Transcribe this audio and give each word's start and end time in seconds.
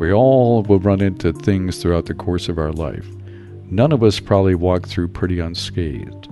We 0.00 0.14
all 0.14 0.62
will 0.62 0.80
run 0.80 1.02
into 1.02 1.30
things 1.30 1.82
throughout 1.82 2.06
the 2.06 2.14
course 2.14 2.48
of 2.48 2.58
our 2.58 2.72
life. 2.72 3.06
None 3.66 3.92
of 3.92 4.02
us 4.02 4.18
probably 4.18 4.54
walk 4.54 4.88
through 4.88 5.08
pretty 5.08 5.40
unscathed. 5.40 6.26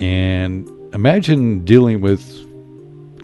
And 0.00 0.66
imagine 0.94 1.62
dealing 1.66 2.00
with 2.00 2.24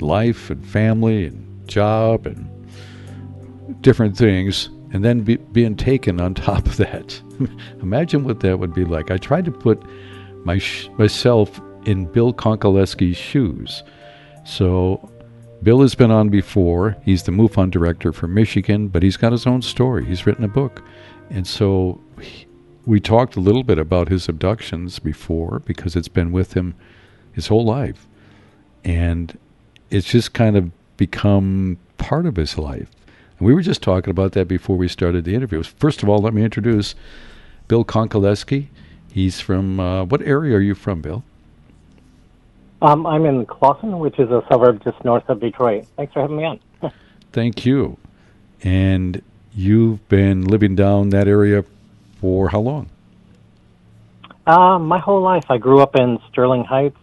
life 0.02 0.50
and 0.50 0.62
family 0.66 1.24
and 1.24 1.66
job 1.66 2.26
and 2.26 2.46
different 3.80 4.14
things 4.14 4.68
and 4.92 5.02
then 5.02 5.20
be, 5.20 5.36
being 5.36 5.74
taken 5.74 6.20
on 6.20 6.34
top 6.50 6.66
of 6.66 6.76
that. 6.76 7.18
imagine 7.80 8.24
what 8.24 8.40
that 8.40 8.58
would 8.58 8.74
be 8.74 8.84
like. 8.84 9.10
I 9.10 9.16
tried 9.16 9.46
to 9.46 9.50
put 9.50 9.82
my 10.44 10.58
sh- 10.58 10.90
myself 10.98 11.58
in 11.86 12.04
Bill 12.04 12.34
Konkolesky's 12.34 13.16
shoes. 13.16 13.82
So 14.44 15.10
Bill 15.62 15.80
has 15.80 15.94
been 15.94 16.10
on 16.10 16.28
before. 16.28 16.96
He's 17.04 17.22
the 17.22 17.32
MUFON 17.32 17.70
director 17.70 18.12
for 18.12 18.26
Michigan, 18.26 18.88
but 18.88 19.02
he's 19.02 19.16
got 19.16 19.32
his 19.32 19.46
own 19.46 19.62
story. 19.62 20.04
He's 20.04 20.26
written 20.26 20.44
a 20.44 20.48
book. 20.48 20.82
And 21.30 21.46
so 21.46 22.00
he, 22.20 22.46
we 22.84 22.98
talked 22.98 23.36
a 23.36 23.40
little 23.40 23.62
bit 23.62 23.78
about 23.78 24.08
his 24.08 24.28
abductions 24.28 24.98
before 24.98 25.60
because 25.60 25.94
it's 25.94 26.08
been 26.08 26.32
with 26.32 26.54
him 26.54 26.74
his 27.32 27.46
whole 27.46 27.64
life. 27.64 28.08
And 28.84 29.38
it's 29.90 30.10
just 30.10 30.32
kind 30.32 30.56
of 30.56 30.72
become 30.96 31.78
part 31.96 32.26
of 32.26 32.34
his 32.36 32.58
life. 32.58 32.90
And 33.38 33.46
we 33.46 33.54
were 33.54 33.62
just 33.62 33.82
talking 33.82 34.10
about 34.10 34.32
that 34.32 34.48
before 34.48 34.76
we 34.76 34.88
started 34.88 35.24
the 35.24 35.34
interview. 35.36 35.62
First 35.62 36.02
of 36.02 36.08
all, 36.08 36.18
let 36.18 36.34
me 36.34 36.42
introduce 36.42 36.96
Bill 37.68 37.84
Konkolesky. 37.84 38.66
He's 39.12 39.40
from, 39.40 39.78
uh, 39.78 40.04
what 40.04 40.22
area 40.22 40.56
are 40.56 40.60
you 40.60 40.74
from, 40.74 41.02
Bill? 41.02 41.22
Um, 42.82 43.06
I'm 43.06 43.24
in 43.26 43.46
Clawson, 43.46 44.00
which 44.00 44.18
is 44.18 44.28
a 44.30 44.44
suburb 44.50 44.82
just 44.82 45.02
north 45.04 45.28
of 45.28 45.38
Detroit. 45.38 45.86
Thanks 45.96 46.12
for 46.12 46.20
having 46.20 46.36
me 46.36 46.44
on. 46.44 46.60
Thank 47.32 47.64
you. 47.64 47.96
And 48.64 49.22
you've 49.54 50.06
been 50.08 50.44
living 50.44 50.74
down 50.74 51.10
that 51.10 51.28
area 51.28 51.64
for 52.20 52.48
how 52.48 52.58
long? 52.58 52.90
Uh, 54.48 54.80
my 54.80 54.98
whole 54.98 55.20
life. 55.22 55.44
I 55.48 55.58
grew 55.58 55.80
up 55.80 55.94
in 55.94 56.18
Sterling 56.28 56.64
Heights, 56.64 56.98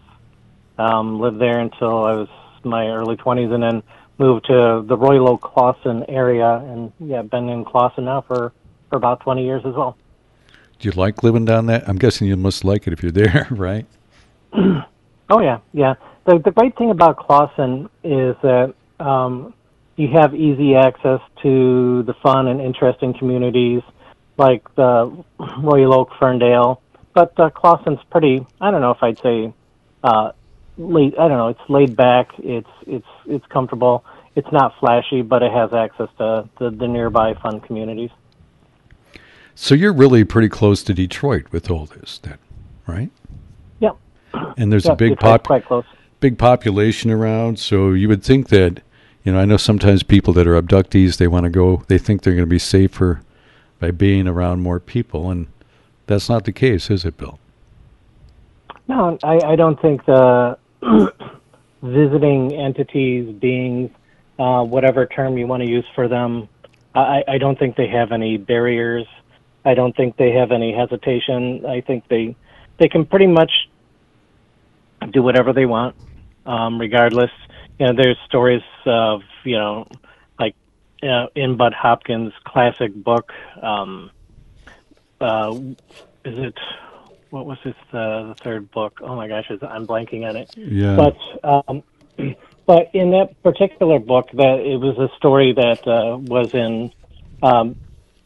um, 0.77 1.21
lived 1.21 1.39
there 1.39 1.59
until 1.59 2.03
I 2.03 2.13
was 2.13 2.27
my 2.65 2.87
early 2.87 3.15
20s, 3.15 3.53
and 3.53 3.63
then 3.63 3.81
moved 4.17 4.47
to 4.47 4.83
the 4.85 4.97
Royal 4.97 5.29
Oak 5.29 5.39
Clawson 5.39 6.03
area. 6.09 6.55
And 6.55 6.91
yeah, 6.99 7.21
been 7.21 7.47
in 7.47 7.63
Clawson 7.63 8.03
now 8.03 8.19
for, 8.19 8.51
for 8.89 8.97
about 8.97 9.21
20 9.21 9.45
years 9.45 9.61
as 9.65 9.75
well. 9.75 9.95
Do 10.79 10.89
you 10.89 10.91
like 10.91 11.23
living 11.23 11.45
down 11.45 11.67
there? 11.67 11.85
I'm 11.87 11.97
guessing 11.97 12.27
you 12.27 12.35
must 12.35 12.65
like 12.65 12.85
it 12.85 12.91
if 12.91 13.01
you're 13.01 13.11
there, 13.13 13.47
right? 13.49 13.85
Oh 15.29 15.41
yeah, 15.41 15.59
yeah. 15.73 15.95
The 16.25 16.39
the 16.39 16.51
great 16.51 16.77
thing 16.77 16.91
about 16.91 17.17
Clawson 17.17 17.89
is 18.03 18.35
that 18.41 18.73
um, 18.99 19.53
you 19.95 20.07
have 20.13 20.33
easy 20.33 20.75
access 20.75 21.19
to 21.43 22.03
the 22.03 22.13
fun 22.23 22.47
and 22.47 22.61
interesting 22.61 23.13
communities 23.13 23.81
like 24.37 24.63
the 24.75 25.23
Royal 25.59 25.93
Oak, 25.93 26.09
Ferndale. 26.19 26.81
But 27.13 27.39
uh, 27.39 27.49
Clawson's 27.49 27.99
pretty. 28.09 28.45
I 28.61 28.71
don't 28.71 28.81
know 28.81 28.91
if 28.91 29.03
I'd 29.03 29.19
say 29.19 29.53
uh, 30.03 30.31
laid. 30.77 31.15
I 31.17 31.27
don't 31.27 31.37
know. 31.37 31.49
It's 31.49 31.69
laid 31.69 31.95
back. 31.95 32.29
It's 32.39 32.69
it's 32.87 33.07
it's 33.25 33.45
comfortable. 33.47 34.05
It's 34.35 34.51
not 34.51 34.73
flashy, 34.79 35.21
but 35.21 35.43
it 35.43 35.51
has 35.51 35.73
access 35.73 36.07
to 36.17 36.47
the, 36.59 36.69
the 36.69 36.87
nearby 36.87 37.33
fun 37.33 37.59
communities. 37.59 38.11
So 39.53 39.75
you're 39.75 39.91
really 39.91 40.23
pretty 40.23 40.47
close 40.47 40.81
to 40.83 40.93
Detroit 40.93 41.47
with 41.51 41.69
all 41.69 41.85
this, 41.85 42.19
then, 42.19 42.37
right? 42.87 43.09
And 44.57 44.71
there's 44.71 44.85
Yep, 44.85 44.93
a 44.93 44.95
big 44.95 45.19
pop, 45.19 45.47
big 46.19 46.37
population 46.37 47.11
around, 47.11 47.59
so 47.59 47.91
you 47.91 48.07
would 48.07 48.23
think 48.23 48.49
that, 48.49 48.81
you 49.23 49.31
know, 49.31 49.39
I 49.39 49.45
know 49.45 49.57
sometimes 49.57 50.03
people 50.03 50.33
that 50.33 50.47
are 50.47 50.61
abductees 50.61 51.17
they 51.17 51.27
want 51.27 51.45
to 51.45 51.49
go, 51.49 51.83
they 51.87 51.97
think 51.97 52.21
they're 52.21 52.33
going 52.33 52.45
to 52.45 52.49
be 52.49 52.59
safer 52.59 53.21
by 53.79 53.91
being 53.91 54.27
around 54.27 54.61
more 54.61 54.79
people, 54.79 55.29
and 55.29 55.47
that's 56.07 56.29
not 56.29 56.43
the 56.45 56.51
case, 56.51 56.89
is 56.89 57.05
it, 57.05 57.17
Bill? 57.17 57.39
No, 58.87 59.17
I, 59.23 59.39
I 59.45 59.55
don't 59.55 59.79
think 59.81 60.05
the 60.05 60.57
visiting 61.81 62.53
entities, 62.53 63.33
beings, 63.35 63.91
uh, 64.37 64.63
whatever 64.63 65.05
term 65.05 65.37
you 65.37 65.47
want 65.47 65.63
to 65.63 65.69
use 65.69 65.85
for 65.93 66.07
them, 66.07 66.49
I, 66.95 67.23
I 67.27 67.37
don't 67.37 67.57
think 67.57 67.75
they 67.75 67.87
have 67.87 68.11
any 68.11 68.37
barriers. 68.37 69.05
I 69.63 69.73
don't 69.73 69.95
think 69.95 70.17
they 70.17 70.31
have 70.31 70.51
any 70.51 70.73
hesitation. 70.73 71.65
I 71.65 71.81
think 71.81 72.07
they 72.07 72.35
they 72.79 72.87
can 72.87 73.05
pretty 73.05 73.27
much 73.27 73.68
do 75.11 75.21
whatever 75.23 75.53
they 75.53 75.65
want, 75.65 75.95
um, 76.45 76.79
regardless. 76.79 77.31
You 77.79 77.87
know, 77.87 77.93
there's 77.93 78.17
stories 78.25 78.63
of 78.85 79.21
you 79.43 79.57
know, 79.57 79.87
like 80.39 80.55
uh, 81.03 81.27
in 81.35 81.57
Bud 81.57 81.73
Hopkins' 81.73 82.33
classic 82.45 82.93
book. 82.93 83.31
Um, 83.61 84.11
uh, 85.21 85.57
is 86.25 86.37
it 86.37 86.57
what 87.29 87.45
was 87.45 87.57
this 87.63 87.75
uh, 87.93 88.29
the 88.29 88.35
third 88.43 88.71
book? 88.71 88.99
Oh 89.01 89.15
my 89.15 89.27
gosh, 89.27 89.49
I'm 89.61 89.87
blanking 89.87 90.27
on 90.27 90.35
it. 90.35 90.53
Yeah. 90.57 90.95
But 90.95 91.67
um, 91.67 91.83
but 92.65 92.89
in 92.93 93.11
that 93.11 93.41
particular 93.43 93.99
book, 93.99 94.29
that 94.33 94.59
it 94.59 94.77
was 94.77 94.97
a 94.97 95.15
story 95.17 95.53
that 95.53 95.87
uh, 95.87 96.17
was 96.17 96.53
in 96.53 96.91
um, 97.41 97.75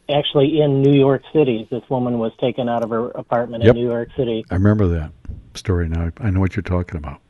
actually 0.09 0.61
in 0.61 0.81
New 0.81 0.97
York 0.97 1.23
City. 1.33 1.67
This 1.69 1.83
woman 1.89 2.17
was 2.17 2.31
taken 2.39 2.69
out 2.69 2.83
of 2.83 2.89
her 2.89 3.09
apartment 3.09 3.63
Yep. 3.63 3.75
in 3.75 3.81
New 3.81 3.89
York 3.89 4.09
City. 4.17 4.45
I 4.49 4.55
remember 4.55 4.87
that 4.87 5.11
story 5.55 5.89
now. 5.89 6.11
I 6.19 6.29
know 6.29 6.39
what 6.39 6.55
you're 6.55 6.63
talking 6.63 6.97
about. 6.97 7.21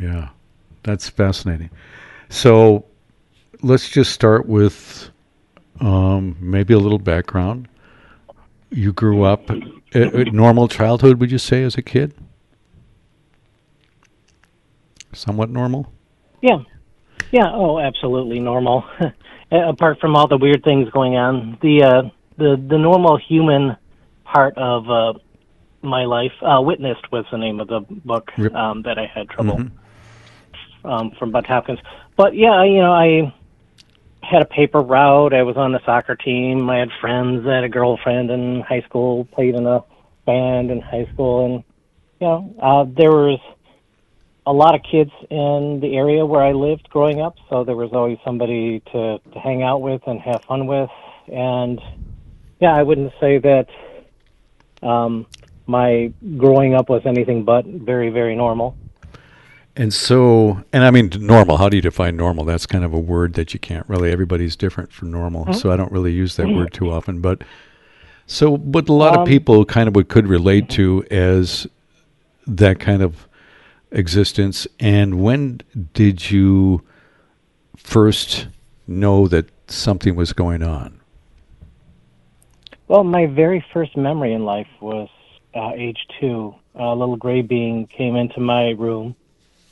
Yeah, 0.00 0.30
that's 0.82 1.08
fascinating. 1.08 1.70
So 2.28 2.84
let's 3.62 3.88
just 3.88 4.12
start 4.12 4.46
with 4.46 5.10
um, 5.80 6.36
maybe 6.40 6.74
a 6.74 6.78
little 6.78 6.98
background. 6.98 7.68
You 8.70 8.92
grew 8.92 9.22
up 9.22 9.48
a, 9.50 9.60
a 9.94 10.24
normal 10.30 10.68
childhood, 10.68 11.20
would 11.20 11.30
you 11.30 11.38
say, 11.38 11.62
as 11.62 11.76
a 11.76 11.82
kid? 11.82 12.14
Somewhat 15.12 15.48
normal. 15.48 15.92
Yeah, 16.42 16.58
yeah. 17.30 17.50
Oh, 17.52 17.78
absolutely 17.78 18.40
normal. 18.40 18.84
Apart 19.52 20.00
from 20.00 20.16
all 20.16 20.26
the 20.26 20.36
weird 20.36 20.64
things 20.64 20.90
going 20.90 21.16
on, 21.16 21.56
the 21.62 21.84
uh, 21.84 22.02
the 22.36 22.62
the 22.68 22.78
normal 22.78 23.16
human 23.16 23.76
part 24.24 24.58
of 24.58 24.90
uh, 24.90 25.18
my 25.84 26.04
life. 26.04 26.32
Uh, 26.42 26.60
Witnessed 26.60 27.10
was 27.12 27.24
the 27.30 27.38
name 27.38 27.60
of 27.60 27.68
the 27.68 27.80
book 27.80 28.30
um, 28.54 28.82
that 28.82 28.98
I 28.98 29.06
had 29.06 29.28
trouble 29.28 29.60
um, 30.84 31.12
from 31.18 31.30
Bud 31.30 31.46
Hopkins. 31.46 31.78
But 32.16 32.34
yeah, 32.34 32.62
you 32.64 32.80
know, 32.80 32.92
I 32.92 33.34
had 34.22 34.42
a 34.42 34.46
paper 34.46 34.80
route. 34.80 35.34
I 35.34 35.42
was 35.42 35.56
on 35.56 35.72
the 35.72 35.80
soccer 35.84 36.16
team. 36.16 36.68
I 36.70 36.78
had 36.78 36.90
friends. 37.00 37.46
I 37.46 37.56
had 37.56 37.64
a 37.64 37.68
girlfriend 37.68 38.30
in 38.30 38.60
high 38.60 38.82
school. 38.82 39.24
Played 39.26 39.54
in 39.54 39.66
a 39.66 39.84
band 40.26 40.70
in 40.70 40.80
high 40.80 41.08
school, 41.12 41.44
and 41.44 41.64
you 42.20 42.26
know, 42.26 42.54
uh, 42.60 42.84
there 42.88 43.10
was 43.10 43.40
a 44.46 44.52
lot 44.52 44.74
of 44.74 44.82
kids 44.82 45.10
in 45.30 45.80
the 45.80 45.96
area 45.96 46.24
where 46.24 46.42
I 46.42 46.52
lived 46.52 46.88
growing 46.90 47.20
up. 47.20 47.36
So 47.48 47.64
there 47.64 47.76
was 47.76 47.92
always 47.92 48.18
somebody 48.24 48.80
to 48.92 49.18
to 49.18 49.38
hang 49.40 49.62
out 49.62 49.82
with 49.82 50.02
and 50.06 50.20
have 50.20 50.44
fun 50.44 50.66
with. 50.66 50.90
And 51.32 51.80
yeah, 52.60 52.74
I 52.74 52.82
wouldn't 52.82 53.12
say 53.20 53.38
that 53.38 53.68
um, 54.82 55.26
my 55.66 56.12
growing 56.36 56.74
up 56.74 56.88
was 56.88 57.02
anything 57.06 57.44
but 57.44 57.64
very, 57.64 58.10
very 58.10 58.36
normal. 58.36 58.76
And 59.76 59.92
so, 59.92 60.62
and 60.72 60.84
I 60.84 60.90
mean, 60.92 61.10
normal. 61.18 61.56
How 61.56 61.68
do 61.68 61.76
you 61.76 61.82
define 61.82 62.16
normal? 62.16 62.44
That's 62.44 62.64
kind 62.64 62.84
of 62.84 62.92
a 62.92 62.98
word 62.98 63.34
that 63.34 63.54
you 63.54 63.58
can't 63.58 63.88
really. 63.88 64.12
Everybody's 64.12 64.54
different 64.54 64.92
from 64.92 65.10
normal, 65.10 65.52
so 65.52 65.72
I 65.72 65.76
don't 65.76 65.90
really 65.90 66.12
use 66.12 66.36
that 66.36 66.48
word 66.48 66.72
too 66.72 66.92
often. 66.92 67.20
But 67.20 67.42
so, 68.26 68.56
what 68.56 68.88
a 68.88 68.92
lot 68.92 69.14
of 69.14 69.20
Um, 69.20 69.26
people 69.26 69.64
kind 69.64 69.88
of 69.88 69.96
would 69.96 70.08
could 70.08 70.28
relate 70.28 70.68
to 70.70 71.04
as 71.10 71.66
that 72.46 72.78
kind 72.78 73.02
of 73.02 73.26
existence. 73.90 74.68
And 74.78 75.20
when 75.20 75.60
did 75.92 76.30
you 76.30 76.82
first 77.76 78.46
know 78.86 79.26
that 79.26 79.46
something 79.66 80.14
was 80.14 80.32
going 80.32 80.62
on? 80.62 81.00
Well, 82.86 83.02
my 83.02 83.26
very 83.26 83.64
first 83.72 83.96
memory 83.96 84.34
in 84.34 84.44
life 84.44 84.68
was 84.80 85.08
uh, 85.54 85.72
age 85.76 85.98
two. 86.20 86.54
A 86.74 86.94
little 86.94 87.16
gray 87.16 87.42
being 87.42 87.86
came 87.86 88.16
into 88.16 88.40
my 88.40 88.70
room, 88.70 89.14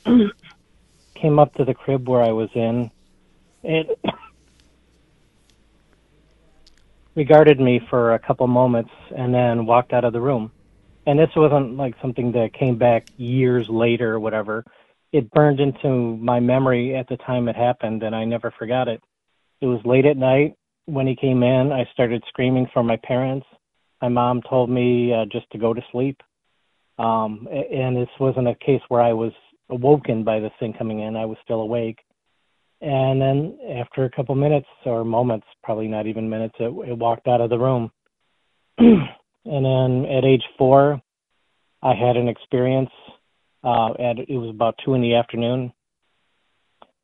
came 1.15 1.39
up 1.39 1.53
to 1.55 1.65
the 1.65 1.73
crib 1.73 2.07
where 2.07 2.23
I 2.23 2.31
was 2.31 2.49
in. 2.55 2.89
It 3.63 3.99
regarded 7.15 7.59
me 7.59 7.81
for 7.89 8.13
a 8.13 8.19
couple 8.19 8.47
moments 8.47 8.91
and 9.15 9.33
then 9.33 9.65
walked 9.65 9.93
out 9.93 10.05
of 10.05 10.13
the 10.13 10.21
room. 10.21 10.51
And 11.05 11.19
this 11.19 11.29
wasn't 11.35 11.75
like 11.75 11.95
something 12.01 12.31
that 12.31 12.53
came 12.53 12.77
back 12.77 13.07
years 13.17 13.67
later 13.69 14.13
or 14.13 14.19
whatever. 14.19 14.63
It 15.11 15.29
burned 15.31 15.59
into 15.59 16.17
my 16.17 16.39
memory 16.39 16.95
at 16.95 17.07
the 17.07 17.17
time 17.17 17.47
it 17.47 17.55
happened, 17.55 18.03
and 18.03 18.15
I 18.15 18.23
never 18.23 18.51
forgot 18.57 18.87
it. 18.87 19.03
It 19.61 19.67
was 19.67 19.81
late 19.85 20.05
at 20.05 20.17
night 20.17 20.55
when 20.85 21.05
he 21.05 21.15
came 21.15 21.43
in. 21.43 21.71
I 21.71 21.87
started 21.93 22.23
screaming 22.29 22.67
for 22.73 22.83
my 22.83 22.97
parents. 22.97 23.45
My 24.03 24.09
mom 24.09 24.41
told 24.41 24.69
me 24.69 25.13
uh, 25.13 25.23
just 25.31 25.49
to 25.51 25.57
go 25.57 25.73
to 25.73 25.81
sleep. 25.93 26.21
Um, 26.99 27.47
and 27.49 27.95
this 27.95 28.09
wasn't 28.19 28.49
a 28.49 28.55
case 28.55 28.81
where 28.89 29.01
I 29.01 29.13
was 29.13 29.31
awoken 29.69 30.25
by 30.25 30.41
this 30.41 30.51
thing 30.59 30.73
coming 30.77 30.99
in. 30.99 31.15
I 31.15 31.25
was 31.25 31.37
still 31.41 31.61
awake. 31.61 31.99
and 32.81 33.21
then 33.21 33.57
after 33.79 34.03
a 34.03 34.09
couple 34.09 34.35
minutes 34.35 34.67
or 34.85 35.05
moments, 35.05 35.47
probably 35.63 35.87
not 35.87 36.05
even 36.05 36.29
minutes, 36.29 36.53
it, 36.59 36.65
it 36.65 36.97
walked 36.97 37.29
out 37.29 37.39
of 37.39 37.49
the 37.49 37.57
room. 37.57 37.91
and 38.77 39.05
then 39.45 40.05
at 40.11 40.25
age 40.25 40.43
four, 40.57 41.01
I 41.81 41.93
had 41.93 42.17
an 42.17 42.27
experience. 42.27 42.91
Uh, 43.63 43.93
at 43.93 44.19
it 44.19 44.35
was 44.35 44.49
about 44.49 44.75
two 44.83 44.95
in 44.95 45.01
the 45.01 45.15
afternoon. 45.15 45.71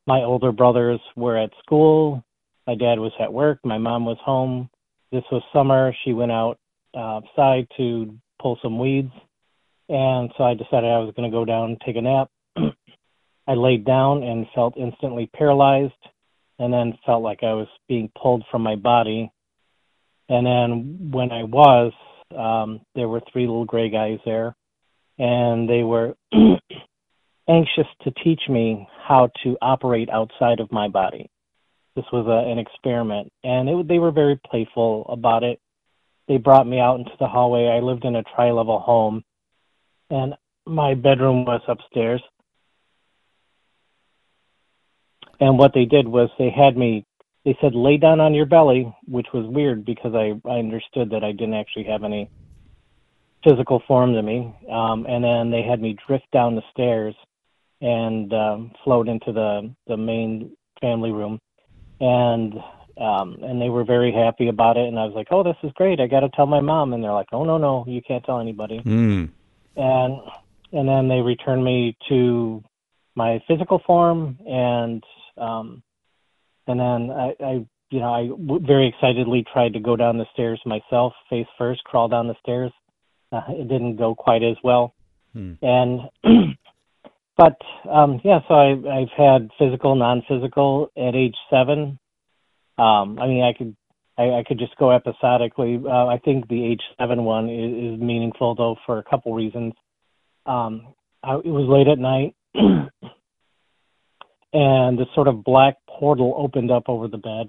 My 0.05 0.19
older 0.19 0.51
brothers 0.51 0.99
were 1.15 1.37
at 1.37 1.51
school. 1.63 2.25
My 2.67 2.75
dad 2.75 2.99
was 2.99 3.13
at 3.21 3.31
work. 3.31 3.59
My 3.63 3.77
mom 3.77 4.03
was 4.03 4.17
home. 4.21 4.69
This 5.13 5.23
was 5.31 5.41
summer. 5.53 5.95
She 6.03 6.11
went 6.11 6.33
out 6.33 6.59
uh, 6.93 7.19
outside 7.19 7.67
to 7.77 8.17
pull 8.41 8.57
some 8.61 8.79
weeds, 8.79 9.11
and 9.89 10.31
so 10.37 10.43
I 10.43 10.53
decided 10.53 10.89
I 10.89 10.99
was 10.99 11.13
going 11.15 11.29
to 11.29 11.35
go 11.35 11.45
down 11.45 11.71
and 11.71 11.81
take 11.85 11.95
a 11.95 12.01
nap. 12.01 12.29
I 13.47 13.53
laid 13.53 13.85
down 13.85 14.23
and 14.23 14.45
felt 14.53 14.77
instantly 14.77 15.29
paralyzed, 15.35 15.93
and 16.59 16.73
then 16.73 16.97
felt 17.05 17.23
like 17.23 17.43
I 17.43 17.53
was 17.53 17.67
being 17.87 18.11
pulled 18.21 18.43
from 18.51 18.61
my 18.61 18.75
body. 18.75 19.31
And 20.29 20.45
then 20.45 21.11
when 21.11 21.31
I 21.31 21.43
was, 21.43 21.91
um, 22.37 22.81
there 22.93 23.07
were 23.07 23.21
three 23.31 23.47
little 23.47 23.65
gray 23.65 23.89
guys 23.89 24.19
there, 24.25 24.55
and 25.17 25.67
they 25.67 25.83
were 25.83 26.15
anxious 27.49 27.87
to 28.03 28.11
teach 28.23 28.41
me 28.47 28.87
how 29.07 29.31
to 29.43 29.57
operate 29.61 30.09
outside 30.09 30.59
of 30.59 30.71
my 30.71 30.87
body. 30.87 31.29
This 31.95 32.05
was 32.13 32.27
a, 32.27 32.49
an 32.51 32.59
experiment, 32.59 33.31
and 33.43 33.67
it, 33.67 33.87
they 33.87 33.97
were 33.97 34.11
very 34.11 34.39
playful 34.45 35.05
about 35.09 35.43
it. 35.43 35.59
They 36.29 36.37
brought 36.37 36.67
me 36.67 36.79
out 36.79 36.99
into 36.99 37.11
the 37.19 37.27
hallway. 37.27 37.67
I 37.67 37.79
lived 37.79 38.05
in 38.05 38.15
a 38.15 38.23
tri-level 38.23 38.79
home, 38.79 39.23
and 40.11 40.35
my 40.65 40.93
bedroom 40.93 41.43
was 41.43 41.61
upstairs. 41.67 42.21
And 45.41 45.57
what 45.57 45.73
they 45.73 45.85
did 45.85 46.07
was 46.07 46.29
they 46.37 46.51
had 46.51 46.77
me 46.77 47.05
they 47.45 47.57
said 47.61 47.73
lay 47.73 47.97
down 47.97 48.19
on 48.19 48.33
your 48.33 48.45
belly 48.45 48.93
which 49.07 49.27
was 49.33 49.45
weird 49.47 49.85
because 49.85 50.13
i 50.13 50.33
i 50.47 50.59
understood 50.59 51.09
that 51.09 51.23
i 51.23 51.31
didn't 51.31 51.53
actually 51.53 51.85
have 51.85 52.03
any 52.03 52.29
physical 53.43 53.81
form 53.87 54.13
to 54.13 54.21
me. 54.21 54.53
Um 54.69 55.05
and 55.07 55.23
then 55.23 55.49
they 55.49 55.63
had 55.63 55.81
me 55.81 55.97
drift 56.07 56.29
down 56.31 56.55
the 56.55 56.63
stairs 56.71 57.15
and 57.81 58.33
um 58.33 58.71
float 58.83 59.07
into 59.07 59.31
the 59.31 59.73
the 59.87 59.97
main 59.97 60.51
family 60.81 61.11
room. 61.11 61.39
And 62.01 62.53
um 62.99 63.37
and 63.43 63.61
they 63.61 63.69
were 63.69 63.83
very 63.83 64.11
happy 64.11 64.47
about 64.47 64.77
it 64.77 64.87
and 64.87 64.99
i 64.99 65.05
was 65.05 65.13
like 65.15 65.27
oh 65.31 65.43
this 65.43 65.55
is 65.63 65.71
great 65.73 65.99
i 65.99 66.07
got 66.07 66.19
to 66.21 66.29
tell 66.29 66.45
my 66.45 66.59
mom 66.59 66.93
and 66.93 67.03
they're 67.03 67.13
like 67.13 67.29
oh 67.31 67.43
no 67.43 67.57
no 67.57 67.85
you 67.87 68.01
can't 68.01 68.23
tell 68.25 68.39
anybody 68.39 68.79
mm. 68.79 69.29
and 69.75 70.19
and 70.71 70.87
then 70.87 71.07
they 71.07 71.21
returned 71.21 71.63
me 71.63 71.97
to 72.07 72.63
my 73.15 73.41
physical 73.47 73.81
form 73.85 74.37
and 74.45 75.03
um, 75.37 75.81
and 76.69 76.79
then 76.79 77.11
I, 77.11 77.33
I, 77.43 77.51
you 77.89 77.99
know, 77.99 78.13
I 78.13 78.27
w- 78.27 78.65
very 78.65 78.87
excitedly 78.87 79.43
tried 79.51 79.73
to 79.73 79.79
go 79.79 79.95
down 79.95 80.17
the 80.17 80.25
stairs 80.33 80.61
myself, 80.65 81.13
face 81.29 81.47
first, 81.57 81.83
crawl 81.83 82.07
down 82.07 82.27
the 82.27 82.35
stairs. 82.41 82.71
Uh, 83.31 83.41
it 83.49 83.67
didn't 83.67 83.95
go 83.95 84.13
quite 84.13 84.43
as 84.43 84.55
well. 84.63 84.93
Hmm. 85.33 85.53
And, 85.61 86.01
but 87.37 87.57
um, 87.89 88.21
yeah, 88.23 88.39
so 88.47 88.53
I, 88.53 89.01
I've 89.01 89.17
had 89.17 89.49
physical, 89.57 89.95
non-physical 89.95 90.91
at 90.95 91.15
age 91.15 91.35
seven. 91.49 91.97
Um, 92.79 93.19
I 93.19 93.27
mean, 93.27 93.43
I 93.43 93.53
could, 93.53 93.75
I, 94.17 94.39
I 94.39 94.43
could 94.47 94.59
just 94.59 94.75
go 94.77 94.91
episodically. 94.91 95.81
Uh, 95.83 96.07
I 96.07 96.19
think 96.23 96.47
the 96.47 96.77
H7 96.99 97.23
one 97.23 97.49
is, 97.49 97.95
is 97.95 97.99
meaningful 98.01 98.55
though 98.55 98.77
for 98.85 98.97
a 98.97 99.03
couple 99.03 99.33
reasons. 99.33 99.73
Um, 100.45 100.93
I, 101.23 101.35
it 101.35 101.45
was 101.45 101.67
late 101.67 101.87
at 101.87 101.99
night. 101.99 102.35
and 104.53 104.97
this 104.97 105.07
sort 105.13 105.27
of 105.27 105.43
black 105.43 105.75
portal 105.87 106.33
opened 106.37 106.71
up 106.71 106.83
over 106.87 107.07
the 107.07 107.17
bed, 107.17 107.47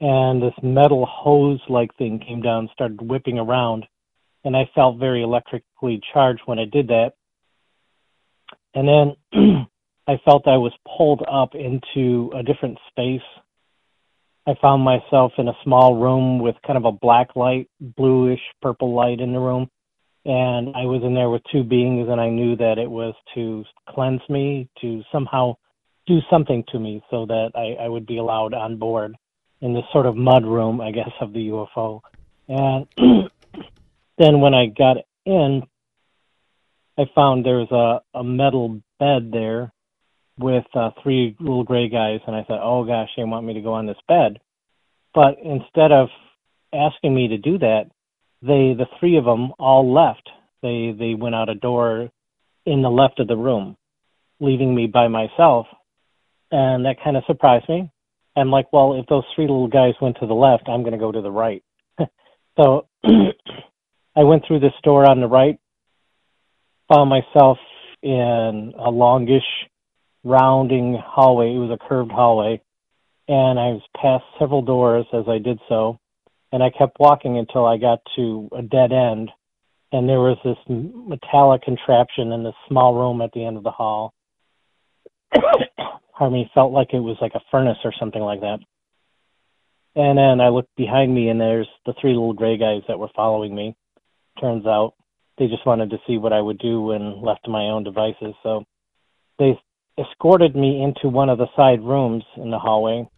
and 0.00 0.42
this 0.42 0.54
metal 0.62 1.06
hose-like 1.06 1.96
thing 1.96 2.20
came 2.26 2.42
down, 2.42 2.68
started 2.72 3.00
whipping 3.00 3.38
around, 3.38 3.86
and 4.44 4.56
I 4.56 4.68
felt 4.74 4.98
very 4.98 5.22
electrically 5.22 6.00
charged 6.12 6.42
when 6.44 6.58
I 6.58 6.66
did 6.66 6.88
that. 6.88 7.12
And 8.74 8.88
then 8.88 9.66
I 10.06 10.20
felt 10.24 10.46
I 10.46 10.58
was 10.58 10.72
pulled 10.96 11.24
up 11.30 11.54
into 11.54 12.30
a 12.34 12.42
different 12.42 12.78
space. 12.90 13.22
I 14.46 14.54
found 14.60 14.82
myself 14.82 15.32
in 15.38 15.48
a 15.48 15.56
small 15.64 15.96
room 15.96 16.38
with 16.38 16.56
kind 16.66 16.76
of 16.76 16.84
a 16.84 16.92
black 16.92 17.34
light, 17.34 17.68
bluish 17.80 18.40
purple 18.60 18.94
light 18.94 19.20
in 19.20 19.32
the 19.32 19.38
room. 19.38 19.70
And 20.26 20.74
I 20.76 20.84
was 20.84 21.02
in 21.02 21.14
there 21.14 21.30
with 21.30 21.42
two 21.50 21.64
beings, 21.64 22.08
and 22.10 22.20
I 22.20 22.28
knew 22.30 22.56
that 22.56 22.78
it 22.78 22.90
was 22.90 23.14
to 23.34 23.64
cleanse 23.88 24.22
me, 24.28 24.68
to 24.80 25.02
somehow 25.12 25.56
do 26.06 26.18
something 26.30 26.64
to 26.72 26.78
me 26.78 27.02
so 27.10 27.26
that 27.26 27.52
I, 27.54 27.84
I 27.84 27.88
would 27.88 28.06
be 28.06 28.18
allowed 28.18 28.54
on 28.54 28.76
board 28.76 29.14
in 29.60 29.72
this 29.72 29.84
sort 29.92 30.06
of 30.06 30.16
mud 30.16 30.44
room, 30.44 30.80
I 30.80 30.92
guess, 30.92 31.10
of 31.20 31.32
the 31.32 31.48
UFO. 31.48 32.00
And 32.48 32.86
then 34.18 34.40
when 34.40 34.54
I 34.54 34.66
got 34.66 34.98
in, 35.24 35.62
I 36.98 37.04
found 37.14 37.44
there 37.44 37.58
was 37.58 38.02
a, 38.14 38.18
a 38.18 38.22
metal 38.22 38.80
bed 38.98 39.30
there 39.32 39.73
with 40.38 40.64
uh, 40.74 40.90
three 41.02 41.36
little 41.38 41.64
gray 41.64 41.88
guys, 41.88 42.20
and 42.26 42.34
I 42.34 42.42
thought, 42.44 42.60
oh 42.62 42.84
gosh, 42.84 43.08
they 43.16 43.24
want 43.24 43.46
me 43.46 43.54
to 43.54 43.60
go 43.60 43.74
on 43.74 43.86
this 43.86 43.96
bed. 44.08 44.40
But 45.14 45.36
instead 45.42 45.92
of 45.92 46.08
asking 46.72 47.14
me 47.14 47.28
to 47.28 47.38
do 47.38 47.58
that, 47.58 47.84
they, 48.42 48.74
the 48.76 48.86
three 48.98 49.16
of 49.16 49.24
them, 49.24 49.52
all 49.58 49.92
left. 49.92 50.28
They 50.62 50.94
they 50.98 51.14
went 51.14 51.34
out 51.34 51.48
a 51.48 51.54
door 51.54 52.10
in 52.66 52.82
the 52.82 52.90
left 52.90 53.20
of 53.20 53.28
the 53.28 53.36
room, 53.36 53.76
leaving 54.40 54.74
me 54.74 54.86
by 54.86 55.08
myself 55.08 55.66
and 56.54 56.84
that 56.84 57.02
kind 57.02 57.16
of 57.16 57.24
surprised 57.26 57.68
me. 57.68 57.90
I'm 58.36 58.50
like, 58.50 58.72
well, 58.72 58.94
if 58.94 59.06
those 59.06 59.24
three 59.34 59.44
little 59.44 59.68
guys 59.68 59.94
went 60.00 60.18
to 60.20 60.26
the 60.26 60.34
left, 60.34 60.68
I'm 60.68 60.82
going 60.82 60.92
to 60.92 60.98
go 60.98 61.10
to 61.10 61.20
the 61.20 61.30
right. 61.30 61.62
so 62.56 62.86
I 64.16 64.22
went 64.22 64.44
through 64.46 64.60
this 64.60 64.72
door 64.84 65.08
on 65.08 65.20
the 65.20 65.26
right, 65.26 65.58
found 66.92 67.10
myself 67.10 67.58
in 68.02 68.72
a 68.78 68.90
longish, 68.90 69.42
rounding 70.24 71.00
hallway. 71.00 71.54
It 71.54 71.58
was 71.58 71.70
a 71.70 71.88
curved 71.88 72.10
hallway, 72.10 72.60
and 73.28 73.58
I 73.58 73.68
was 73.68 73.82
past 73.94 74.24
several 74.38 74.62
doors 74.62 75.06
as 75.12 75.24
I 75.28 75.38
did 75.38 75.60
so, 75.68 75.98
and 76.50 76.62
I 76.62 76.70
kept 76.70 76.98
walking 76.98 77.38
until 77.38 77.66
I 77.66 77.76
got 77.76 78.00
to 78.16 78.48
a 78.56 78.62
dead 78.62 78.92
end, 78.92 79.30
and 79.92 80.08
there 80.08 80.20
was 80.20 80.38
this 80.44 80.56
metallic 80.68 81.62
contraption 81.62 82.32
in 82.32 82.42
this 82.42 82.54
small 82.68 82.94
room 82.94 83.20
at 83.20 83.32
the 83.32 83.44
end 83.44 83.56
of 83.56 83.62
the 83.62 83.70
hall. 83.70 84.14
Harmony 86.12 86.50
felt 86.54 86.72
like 86.72 86.88
it 86.92 87.00
was 87.00 87.18
like 87.20 87.34
a 87.34 87.42
furnace 87.50 87.78
or 87.84 87.92
something 87.98 88.22
like 88.22 88.40
that. 88.40 88.58
And 89.96 90.18
then 90.18 90.40
I 90.40 90.48
looked 90.48 90.74
behind 90.76 91.14
me, 91.14 91.28
and 91.28 91.40
there's 91.40 91.68
the 91.86 91.94
three 92.00 92.10
little 92.10 92.32
gray 92.32 92.56
guys 92.56 92.82
that 92.88 92.98
were 92.98 93.10
following 93.14 93.54
me. 93.54 93.76
Turns 94.40 94.66
out 94.66 94.94
they 95.38 95.46
just 95.46 95.66
wanted 95.66 95.90
to 95.90 95.98
see 96.06 96.18
what 96.18 96.32
I 96.32 96.40
would 96.40 96.58
do 96.58 96.80
when 96.80 97.22
left 97.22 97.44
to 97.44 97.50
my 97.50 97.64
own 97.64 97.84
devices. 97.84 98.34
So 98.42 98.64
they 99.38 99.58
escorted 99.98 100.56
me 100.56 100.82
into 100.82 101.08
one 101.08 101.28
of 101.28 101.38
the 101.38 101.46
side 101.56 101.82
rooms 101.82 102.24
in 102.36 102.50
the 102.50 102.58
hallway 102.58 103.08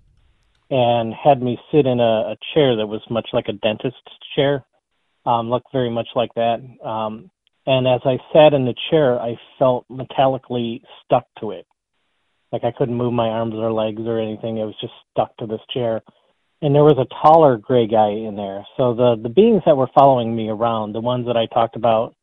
and 0.71 1.15
had 1.15 1.41
me 1.41 1.59
sit 1.73 1.87
in 1.87 2.01
a, 2.01 2.33
a 2.33 2.37
chair 2.55 2.77
that 2.77 2.87
was 2.87 3.01
much 3.09 3.29
like 3.33 3.47
a 3.49 3.53
dentist's 3.53 4.01
chair, 4.35 4.65
um, 5.25 5.49
looked 5.49 5.73
very 5.73 5.91
much 5.91 6.09
like 6.15 6.35
that. 6.35 6.61
Um, 6.85 7.31
and 7.67 7.87
as 7.87 8.01
I 8.05 8.19
sat 8.33 8.53
in 8.53 8.65
the 8.65 8.75
chair, 8.91 9.21
I 9.21 9.37
felt 9.59 9.87
metallically 9.89 10.83
stuck 11.05 11.25
to 11.41 11.53
it. 11.53 11.67
Like 12.53 12.65
I 12.65 12.73
couldn't 12.77 12.95
move 12.95 13.13
my 13.13 13.29
arms 13.29 13.55
or 13.55 13.73
legs 13.73 14.03
or 14.05 14.21
anything. 14.21 14.59
It 14.59 14.65
was 14.65 14.77
just 14.81 14.93
stuck 15.11 15.37
to 15.39 15.47
this 15.47 15.61
chair. 15.73 16.03
And 16.63 16.75
there 16.75 16.85
was 16.85 16.99
a 16.99 17.15
taller 17.23 17.59
gray 17.59 17.87
guy 17.87 18.11
in 18.11 18.37
there. 18.37 18.65
So 18.77 18.95
the 18.95 19.17
the 19.21 19.29
beings 19.29 19.63
that 19.67 19.77
were 19.77 19.91
following 19.95 20.35
me 20.35 20.49
around, 20.49 20.93
the 20.93 21.01
ones 21.01 21.27
that 21.27 21.37
I 21.37 21.47
talked 21.47 21.77
about 21.77 22.15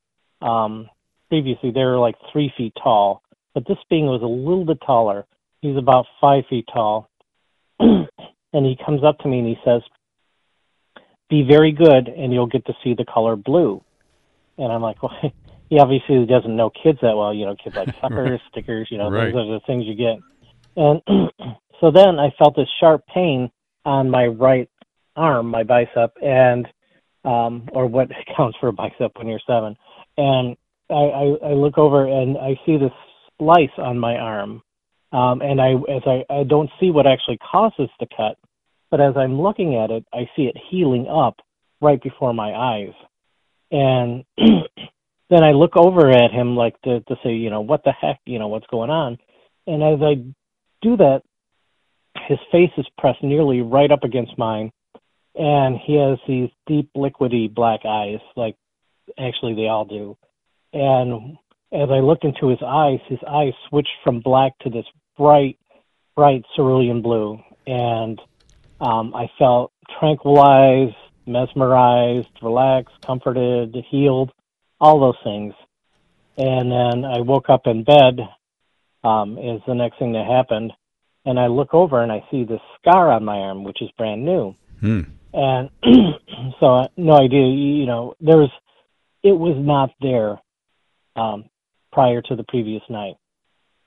um, 0.41 0.89
previously, 1.29 1.71
they 1.71 1.83
were 1.83 1.99
like 1.99 2.15
three 2.31 2.51
feet 2.57 2.73
tall. 2.81 3.22
But 3.53 3.67
this 3.67 3.77
being 3.89 4.05
was 4.05 4.21
a 4.21 4.25
little 4.25 4.65
bit 4.65 4.79
taller. 4.85 5.25
He's 5.61 5.77
about 5.77 6.05
five 6.19 6.43
feet 6.49 6.67
tall. 6.73 7.09
and 7.79 8.07
he 8.53 8.77
comes 8.83 9.03
up 9.03 9.19
to 9.19 9.27
me 9.27 9.39
and 9.39 9.47
he 9.47 9.57
says, 9.63 9.81
"Be 11.29 11.43
very 11.43 11.71
good, 11.71 12.07
and 12.07 12.33
you'll 12.33 12.47
get 12.47 12.65
to 12.65 12.73
see 12.83 12.93
the 12.93 13.05
color 13.05 13.35
blue." 13.35 13.83
And 14.57 14.71
I'm 14.71 14.81
like, 14.81 15.01
well, 15.01 15.15
he 15.69 15.79
obviously 15.79 16.25
doesn't 16.25 16.55
know 16.55 16.69
kids 16.69 16.99
that 17.01 17.15
well. 17.15 17.33
You 17.33 17.45
know, 17.45 17.55
kids 17.61 17.75
like 17.75 17.89
suckers, 18.01 18.31
right. 18.31 18.41
stickers. 18.51 18.87
You 18.91 18.97
know, 18.97 19.09
right. 19.09 19.33
those 19.33 19.49
are 19.49 19.59
the 19.59 19.65
things 19.65 19.85
you 19.85 19.95
get. 19.95 20.19
And 20.75 21.01
so 21.81 21.91
then 21.91 22.19
I 22.19 22.33
felt 22.37 22.55
this 22.55 22.69
sharp 22.79 23.05
pain 23.07 23.51
on 23.85 24.09
my 24.09 24.27
right 24.27 24.69
arm, 25.15 25.47
my 25.47 25.63
bicep, 25.63 26.13
and 26.21 26.67
um, 27.25 27.69
or 27.73 27.87
what 27.87 28.09
counts 28.37 28.57
for 28.59 28.67
a 28.67 28.73
bicep 28.73 29.17
when 29.17 29.27
you're 29.27 29.39
seven. 29.45 29.75
And 30.17 30.55
I, 30.89 30.93
I, 30.93 31.49
I 31.49 31.53
look 31.53 31.77
over 31.77 32.05
and 32.05 32.37
I 32.37 32.59
see 32.65 32.77
this 32.77 32.91
slice 33.39 33.69
on 33.77 33.99
my 33.99 34.15
arm. 34.15 34.61
Um, 35.11 35.41
and 35.41 35.61
I, 35.61 35.73
as 35.73 36.01
I, 36.05 36.25
I 36.29 36.43
don't 36.43 36.69
see 36.79 36.89
what 36.89 37.05
actually 37.05 37.37
causes 37.37 37.89
the 37.99 38.07
cut, 38.15 38.37
but 38.89 38.99
as 38.99 39.15
I'm 39.15 39.39
looking 39.39 39.75
at 39.75 39.91
it, 39.91 40.05
I 40.13 40.29
see 40.35 40.43
it 40.43 40.57
healing 40.69 41.07
up 41.07 41.35
right 41.81 42.01
before 42.01 42.33
my 42.33 42.53
eyes. 42.53 42.93
And 43.71 44.25
then 44.37 45.43
I 45.43 45.51
look 45.51 45.75
over 45.75 46.09
at 46.09 46.31
him 46.31 46.55
like 46.55 46.79
to 46.81 47.01
to 47.01 47.15
say, 47.23 47.33
you 47.33 47.49
know, 47.49 47.61
what 47.61 47.83
the 47.83 47.91
heck, 47.91 48.19
you 48.25 48.39
know, 48.39 48.47
what's 48.47 48.67
going 48.67 48.89
on? 48.89 49.17
And 49.67 49.83
as 49.83 49.99
I 50.01 50.15
do 50.81 50.97
that, 50.97 51.21
his 52.27 52.39
face 52.51 52.71
is 52.77 52.85
pressed 52.97 53.23
nearly 53.23 53.61
right 53.61 53.91
up 53.91 54.03
against 54.03 54.37
mine, 54.37 54.71
and 55.35 55.77
he 55.77 55.95
has 55.95 56.19
these 56.27 56.49
deep, 56.67 56.89
liquidy 56.95 57.53
black 57.53 57.81
eyes, 57.85 58.19
like 58.35 58.55
actually 59.19 59.55
they 59.55 59.67
all 59.67 59.85
do. 59.85 60.17
And 60.73 61.37
as 61.73 61.89
I 61.89 61.99
looked 61.99 62.23
into 62.23 62.49
his 62.49 62.59
eyes, 62.65 62.99
his 63.07 63.19
eyes 63.27 63.53
switched 63.67 63.97
from 64.03 64.19
black 64.19 64.57
to 64.59 64.69
this 64.69 64.85
bright, 65.17 65.57
bright 66.15 66.45
cerulean 66.55 67.01
blue, 67.01 67.39
and 67.65 68.21
um, 68.79 69.15
I 69.15 69.29
felt 69.39 69.71
tranquilized, 69.99 70.95
mesmerized, 71.25 72.29
relaxed, 72.41 72.93
comforted, 73.05 73.75
healed, 73.89 74.31
all 74.79 74.99
those 74.99 75.17
things. 75.23 75.53
And 76.37 76.71
then 76.71 77.05
I 77.05 77.21
woke 77.21 77.49
up 77.49 77.65
in 77.65 77.83
bed, 77.83 78.19
um, 79.03 79.37
is 79.37 79.61
the 79.65 79.75
next 79.75 79.97
thing 79.99 80.13
that 80.13 80.27
happened. 80.27 80.73
And 81.25 81.39
I 81.39 81.47
look 81.47 81.73
over 81.73 82.03
and 82.03 82.11
I 82.11 82.23
see 82.29 82.43
this 82.43 82.61
scar 82.79 83.11
on 83.11 83.23
my 83.23 83.37
arm, 83.37 83.63
which 83.63 83.81
is 83.81 83.89
brand 83.97 84.25
new. 84.25 84.55
Hmm. 84.79 85.01
And 85.33 85.69
so, 86.59 86.87
no 86.97 87.13
idea, 87.13 87.47
you 87.47 87.85
know, 87.85 88.15
there 88.19 88.37
was, 88.37 88.51
it 89.23 89.31
was 89.31 89.55
not 89.57 89.91
there 90.01 90.39
um, 91.15 91.45
prior 91.93 92.21
to 92.23 92.35
the 92.35 92.43
previous 92.43 92.81
night. 92.89 93.15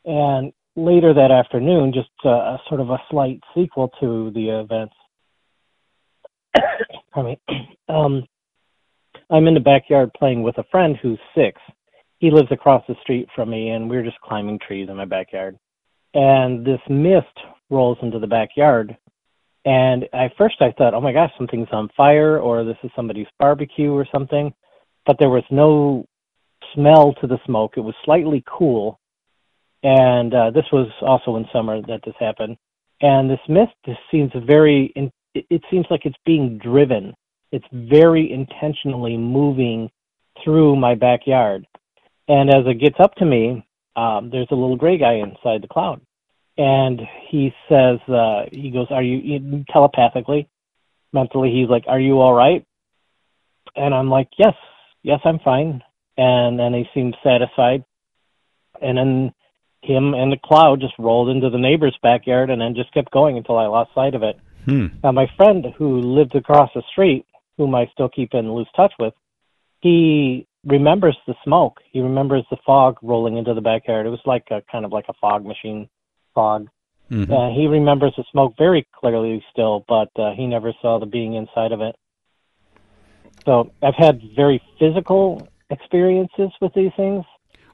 And 0.05 0.53
later 0.77 1.13
that 1.13 1.31
afternoon, 1.31 1.93
just 1.93 2.11
uh, 2.25 2.29
a 2.29 2.61
sort 2.69 2.81
of 2.81 2.91
a 2.91 2.99
slight 3.11 3.41
sequel 3.55 3.91
to 4.01 4.31
the 4.35 4.61
events. 4.61 4.95
Pardon 7.13 7.37
me. 7.49 7.69
Um, 7.89 8.27
I'm 9.31 9.47
in 9.47 9.55
the 9.55 9.61
backyard 9.61 10.11
playing 10.19 10.43
with 10.43 10.59
a 10.59 10.65
friend 10.73 10.97
who's 11.01 11.21
six. 11.37 11.61
He 12.19 12.33
lives 12.33 12.51
across 12.51 12.83
the 12.89 12.97
street 13.01 13.29
from 13.33 13.49
me, 13.49 13.69
and 13.69 13.89
we're 13.89 14.03
just 14.03 14.21
climbing 14.23 14.59
trees 14.59 14.89
in 14.89 14.97
my 14.97 15.05
backyard. 15.05 15.57
And 16.15 16.67
this 16.67 16.81
mist 16.89 17.27
rolls 17.71 17.99
into 18.03 18.19
the 18.19 18.27
backyard. 18.27 18.97
And 19.65 20.09
at 20.13 20.37
first 20.37 20.57
I 20.61 20.73
thought, 20.73 20.95
oh 20.95 21.01
my 21.01 21.13
gosh, 21.13 21.31
something's 21.39 21.69
on 21.71 21.91
fire, 21.97 22.41
or 22.41 22.65
this 22.65 22.77
is 22.83 22.91
somebody's 22.97 23.29
barbecue 23.39 23.93
or 23.93 24.05
something. 24.11 24.53
But 25.07 25.21
there 25.21 25.31
was 25.31 25.45
no 25.49 26.07
smell 26.75 27.15
to 27.21 27.27
the 27.27 27.39
smoke. 27.47 27.75
It 27.77 27.81
was 27.81 27.95
slightly 28.05 28.45
cool. 28.47 28.99
And 29.83 30.35
uh, 30.35 30.51
this 30.51 30.65
was 30.73 30.89
also 31.03 31.37
in 31.37 31.47
summer 31.53 31.81
that 31.83 32.01
this 32.05 32.15
happened. 32.19 32.57
And 33.01 33.31
this 33.31 33.41
mist 33.49 33.73
just 33.85 34.01
seems 34.11 34.33
very, 34.47 34.93
in, 34.97 35.11
it 35.35 35.63
seems 35.71 35.87
like 35.91 36.07
it's 36.07 36.17
being 36.25 36.59
driven 36.59 37.15
it's 37.53 37.67
very 37.73 38.33
intentionally 38.33 39.17
moving 39.17 39.91
through 40.45 40.77
my 40.77 40.95
backyard. 40.95 41.67
And 42.29 42.51
as 42.51 42.67
it 42.67 42.81
gets 42.81 42.97
up 42.99 43.15
to 43.17 43.25
me, 43.25 43.67
um, 43.95 44.31
there's 44.31 44.49
a 44.51 44.55
little 44.55 44.77
gray 44.77 44.99
guy 44.99 45.15
inside 45.15 45.63
the 45.63 45.69
cloud. 45.69 46.01
And 46.59 47.01
he 47.29 47.53
says, 47.69 47.99
uh, 48.09 48.45
he 48.51 48.71
goes, 48.71 48.89
Are 48.91 49.03
you 49.03 49.65
telepathically, 49.71 50.49
mentally? 51.13 51.51
He's 51.53 51.69
like, 51.69 51.85
Are 51.87 52.01
you 52.01 52.21
all 52.21 52.35
right? 52.35 52.65
And 53.75 53.95
I'm 53.95 54.11
like, 54.11 54.29
Yes, 54.39 54.55
yes, 55.03 55.21
I'm 55.25 55.39
fine. 55.39 55.83
And 56.17 56.59
then 56.59 56.73
he 56.73 56.85
seemed 56.95 57.17
satisfied. 57.23 57.85
And 58.81 58.99
then 58.99 59.35
him 59.83 60.15
and 60.15 60.33
the 60.33 60.39
cloud 60.43 60.81
just 60.81 60.95
rolled 60.99 61.29
into 61.29 61.51
the 61.51 61.59
neighbor's 61.59 61.97
backyard 62.03 62.51
and 62.51 62.61
then 62.61 62.75
just 62.75 62.93
kept 62.93 63.13
going 63.13 63.37
until 63.37 63.59
I 63.59 63.67
lost 63.67 63.95
sight 63.95 64.15
of 64.15 64.23
it. 64.23 64.39
Hmm. 64.65 64.87
Now, 65.03 65.13
my 65.13 65.27
friend 65.37 65.67
who 65.77 66.01
lived 66.01 66.35
across 66.35 66.71
the 66.75 66.83
street, 66.91 67.25
whom 67.57 67.75
I 67.75 67.89
still 67.93 68.09
keep 68.09 68.35
in 68.35 68.53
loose 68.53 68.69
touch 68.75 68.93
with, 68.99 69.15
he 69.81 70.47
remembers 70.65 71.17
the 71.27 71.35
smoke. 71.45 71.81
He 71.93 72.01
remembers 72.01 72.45
the 72.51 72.57
fog 72.67 72.99
rolling 73.03 73.37
into 73.37 73.55
the 73.55 73.61
backyard. 73.61 74.07
It 74.07 74.11
was 74.11 74.21
like 74.27 74.45
a 74.51 74.63
kind 74.71 74.85
of 74.85 74.93
like 74.93 75.07
a 75.09 75.15
fog 75.21 75.47
machine 75.47 75.89
fog. 76.35 76.69
Mm-hmm. 77.11 77.33
Uh, 77.33 77.51
he 77.51 77.69
remembers 77.69 78.13
the 78.17 78.25
smoke 78.33 78.55
very 78.59 78.87
clearly 78.93 79.45
still, 79.53 79.85
but 79.87 80.11
uh, 80.17 80.33
he 80.33 80.47
never 80.47 80.73
saw 80.83 80.99
the 80.99 81.07
being 81.07 81.35
inside 81.35 81.71
of 81.71 81.81
it. 81.81 81.95
So 83.45 83.71
I've 83.81 83.95
had 83.95 84.21
very 84.35 84.61
physical 84.81 85.49
experiences 85.71 86.51
with 86.61 86.73
these 86.75 86.93
things. 86.97 87.25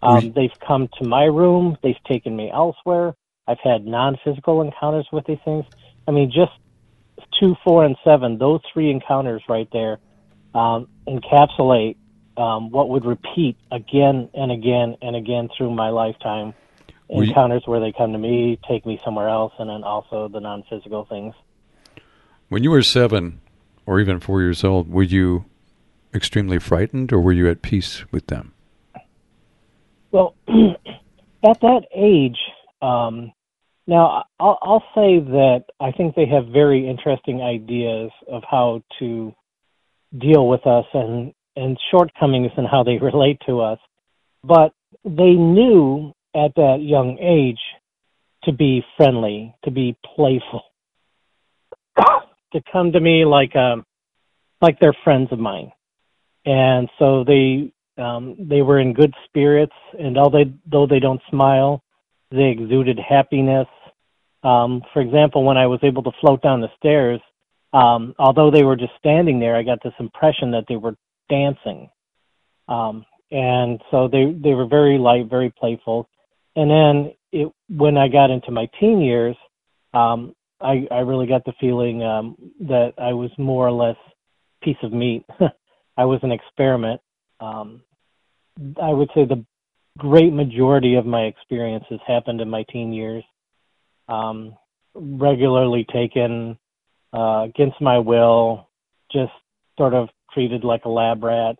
Um, 0.03 0.33
they've 0.33 0.59
come 0.67 0.89
to 1.01 1.09
my 1.09 1.25
room. 1.25 1.77
They've 1.83 2.03
taken 2.09 2.35
me 2.35 2.51
elsewhere. 2.51 3.15
I've 3.47 3.61
had 3.63 3.87
non-physical 3.87 4.63
encounters 4.63 5.07
with 5.13 5.27
these 5.27 5.39
things. 5.45 5.65
I 6.09 6.11
mean, 6.11 6.31
just 6.31 6.53
two, 7.39 7.57
four, 7.65 7.85
and 7.85 7.97
seven, 8.05 8.39
those 8.39 8.61
three 8.73 8.91
encounters 8.91 9.43
right 9.49 9.69
there 9.73 9.99
um, 10.55 10.89
encapsulate 11.07 11.97
um, 12.37 12.71
what 12.71 12.89
would 12.89 13.05
repeat 13.05 13.57
again 13.71 14.29
and 14.35 14.51
again 14.51 14.97
and 15.03 15.17
again 15.17 15.49
through 15.57 15.75
my 15.75 15.91
lifetime. 15.91 16.55
Were 17.09 17.25
encounters 17.25 17.63
you, 17.67 17.71
where 17.71 17.81
they 17.81 17.93
come 17.93 18.13
to 18.13 18.19
me, 18.19 18.59
take 18.67 18.87
me 18.87 18.99
somewhere 19.05 19.29
else, 19.29 19.53
and 19.59 19.69
then 19.69 19.85
also 19.85 20.29
the 20.29 20.41
non 20.41 20.63
physical 20.69 21.05
things. 21.05 21.35
When 22.49 22.63
you 22.63 22.71
were 22.71 22.83
seven 22.83 23.41
or 23.85 24.01
even 24.01 24.19
four 24.19 24.41
years 24.41 24.65
old, 24.65 24.89
were 24.89 25.03
you 25.03 25.45
extremely 26.15 26.59
frightened 26.59 27.13
or 27.13 27.21
were 27.21 27.33
you 27.33 27.49
at 27.49 27.63
peace 27.63 28.05
with 28.13 28.27
them? 28.27 28.53
Well, 30.11 30.35
at 30.49 31.61
that 31.61 31.83
age, 31.95 32.39
um, 32.81 33.33
now, 33.87 34.25
I'll, 34.39 34.59
I'll 34.63 34.85
say 34.95 35.19
that 35.19 35.65
I 35.81 35.91
think 35.93 36.15
they 36.15 36.27
have 36.27 36.47
very 36.47 36.89
interesting 36.89 37.43
ideas 37.43 38.11
of 38.29 38.43
how 38.49 38.83
to 39.01 39.35
deal 40.17 40.49
with 40.49 40.67
us 40.67 40.85
and, 40.95 41.33
and 41.57 41.79
shortcomings 41.91 42.53
and 42.57 42.67
how 42.67 42.85
they 42.85 42.99
relate 43.03 43.41
to 43.47 43.61
us. 43.61 43.79
But 44.45 44.73
they 45.05 45.33
knew 45.33 46.13
at 46.35 46.55
that 46.55 46.79
young 46.81 47.19
age 47.19 47.61
to 48.45 48.53
be 48.53 48.85
friendly, 48.97 49.55
to 49.65 49.71
be 49.71 49.97
playful, 50.15 50.63
to 52.53 52.63
come 52.73 52.93
to 52.93 53.01
me 53.01 53.25
like 53.25 53.55
um, 53.57 53.85
like 54.61 54.79
they're 54.81 54.97
friends 55.05 55.29
of 55.33 55.39
mine, 55.39 55.73
and 56.45 56.89
so 56.99 57.25
they 57.25 57.73
um, 57.99 58.37
they 58.39 58.63
were 58.63 58.81
in 58.81 58.95
good 58.95 59.15
spirits, 59.27 59.75
and 59.99 60.19
although 60.19 60.45
they 60.45 60.53
though 60.67 60.87
they 60.87 61.01
don't 61.01 61.21
smile, 61.31 61.83
they 62.31 62.49
exuded 62.49 62.99
happiness. 62.99 63.69
Um, 64.43 64.83
for 64.93 65.01
example, 65.01 65.45
when 65.45 65.57
I 65.57 65.67
was 65.67 65.81
able 65.83 66.03
to 66.03 66.11
float 66.21 66.43
down 66.43 66.61
the 66.61 66.71
stairs, 66.79 67.21
um, 67.73 68.15
although 68.19 68.51
they 68.51 68.65
were 68.65 68.77
just 68.77 68.93
standing 68.99 69.39
there, 69.39 69.57
I 69.57 69.63
got 69.63 69.83
this 69.83 69.95
impression 69.99 70.51
that 70.53 70.65
they 70.69 70.77
were 70.77 70.97
dancing. 71.29 71.89
Um, 72.69 73.05
and 73.31 73.81
so 73.91 74.09
they 74.09 74.33
they 74.33 74.55
were 74.55 74.67
very 74.67 74.99
light, 74.99 75.29
very 75.29 75.51
playful. 75.51 76.09
And 76.57 76.71
then 76.71 77.13
it, 77.33 77.53
when 77.69 77.97
I 77.97 78.09
got 78.09 78.31
into 78.31 78.51
my 78.51 78.69
teen 78.79 79.01
years, 79.01 79.37
um, 79.95 80.35
I, 80.61 80.87
I 80.91 80.99
really 81.01 81.27
got 81.27 81.45
the 81.45 81.55
feeling 81.59 82.03
um, 82.03 82.37
that 82.61 82.93
I 82.99 83.13
was 83.13 83.31
more 83.39 83.67
or 83.67 83.73
less 83.73 83.97
piece 84.63 84.77
of 84.83 84.93
meat. 84.93 85.25
I 85.97 86.05
was 86.05 86.21
an 86.23 86.33
experiment. 86.33 87.01
Um, 87.41 87.83
I 88.81 88.91
would 88.91 89.11
say 89.15 89.25
the 89.25 89.45
great 89.99 90.33
majority 90.33 90.95
of 90.95 91.07
my 91.07 91.23
experiences 91.23 92.01
happened 92.07 92.41
in 92.41 92.49
my 92.49 92.65
teen 92.71 92.93
years. 92.93 93.25
Um, 94.09 94.57
regularly 94.95 95.87
taken 95.93 96.59
uh, 97.13 97.43
against 97.43 97.81
my 97.81 97.99
will, 97.99 98.69
just 99.11 99.33
sort 99.79 99.95
of 99.95 100.09
treated 100.33 100.65
like 100.65 100.85
a 100.85 100.89
lab 100.89 101.23
rat, 101.23 101.57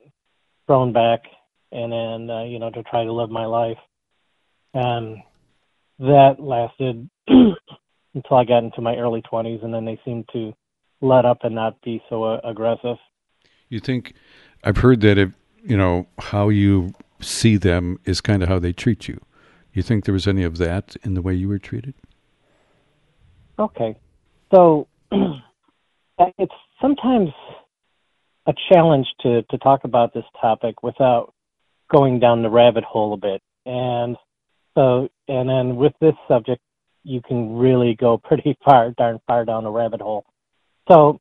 thrown 0.67 0.93
back, 0.93 1.23
and 1.71 1.93
then 1.93 2.31
uh, 2.31 2.45
you 2.45 2.59
know 2.59 2.71
to 2.71 2.83
try 2.85 3.05
to 3.05 3.13
live 3.13 3.31
my 3.31 3.47
life. 3.47 3.79
And 4.75 5.19
that 5.99 6.37
lasted 6.39 7.09
until 7.29 8.37
I 8.37 8.45
got 8.45 8.65
into 8.65 8.81
my 8.81 8.97
early 8.97 9.23
20s, 9.23 9.65
and 9.65 9.73
then 9.73 9.85
they 9.85 10.01
seemed 10.05 10.29
to 10.33 10.53
let 11.01 11.25
up 11.25 11.39
and 11.43 11.55
not 11.55 11.81
be 11.83 12.03
so 12.09 12.25
uh, 12.25 12.41
aggressive. 12.45 12.97
You 13.73 13.81
think 13.81 14.13
I've 14.63 14.77
heard 14.77 15.01
that 15.01 15.17
if 15.17 15.31
you 15.65 15.79
know 15.79 16.07
how 16.19 16.51
you 16.51 16.93
see 17.21 17.57
them 17.57 17.99
is 18.05 18.21
kind 18.21 18.43
of 18.43 18.51
how 18.51 18.59
they 18.59 18.75
treat 18.75 19.09
you. 19.09 19.19
You 19.73 19.83
think 19.83 20.05
there 20.05 20.13
was 20.13 20.29
any 20.29 20.43
of 20.43 20.59
that 20.59 20.95
in 21.03 21.15
the 21.15 21.23
way 21.23 21.33
you 21.33 21.49
were 21.49 21.59
treated? 21.59 21.95
Okay. 23.59 23.97
So 24.55 24.89
it's 26.19 26.53
sometimes 26.83 27.31
a 28.47 28.53
challenge 28.71 29.07
to, 29.23 29.43
to 29.45 29.57
talk 29.57 29.85
about 29.85 30.13
this 30.13 30.25
topic 30.39 30.83
without 30.83 31.33
going 31.91 32.21
down 32.21 32.43
the 32.43 32.51
rabbit 32.51 32.85
hole 32.85 33.15
a 33.15 33.17
bit. 33.17 33.41
And 33.65 34.19
so, 34.75 35.09
and 35.29 35.49
then 35.49 35.77
with 35.77 35.95
this 35.99 36.15
subject, 36.29 36.61
you 37.05 37.23
can 37.23 37.57
really 37.57 37.95
go 37.95 38.19
pretty 38.23 38.55
far, 38.63 38.91
darn 38.91 39.19
far 39.27 39.47
down 39.47 39.65
the 39.65 39.71
rabbit 39.71 40.03
hole. 40.03 40.27
So, 40.89 41.21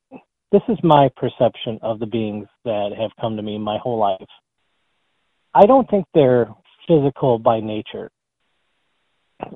this 0.51 0.61
is 0.67 0.77
my 0.83 1.09
perception 1.15 1.79
of 1.81 1.99
the 1.99 2.05
beings 2.05 2.47
that 2.65 2.91
have 2.99 3.11
come 3.19 3.37
to 3.37 3.41
me 3.41 3.57
my 3.57 3.77
whole 3.81 3.97
life. 3.97 4.27
I 5.53 5.65
don't 5.65 5.89
think 5.89 6.05
they're 6.13 6.49
physical 6.87 7.39
by 7.39 7.59
nature. 7.59 8.11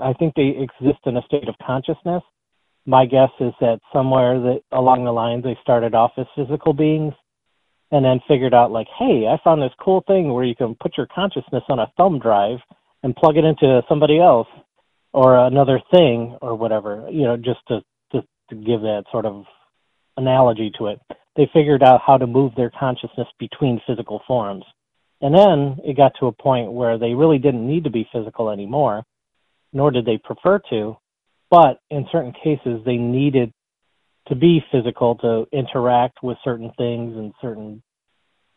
I 0.02 0.14
think 0.14 0.34
they 0.36 0.54
exist 0.58 1.00
in 1.06 1.18
a 1.18 1.22
state 1.24 1.48
of 1.48 1.56
consciousness. 1.66 2.24
My 2.86 3.06
guess 3.06 3.30
is 3.40 3.54
that 3.62 3.80
somewhere 3.94 4.40
that 4.40 4.62
along 4.72 5.06
the 5.06 5.12
lines 5.12 5.44
they 5.44 5.58
started 5.62 5.94
off 5.96 6.12
as 6.18 6.26
physical 6.36 6.74
beings 6.74 7.14
and 7.92 8.04
then 8.04 8.20
figured 8.28 8.54
out 8.54 8.72
like, 8.72 8.88
hey, 8.98 9.28
I 9.28 9.38
found 9.44 9.62
this 9.62 9.72
cool 9.80 10.04
thing 10.08 10.34
where 10.34 10.44
you 10.44 10.56
can 10.56 10.76
put 10.76 10.98
your 10.98 11.08
consciousness 11.14 11.64
on 11.70 11.80
a 11.80 11.92
thumb 11.98 12.20
drive 12.20 12.60
and 13.04 13.16
plug 13.16 13.38
it 13.38 13.46
into 13.46 13.82
somebody 13.88 14.20
else 14.20 14.48
or 15.14 15.38
another 15.38 15.80
thing 15.92 16.38
or 16.42 16.56
whatever, 16.56 17.08
you 17.12 17.24
know, 17.24 17.38
just 17.38 17.60
to, 17.68 17.80
to 18.12 18.22
to 18.50 18.56
give 18.56 18.82
that 18.82 19.04
sort 19.12 19.26
of 19.26 19.46
analogy 20.18 20.72
to 20.78 20.88
it. 20.88 21.00
They 21.36 21.50
figured 21.54 21.84
out 21.84 22.02
how 22.06 22.18
to 22.18 22.28
move 22.28 22.54
their 22.56 22.72
consciousness 22.78 23.28
between 23.40 23.82
physical 23.86 24.22
forms. 24.28 24.64
And 25.22 25.34
then 25.34 25.78
it 25.84 25.98
got 25.98 26.14
to 26.20 26.28
a 26.28 26.32
point 26.32 26.72
where 26.72 26.98
they 26.98 27.14
really 27.14 27.38
didn't 27.38 27.68
need 27.68 27.84
to 27.86 27.90
be 27.90 28.08
physical 28.12 28.50
anymore, 28.50 29.04
nor 29.74 29.92
did 29.92 30.06
they 30.06 30.18
prefer 30.18 30.60
to. 30.70 30.98
But 31.50 31.80
in 31.90 32.08
certain 32.12 32.34
cases, 32.44 32.82
they 32.86 32.98
needed 32.98 33.54
to 34.28 34.36
be 34.36 34.64
physical 34.72 35.16
to 35.16 35.46
interact 35.52 36.24
with 36.24 36.38
certain 36.44 36.72
things 36.78 37.16
and 37.16 37.34
certain 37.42 37.82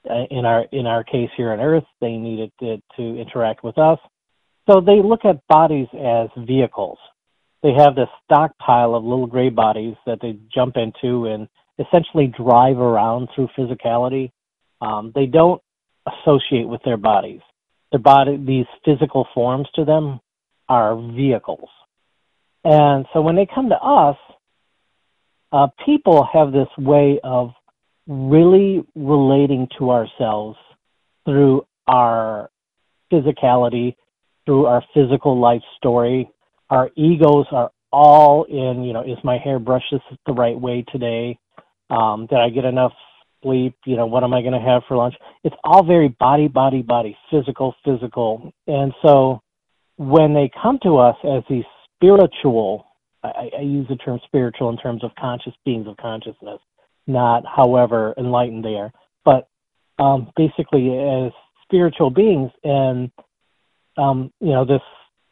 uh, 0.08 0.24
in 0.30 0.44
our 0.44 0.64
in 0.72 0.86
our 0.86 1.04
case 1.04 1.28
here 1.36 1.52
on 1.52 1.60
earth 1.60 1.84
they 2.00 2.12
needed 2.12 2.50
to, 2.60 2.80
to 2.96 3.20
interact 3.20 3.62
with 3.62 3.76
us 3.76 3.98
so 4.70 4.80
they 4.80 5.02
look 5.02 5.24
at 5.24 5.46
bodies 5.48 5.88
as 5.92 6.28
vehicles 6.46 6.98
they 7.62 7.72
have 7.76 7.94
this 7.94 8.08
stockpile 8.24 8.94
of 8.94 9.04
little 9.04 9.26
gray 9.26 9.50
bodies 9.50 9.96
that 10.06 10.18
they 10.20 10.38
jump 10.54 10.76
into 10.76 11.26
and 11.26 11.48
essentially 11.78 12.26
drive 12.26 12.78
around 12.78 13.28
through 13.34 13.48
physicality. 13.58 14.30
Um, 14.80 15.12
they 15.14 15.26
don't 15.26 15.60
associate 16.06 16.68
with 16.68 16.82
their 16.84 16.96
bodies. 16.96 17.40
Their 17.90 18.00
body, 18.00 18.36
these 18.36 18.66
physical 18.84 19.26
forms 19.34 19.68
to 19.74 19.84
them 19.84 20.20
are 20.68 20.96
vehicles. 20.96 21.68
And 22.64 23.06
so 23.12 23.20
when 23.22 23.36
they 23.36 23.46
come 23.52 23.70
to 23.70 23.76
us, 23.76 24.16
uh, 25.52 25.68
people 25.84 26.28
have 26.32 26.52
this 26.52 26.68
way 26.76 27.18
of 27.24 27.50
really 28.06 28.84
relating 28.94 29.68
to 29.78 29.90
ourselves 29.90 30.58
through 31.24 31.66
our 31.86 32.50
physicality, 33.12 33.96
through 34.44 34.66
our 34.66 34.82
physical 34.94 35.38
life 35.40 35.62
story, 35.76 36.30
our 36.70 36.90
egos 36.96 37.46
are 37.52 37.70
all 37.92 38.44
in, 38.44 38.84
you 38.84 38.92
know, 38.92 39.02
is 39.02 39.18
my 39.25 39.38
hair 39.38 39.58
brushed 39.58 39.94
the 40.26 40.32
right 40.32 40.58
way 40.58 40.84
today? 40.92 41.38
Um, 41.90 42.26
did 42.28 42.38
I 42.38 42.50
get 42.50 42.64
enough 42.64 42.92
sleep? 43.42 43.75
You 43.87 43.96
know, 43.96 44.06
what 44.06 44.25
am 44.25 44.34
I 44.34 44.42
going 44.42 44.52
to 44.52 44.60
have 44.60 44.82
for 44.87 44.96
lunch? 44.96 45.14
It's 45.44 45.56
all 45.64 45.82
very 45.82 46.08
body, 46.08 46.48
body, 46.48 46.82
body, 46.82 47.16
physical, 47.30 47.75
physical. 47.84 48.52
And 48.66 48.92
so 49.02 49.40
when 49.96 50.34
they 50.34 50.50
come 50.62 50.78
to 50.82 50.98
us 50.98 51.16
as 51.25 51.42
these 51.48 51.64
spiritual, 51.94 52.87
I, 53.22 53.50
I 53.58 53.62
use 53.62 53.87
the 53.88 53.96
term 53.96 54.20
spiritual 54.26 54.68
in 54.70 54.76
terms 54.76 55.02
of 55.02 55.10
conscious 55.18 55.54
beings 55.64 55.87
of 55.88 55.96
consciousness, 55.96 56.60
not 57.06 57.44
however 57.46 58.14
enlightened 58.18 58.64
they 58.64 58.75
are, 58.75 58.92
but 59.25 59.48
um, 59.98 60.30
basically 60.37 60.96
as 60.98 61.32
spiritual 61.62 62.10
beings. 62.10 62.50
And, 62.62 63.10
um, 63.96 64.32
you 64.40 64.50
know, 64.50 64.64
this 64.64 64.82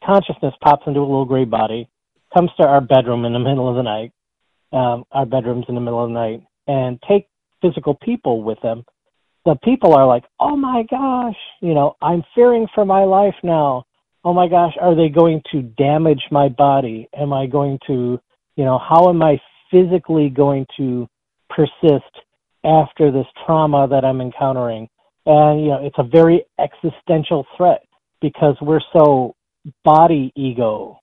consciousness 0.07 0.53
pops 0.63 0.83
into 0.87 0.99
a 0.99 1.01
little 1.01 1.25
gray 1.25 1.45
body, 1.45 1.89
comes 2.33 2.49
to 2.59 2.65
our 2.65 2.81
bedroom 2.81 3.25
in 3.25 3.33
the 3.33 3.39
middle 3.47 3.69
of 3.69 3.75
the 3.75 3.83
night, 3.83 4.11
um, 4.71 5.03
our 5.11 5.25
bedrooms 5.25 5.65
in 5.67 5.75
the 5.75 5.81
middle 5.81 6.03
of 6.03 6.09
the 6.09 6.13
night, 6.13 6.41
and 6.67 6.99
take 7.07 7.27
physical 7.61 7.95
people 7.95 8.43
with 8.43 8.59
them, 8.61 8.83
the 9.45 9.55
people 9.63 9.93
are 9.93 10.05
like, 10.05 10.25
oh 10.39 10.57
my 10.57 10.83
gosh, 10.89 11.37
you 11.61 11.73
know, 11.73 11.95
I'm 12.01 12.21
fearing 12.35 12.67
for 12.75 12.85
my 12.85 13.05
life 13.05 13.35
now. 13.43 13.85
Oh 14.25 14.33
my 14.33 14.49
gosh, 14.49 14.73
are 14.81 14.93
they 14.93 15.07
going 15.07 15.41
to 15.53 15.61
damage 15.61 16.21
my 16.31 16.49
body? 16.49 17.07
Am 17.17 17.31
I 17.31 17.47
going 17.47 17.79
to, 17.87 18.19
you 18.57 18.65
know, 18.65 18.77
how 18.77 19.07
am 19.09 19.23
I 19.23 19.39
physically 19.71 20.29
going 20.29 20.65
to 20.75 21.07
persist 21.49 22.11
after 22.65 23.09
this 23.09 23.25
trauma 23.45 23.87
that 23.87 24.03
I'm 24.03 24.19
encountering? 24.19 24.89
And, 25.25 25.61
you 25.61 25.67
know, 25.67 25.79
it's 25.81 25.97
a 25.97 26.03
very 26.03 26.43
existential 26.59 27.45
threat 27.55 27.83
because 28.21 28.57
we're 28.61 28.81
so 28.91 29.36
body 29.83 30.31
ego, 30.35 30.99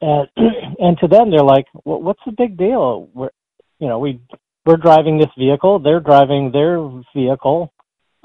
and 0.00 0.28
and 0.78 0.98
to 0.98 1.08
them 1.08 1.30
they're 1.30 1.44
like, 1.44 1.66
well, 1.84 2.02
what's 2.02 2.20
the 2.26 2.32
big 2.32 2.56
deal? 2.56 3.08
We're 3.14 3.30
you 3.78 3.88
know 3.88 3.98
we 3.98 4.20
we're 4.64 4.76
driving 4.76 5.18
this 5.18 5.30
vehicle, 5.38 5.78
they're 5.78 6.00
driving 6.00 6.52
their 6.52 6.78
vehicle. 7.14 7.72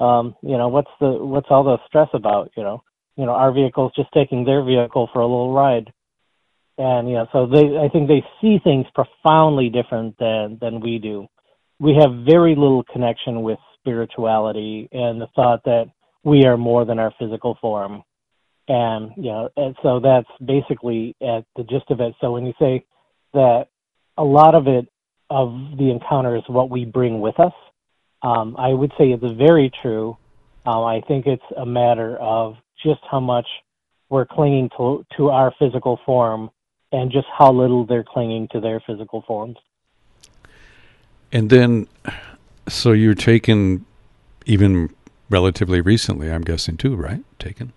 Um, 0.00 0.36
you 0.42 0.56
know 0.56 0.68
what's 0.68 0.90
the 1.00 1.08
what's 1.08 1.48
all 1.50 1.64
the 1.64 1.78
stress 1.86 2.08
about? 2.12 2.52
You 2.56 2.62
know 2.62 2.82
you 3.18 3.26
know 3.26 3.32
our 3.32 3.52
vehicle's 3.52 3.92
just 3.94 4.08
taking 4.14 4.44
their 4.44 4.62
vehicle 4.64 5.10
for 5.12 5.20
a 5.20 5.26
little 5.26 5.52
ride 5.52 5.92
and 6.78 7.08
you 7.08 7.14
know 7.14 7.26
so 7.32 7.46
they 7.46 7.76
i 7.78 7.88
think 7.88 8.08
they 8.08 8.24
see 8.40 8.58
things 8.64 8.86
profoundly 8.94 9.68
different 9.68 10.16
than 10.18 10.56
than 10.60 10.80
we 10.80 10.98
do 10.98 11.26
we 11.80 11.94
have 12.00 12.24
very 12.24 12.54
little 12.54 12.84
connection 12.84 13.42
with 13.42 13.58
spirituality 13.78 14.88
and 14.92 15.20
the 15.20 15.26
thought 15.34 15.62
that 15.64 15.84
we 16.24 16.44
are 16.46 16.56
more 16.56 16.84
than 16.84 16.98
our 16.98 17.12
physical 17.18 17.58
form 17.60 18.02
and 18.68 19.10
you 19.16 19.30
know 19.30 19.48
and 19.56 19.74
so 19.82 20.00
that's 20.00 20.28
basically 20.44 21.16
at 21.22 21.44
the 21.56 21.64
gist 21.64 21.90
of 21.90 22.00
it. 22.00 22.14
So 22.20 22.32
when 22.32 22.46
you 22.46 22.52
say 22.58 22.84
that 23.34 23.68
a 24.16 24.24
lot 24.24 24.54
of 24.54 24.66
it 24.66 24.86
of 25.30 25.52
the 25.76 25.90
encounter 25.90 26.36
is 26.36 26.42
what 26.46 26.70
we 26.70 26.84
bring 26.84 27.20
with 27.20 27.38
us 27.38 27.52
um, 28.22 28.56
i 28.58 28.68
would 28.68 28.90
say 28.98 29.10
it's 29.10 29.38
very 29.38 29.70
true. 29.82 30.16
Um, 30.66 30.84
i 30.84 31.00
think 31.06 31.26
it's 31.26 31.42
a 31.56 31.66
matter 31.66 32.16
of 32.16 32.56
just 32.82 33.00
how 33.10 33.20
much 33.20 33.46
we're 34.08 34.26
clinging 34.26 34.70
to 34.76 35.04
to 35.16 35.30
our 35.30 35.52
physical 35.58 35.98
form 36.04 36.50
and 36.92 37.10
just 37.10 37.26
how 37.36 37.52
little 37.52 37.84
they're 37.84 38.04
clinging 38.04 38.48
to 38.52 38.60
their 38.60 38.80
physical 38.86 39.22
forms. 39.26 39.56
And 41.30 41.50
then 41.50 41.86
so 42.68 42.92
you're 42.92 43.14
taken 43.14 43.84
even 44.46 44.94
relatively 45.28 45.80
recently 45.82 46.30
i'm 46.32 46.42
guessing 46.42 46.76
too 46.76 46.96
right? 46.96 47.22
Taken 47.38 47.72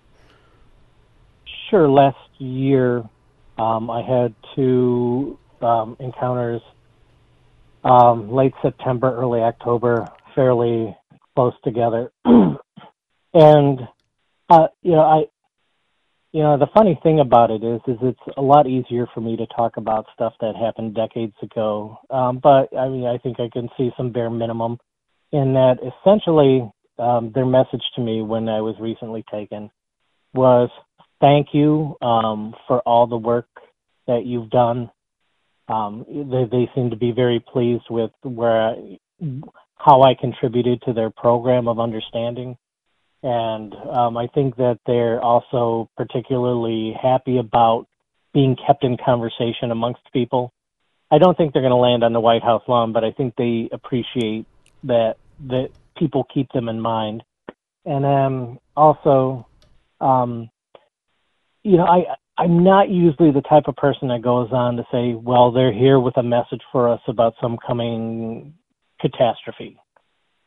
sure, 1.72 1.90
last 1.90 2.18
year 2.38 3.04
um, 3.58 3.90
I 3.90 4.04
had 4.04 4.36
two 4.56 5.40
um, 5.62 5.98
encounters 6.00 6.62
um, 7.84 8.32
late 8.32 8.54
September, 8.62 9.16
early 9.16 9.40
October, 9.40 10.08
fairly 10.36 10.96
close 11.36 11.54
together. 11.64 12.12
and 13.34 13.80
uh, 14.50 14.68
you 14.84 14.92
know, 14.92 15.02
I 15.02 15.24
you 16.34 16.44
know, 16.44 16.58
the 16.58 16.68
funny 16.74 16.98
thing 17.04 17.20
about 17.20 17.52
it 17.52 17.64
is, 17.64 17.82
is 17.88 17.98
it's 18.02 18.38
a 18.38 18.42
lot 18.42 18.66
easier 18.66 19.06
for 19.14 19.20
me 19.20 19.36
to 19.36 19.46
talk 19.48 19.76
about 19.76 20.06
stuff 20.14 20.34
that 20.40 20.56
happened 20.56 20.96
decades 20.96 21.36
ago. 21.42 21.98
Um, 22.10 22.40
but 22.42 22.76
I 22.78 22.88
mean, 22.88 23.06
I 23.06 23.18
think 23.18 23.40
I 23.40 23.50
can 23.52 23.68
see 23.78 23.92
some 23.98 24.12
bare 24.12 24.30
minimum 24.30 24.78
in 25.32 25.54
that. 25.54 25.78
Essentially, 25.82 26.70
um, 26.98 27.32
their 27.36 27.46
message 27.46 27.84
to 27.96 28.02
me 28.02 28.22
when 28.22 28.48
I 28.48 28.62
was 28.62 28.76
recently 28.80 29.26
taken 29.30 29.70
was, 30.34 30.70
thank 31.22 31.50
you 31.54 31.96
um, 32.02 32.54
for 32.68 32.80
all 32.82 33.08
the 33.08 33.18
work 33.18 33.48
that 34.08 34.26
you've 34.26 34.50
done. 34.50 34.90
Um, 35.70 36.06
they, 36.10 36.44
they 36.52 36.70
seem 36.76 36.90
to 36.90 36.98
be 36.98 37.12
very 37.12 37.40
pleased 37.40 37.86
with 37.90 38.12
where 38.24 38.76
how 39.78 40.02
I 40.02 40.16
contributed 40.20 40.82
to 40.84 40.94
their 40.94 41.10
program 41.10 41.68
of 41.68 41.80
understanding, 41.80 42.58
and 43.24 43.74
um, 43.74 44.18
I 44.18 44.28
think 44.28 44.58
that 44.58 44.80
they're 44.86 45.22
also 45.22 45.90
particularly 45.96 46.94
happy 47.02 47.38
about 47.38 47.88
being 48.34 48.58
kept 48.68 48.84
in 48.84 48.98
conversation 48.98 49.72
amongst 49.72 50.02
people. 50.12 50.52
I 51.12 51.20
don't 51.20 51.38
think 51.38 51.54
they're 51.54 51.62
going 51.62 51.72
to 51.72 51.78
land 51.78 52.04
on 52.04 52.14
the 52.14 52.20
White 52.20 52.44
House 52.44 52.64
lawn, 52.68 52.94
but 52.94 53.04
I 53.04 53.12
think 53.12 53.36
they 53.38 53.70
appreciate 53.72 54.46
that 54.84 55.16
that 55.48 55.70
people 55.98 56.26
keep 56.34 56.52
them 56.52 56.68
in 56.68 56.82
mind, 56.82 57.24
and 57.86 58.06
um, 58.06 58.60
also 58.76 59.48
um, 60.00 60.50
you 61.64 61.78
know, 61.78 61.86
I 61.86 62.04
I'm 62.38 62.64
not 62.64 62.90
usually 62.90 63.32
the 63.32 63.42
type 63.42 63.68
of 63.68 63.76
person 63.76 64.08
that 64.08 64.22
goes 64.24 64.50
on 64.52 64.78
to 64.78 64.84
say, 64.92 65.14
well, 65.14 65.52
they're 65.52 65.74
here 65.74 66.00
with 66.00 66.18
a 66.18 66.24
message 66.24 66.62
for 66.72 66.90
us 66.90 67.02
about 67.08 67.36
some 67.40 67.58
coming 67.66 68.54
catastrophe. 69.00 69.78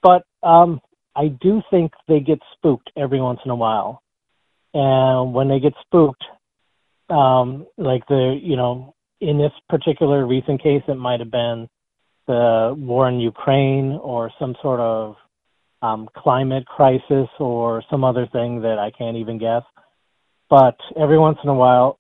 But 0.03 0.25
um, 0.43 0.81
I 1.15 1.29
do 1.29 1.63
think 1.71 1.93
they 2.09 2.21
get 2.21 2.41
spooked 2.57 2.91
every 2.97 3.21
once 3.21 3.41
in 3.45 3.51
a 3.51 3.55
while. 3.55 4.03
And 4.73 5.35
when 5.35 5.49
they 5.49 5.61
get 5.61 5.75
spooked, 5.83 6.25
um, 7.11 7.67
like 7.77 8.07
the, 8.09 8.39
you 8.43 8.57
know, 8.57 8.95
in 9.21 9.39
this 9.39 9.53
particular 9.69 10.27
recent 10.27 10.63
case, 10.63 10.83
it 10.89 10.97
might 10.97 11.21
have 11.21 11.31
been 11.31 11.69
the 12.27 12.75
war 12.77 13.09
in 13.09 13.21
Ukraine 13.21 13.93
or 14.03 14.33
some 14.41 14.57
sort 14.63 14.81
of 14.81 15.15
um, 15.81 16.09
climate 16.17 16.67
crisis 16.67 17.29
or 17.39 17.85
some 17.89 18.03
other 18.03 18.27
thing 18.27 18.63
that 18.63 18.79
I 18.79 18.91
can't 18.91 19.19
even 19.19 19.39
guess 19.39 19.63
but 20.55 20.79
every 20.97 21.19
once 21.19 21.39
in 21.43 21.51
a 21.51 21.55
while 21.55 21.99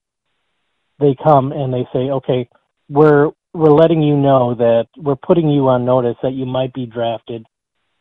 they 1.00 1.16
come 1.24 1.50
and 1.50 1.74
they 1.74 1.84
say, 1.92 2.10
okay, 2.18 2.48
we're 2.88 3.32
we're 3.52 3.72
letting 3.72 4.00
you 4.00 4.16
know 4.16 4.54
that 4.54 4.86
we're 4.96 5.16
putting 5.16 5.50
you 5.50 5.66
on 5.66 5.84
notice 5.84 6.14
that 6.22 6.34
you 6.34 6.46
might 6.46 6.72
be 6.72 6.86
drafted 6.86 7.44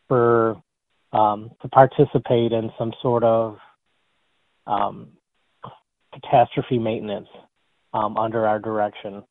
for 0.08 0.62
um, 1.12 1.50
to 1.64 1.68
participate 1.70 2.52
in 2.52 2.72
some 2.78 2.92
sort 3.02 3.24
of 3.24 3.58
um, 4.68 5.08
catastrophe 6.14 6.78
maintenance 6.78 7.30
um, 7.96 8.16
under 8.16 8.46
our 8.46 8.60
direction. 8.60 9.24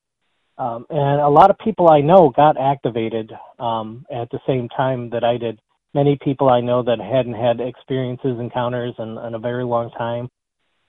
Um, 0.59 0.87
and 0.91 1.21
a 1.21 1.29
lot 1.29 1.51
of 1.51 1.59
people 1.59 1.89
I 1.89 2.01
know 2.01 2.33
got 2.35 2.61
activated 2.61 3.31
um, 3.61 4.05
at 4.13 4.29
the 4.31 4.41
same 4.45 4.69
time 4.71 5.11
that 5.11 5.23
I 5.23 5.37
did. 5.37 5.61
Many 5.95 6.19
people 6.21 6.49
I 6.49 6.61
know 6.61 6.83
that 6.83 6.99
hadn't 6.99 7.35
had 7.35 7.61
experiences, 7.61 8.41
encounters 8.41 8.95
in, 8.99 9.19
in 9.19 9.35
a 9.35 9.39
very 9.39 9.65
long 9.65 9.89
time 9.93 10.29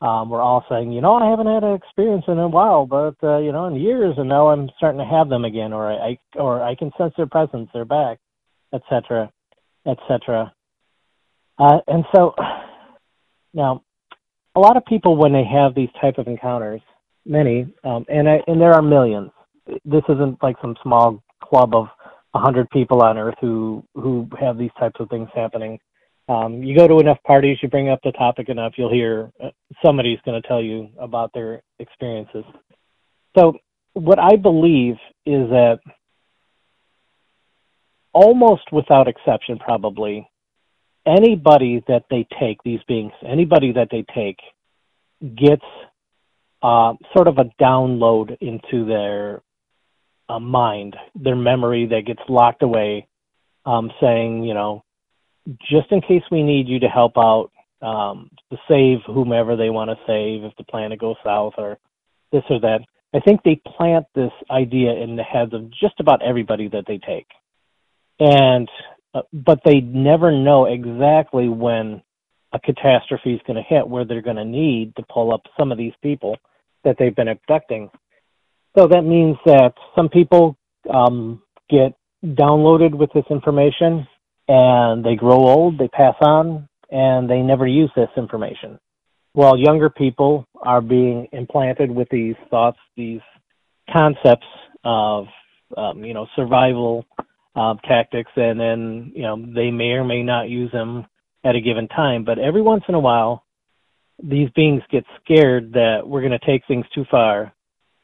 um, 0.04 0.30
we're 0.30 0.42
all 0.42 0.66
saying, 0.70 0.92
you 0.92 1.00
know, 1.00 1.14
I 1.14 1.30
haven't 1.30 1.48
had 1.48 1.64
an 1.64 1.76
experience 1.76 2.26
in 2.28 2.38
a 2.38 2.48
while, 2.48 2.86
but 2.86 3.16
uh, 3.24 3.38
you 3.38 3.54
know, 3.54 3.68
in 3.68 3.76
years, 3.76 4.16
and 4.18 4.28
now 4.28 4.50
I'm 4.50 4.70
starting 4.76 5.00
to 5.00 5.06
have 5.06 5.30
them 5.30 5.46
again, 5.46 5.72
or 5.72 5.90
I, 5.94 6.18
or 6.36 6.62
I 6.62 6.76
can 6.76 6.92
sense 6.98 7.14
their 7.16 7.26
presence, 7.26 7.70
they're 7.74 7.86
back, 7.86 8.20
etc., 8.74 9.32
etc. 9.88 10.54
Uh, 11.58 11.78
and 11.88 12.04
so, 12.14 12.36
now, 13.54 13.82
a 14.56 14.60
lot 14.60 14.76
of 14.76 14.84
people 14.86 15.16
when 15.16 15.32
they 15.32 15.46
have 15.46 15.74
these 15.74 15.90
type 16.02 16.18
of 16.18 16.28
encounters, 16.28 16.82
many, 17.26 17.66
um, 17.86 18.06
and 18.10 18.28
I, 18.28 18.42
and 18.46 18.60
there 18.60 18.74
are 18.74 18.82
millions. 18.82 19.32
This 19.86 20.04
isn't 20.10 20.44
like 20.44 20.58
some 20.62 20.76
small 20.84 21.24
club 21.42 21.74
of 21.74 21.88
a 22.34 22.40
hundred 22.40 22.70
people 22.72 23.02
on 23.02 23.18
Earth 23.18 23.36
who 23.40 23.86
who 23.96 24.28
have 24.38 24.58
these 24.58 24.72
types 24.78 25.00
of 25.00 25.08
things 25.10 25.30
happening 25.34 25.80
um, 26.30 26.64
you 26.64 26.76
go 26.76 26.88
to 26.88 27.00
enough 27.00 27.22
parties, 27.26 27.58
you 27.62 27.70
bring 27.70 27.90
up 27.90 28.00
the 28.04 28.12
topic 28.12 28.50
enough, 28.50 28.74
you'll 28.78 28.92
hear 28.92 29.32
uh, 29.44 29.50
somebody's 29.84 30.20
going 30.26 30.42
to 30.42 30.48
tell 30.48 30.62
you 30.62 30.90
about 31.00 31.32
their 31.34 31.62
experiences. 31.80 32.46
So, 33.38 33.58
what 33.94 34.20
I 34.20 34.38
believe 34.38 34.96
is 35.26 35.50
that 35.50 35.80
almost 38.14 38.72
without 38.72 39.08
exception, 39.08 39.60
probably, 39.60 40.28
anybody 41.06 41.84
that 41.88 42.06
they 42.10 42.26
take, 42.40 42.58
these 42.64 42.80
beings, 42.88 43.12
anybody 43.26 43.74
that 43.74 43.90
they 43.92 44.06
take, 44.16 44.38
gets 45.36 45.66
uh, 46.62 46.94
sort 47.16 47.28
of 47.28 47.38
a 47.38 47.46
download 47.62 48.38
into 48.40 48.86
their 48.86 49.42
uh, 50.30 50.40
mind, 50.40 50.96
their 51.16 51.36
memory 51.36 51.88
that 51.88 52.06
gets 52.06 52.22
locked 52.30 52.64
away, 52.64 53.08
um, 53.66 53.92
saying, 54.02 54.44
you 54.44 54.54
know, 54.54 54.84
just 55.70 55.92
in 55.92 56.02
case 56.02 56.24
we 56.32 56.44
need 56.44 56.68
you 56.68 56.80
to 56.80 56.88
help 56.88 57.18
out 57.18 57.52
um, 57.82 58.30
to 58.50 58.58
save 58.68 59.00
whomever 59.06 59.56
they 59.56 59.70
want 59.70 59.90
to 59.90 59.98
save 60.08 60.44
if 60.44 60.56
the 60.58 60.64
planet 60.64 61.00
goes 61.00 61.18
south 61.24 61.54
or 61.58 61.78
this 62.32 62.44
or 62.50 62.60
that. 62.62 62.80
I 63.14 63.20
think 63.20 63.44
they 63.44 63.62
plant 63.78 64.06
this 64.16 64.32
idea 64.50 64.94
in 64.94 65.16
the 65.16 65.24
heads 65.24 65.54
of 65.54 65.70
just 65.70 66.00
about 66.00 66.24
everybody 66.24 66.68
that 66.70 66.86
they 66.88 66.98
take, 66.98 67.28
and 68.20 68.68
uh, 69.14 69.22
but 69.32 69.60
they 69.64 69.82
never 69.82 70.32
know 70.32 70.66
exactly 70.66 71.48
when 71.48 72.02
a 72.54 72.60
catastrophe 72.60 73.34
is 73.34 73.42
going 73.46 73.58
to 73.58 73.64
hit, 73.64 73.88
where 73.88 74.06
they're 74.06 74.22
going 74.22 74.38
to 74.38 74.46
need 74.46 74.96
to 74.96 75.04
pull 75.12 75.34
up 75.34 75.42
some 75.60 75.72
of 75.72 75.78
these 75.78 75.94
people 76.02 76.38
that 76.84 76.96
they've 76.98 77.16
been 77.16 77.28
abducting. 77.28 77.90
So 78.78 78.88
that 78.88 79.04
means 79.04 79.38
that 79.46 79.74
some 79.96 80.10
people 80.10 80.58
um, 80.92 81.42
get 81.70 81.94
downloaded 82.24 82.96
with 82.96 83.12
this 83.14 83.26
information 83.30 84.08
and 84.48 85.04
they 85.04 85.16
grow 85.16 85.48
old, 85.48 85.78
they 85.78 85.88
pass 85.88 86.16
on, 86.22 86.68
and 86.90 87.30
they 87.30 87.42
never 87.42 87.68
use 87.68 87.92
this 87.96 88.10
information. 88.18 88.80
While 89.34 89.58
younger 89.58 89.90
people 89.90 90.46
are 90.62 90.82
being 90.82 91.28
implanted 91.32 91.90
with 91.90 92.08
these 92.10 92.36
thoughts, 92.50 92.78
these 92.96 93.22
concepts 93.92 94.46
of, 94.84 95.26
um, 95.76 96.04
you 96.04 96.14
know, 96.14 96.28
survival 96.36 97.06
uh, 97.56 97.76
tactics, 97.88 98.32
and 98.36 98.60
then, 98.60 99.12
you 99.16 99.24
know, 99.24 99.38
they 99.38 99.72
may 99.72 99.92
or 99.92 100.04
may 100.04 100.24
not 100.24 100.50
use 100.50 100.72
them 100.72 101.06
at 101.44 101.56
a 101.56 101.62
given 101.62 101.88
time. 101.88 102.24
But 102.24 102.38
every 102.38 102.62
once 102.62 102.84
in 102.88 102.96
a 102.96 103.00
while, 103.00 103.44
these 104.22 104.50
beings 104.56 104.84
get 104.92 105.04
scared 105.24 105.74
that 105.74 106.02
we're 106.06 106.22
going 106.22 106.38
to 106.40 106.46
take 106.46 106.64
things 106.68 106.86
too 106.94 107.06
far, 107.10 107.54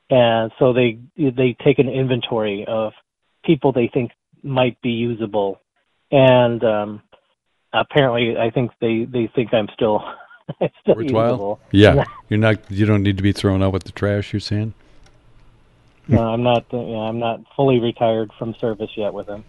and 0.10 0.52
so 0.58 0.73
they 0.73 0.99
they 1.15 1.56
take 1.63 1.78
an 1.78 1.89
inventory 1.89 2.65
of 2.67 2.93
people 3.45 3.71
they 3.71 3.89
think 3.93 4.12
might 4.41 4.82
be 4.82 4.89
usable 4.89 5.60
and 6.12 6.63
um, 6.63 7.02
apparently, 7.74 8.38
I 8.38 8.50
think 8.50 8.72
they 8.82 9.06
they 9.06 9.30
think 9.34 9.54
I'm 9.54 9.67
still. 9.74 10.04
still 10.82 10.95
Worthwhile. 10.95 11.30
Usable. 11.30 11.60
Yeah, 11.72 12.04
you're 12.30 12.39
not. 12.39 12.60
You 12.72 12.86
don't 12.86 13.04
need 13.04 13.17
to 13.17 13.24
be 13.24 13.32
thrown 13.32 13.62
out 13.62 13.74
with 13.74 13.84
the 13.84 13.91
trash. 13.91 14.34
You're 14.34 14.39
saying. 14.39 14.74
no, 16.08 16.22
I'm 16.22 16.43
not. 16.43 16.65
Uh, 16.74 16.78
you 16.78 16.93
know, 16.93 17.02
I'm 17.02 17.19
not 17.19 17.41
fully 17.56 17.80
retired 17.80 18.32
from 18.38 18.56
service 18.56 18.91
yet 18.95 19.13
with 19.13 19.28
them. 19.28 19.43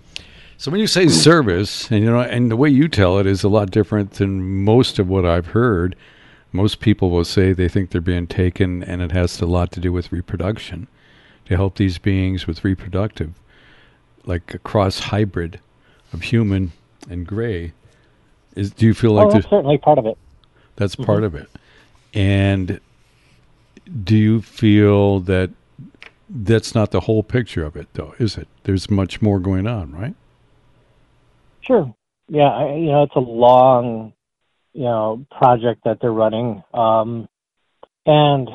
So 0.58 0.70
when 0.70 0.80
you 0.80 0.86
say 0.86 1.08
service, 1.08 1.90
and 1.90 2.04
you 2.04 2.10
know, 2.10 2.20
and 2.20 2.50
the 2.50 2.56
way 2.56 2.68
you 2.68 2.86
tell 2.86 3.18
it 3.18 3.26
is 3.26 3.42
a 3.42 3.48
lot 3.48 3.70
different 3.70 4.12
than 4.12 4.62
most 4.62 4.98
of 4.98 5.08
what 5.08 5.24
I've 5.24 5.48
heard. 5.48 5.96
Most 6.52 6.80
people 6.80 7.10
will 7.10 7.24
say 7.24 7.52
they 7.52 7.68
think 7.68 7.90
they're 7.90 8.00
being 8.00 8.26
taken, 8.26 8.82
and 8.82 9.00
it 9.00 9.12
has 9.12 9.40
a 9.40 9.46
lot 9.46 9.70
to 9.70 9.80
do 9.80 9.92
with 9.92 10.10
reproduction, 10.10 10.88
to 11.44 11.54
help 11.54 11.76
these 11.76 11.98
beings 11.98 12.48
with 12.48 12.64
reproductive, 12.64 13.34
like 14.24 14.52
a 14.52 14.58
cross 14.58 14.98
hybrid 14.98 15.60
of 16.12 16.22
human 16.22 16.72
and 17.08 17.26
gray. 17.26 17.72
Is 18.56 18.70
do 18.72 18.86
you 18.86 18.94
feel 18.94 19.12
like 19.12 19.28
oh, 19.28 19.30
that's 19.30 19.48
certainly 19.48 19.78
part 19.78 19.98
of 19.98 20.06
it? 20.06 20.18
That's 20.76 20.96
mm-hmm. 20.96 21.04
part 21.04 21.24
of 21.24 21.34
it. 21.34 21.48
And 22.14 22.80
do 24.04 24.16
you 24.16 24.42
feel 24.42 25.20
that 25.20 25.50
that's 26.28 26.74
not 26.74 26.90
the 26.90 27.00
whole 27.00 27.22
picture 27.22 27.64
of 27.64 27.76
it, 27.76 27.88
though? 27.94 28.14
Is 28.18 28.36
it? 28.36 28.48
There's 28.64 28.90
much 28.90 29.20
more 29.20 29.38
going 29.40 29.66
on, 29.66 29.92
right? 29.92 30.14
Sure. 31.60 31.94
Yeah, 32.28 32.48
I, 32.48 32.74
you 32.74 32.86
know, 32.86 33.02
it's 33.02 33.16
a 33.16 33.20
long, 33.20 34.12
you 34.72 34.84
know, 34.84 35.26
project 35.36 35.82
that 35.84 35.98
they're 36.00 36.12
running, 36.12 36.62
um, 36.72 37.28
and 38.06 38.48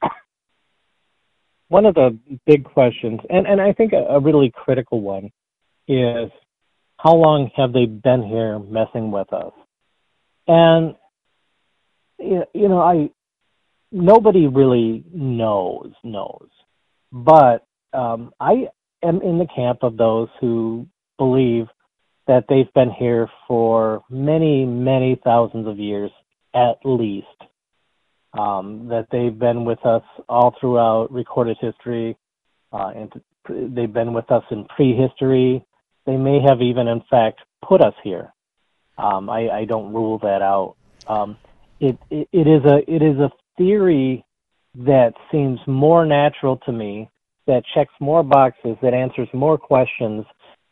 one 1.68 1.86
of 1.86 1.94
the 1.94 2.16
big 2.46 2.64
questions, 2.64 3.20
and 3.28 3.46
and 3.46 3.60
I 3.60 3.72
think 3.72 3.92
a, 3.92 4.04
a 4.10 4.20
really 4.20 4.52
critical 4.54 5.00
one, 5.00 5.32
is 5.88 6.30
how 6.98 7.14
long 7.14 7.50
have 7.56 7.72
they 7.72 7.86
been 7.86 8.22
here 8.22 8.58
messing 8.58 9.10
with 9.10 9.32
us? 9.32 9.52
And 10.48 10.94
you 12.18 12.68
know, 12.68 12.80
I 12.80 13.10
nobody 13.92 14.46
really 14.46 15.04
knows 15.12 15.92
knows, 16.02 16.48
but 17.12 17.66
um, 17.92 18.32
I 18.40 18.68
am 19.02 19.20
in 19.22 19.38
the 19.38 19.46
camp 19.54 19.82
of 19.82 19.96
those 19.96 20.28
who 20.40 20.86
believe 21.18 21.66
that 22.26 22.44
they've 22.48 22.72
been 22.74 22.90
here 22.90 23.28
for 23.46 24.02
many, 24.10 24.64
many 24.64 25.20
thousands 25.22 25.66
of 25.68 25.78
years 25.78 26.10
at 26.54 26.78
least. 26.84 27.26
Um, 28.36 28.88
that 28.88 29.06
they've 29.10 29.38
been 29.38 29.64
with 29.64 29.84
us 29.86 30.02
all 30.28 30.54
throughout 30.60 31.10
recorded 31.10 31.56
history, 31.58 32.18
uh, 32.70 32.92
and 32.94 33.10
they've 33.74 33.92
been 33.92 34.12
with 34.12 34.30
us 34.30 34.42
in 34.50 34.66
prehistory, 34.66 35.64
they 36.06 36.16
may 36.16 36.40
have 36.40 36.62
even, 36.62 36.88
in 36.88 37.02
fact, 37.10 37.40
put 37.66 37.80
us 37.80 37.94
here. 38.02 38.32
Um, 38.98 39.28
I, 39.28 39.50
I, 39.50 39.64
don't 39.66 39.92
rule 39.92 40.18
that 40.20 40.40
out. 40.40 40.76
Um, 41.06 41.36
it, 41.80 41.98
it, 42.10 42.28
it 42.32 42.46
is 42.46 42.64
a 42.64 42.78
it 42.90 43.02
is 43.02 43.18
a 43.18 43.30
theory 43.58 44.24
that 44.74 45.12
seems 45.30 45.58
more 45.66 46.06
natural 46.06 46.56
to 46.64 46.72
me, 46.72 47.10
that 47.46 47.62
checks 47.74 47.92
more 48.00 48.22
boxes, 48.22 48.76
that 48.80 48.94
answers 48.94 49.28
more 49.34 49.58
questions 49.58 50.24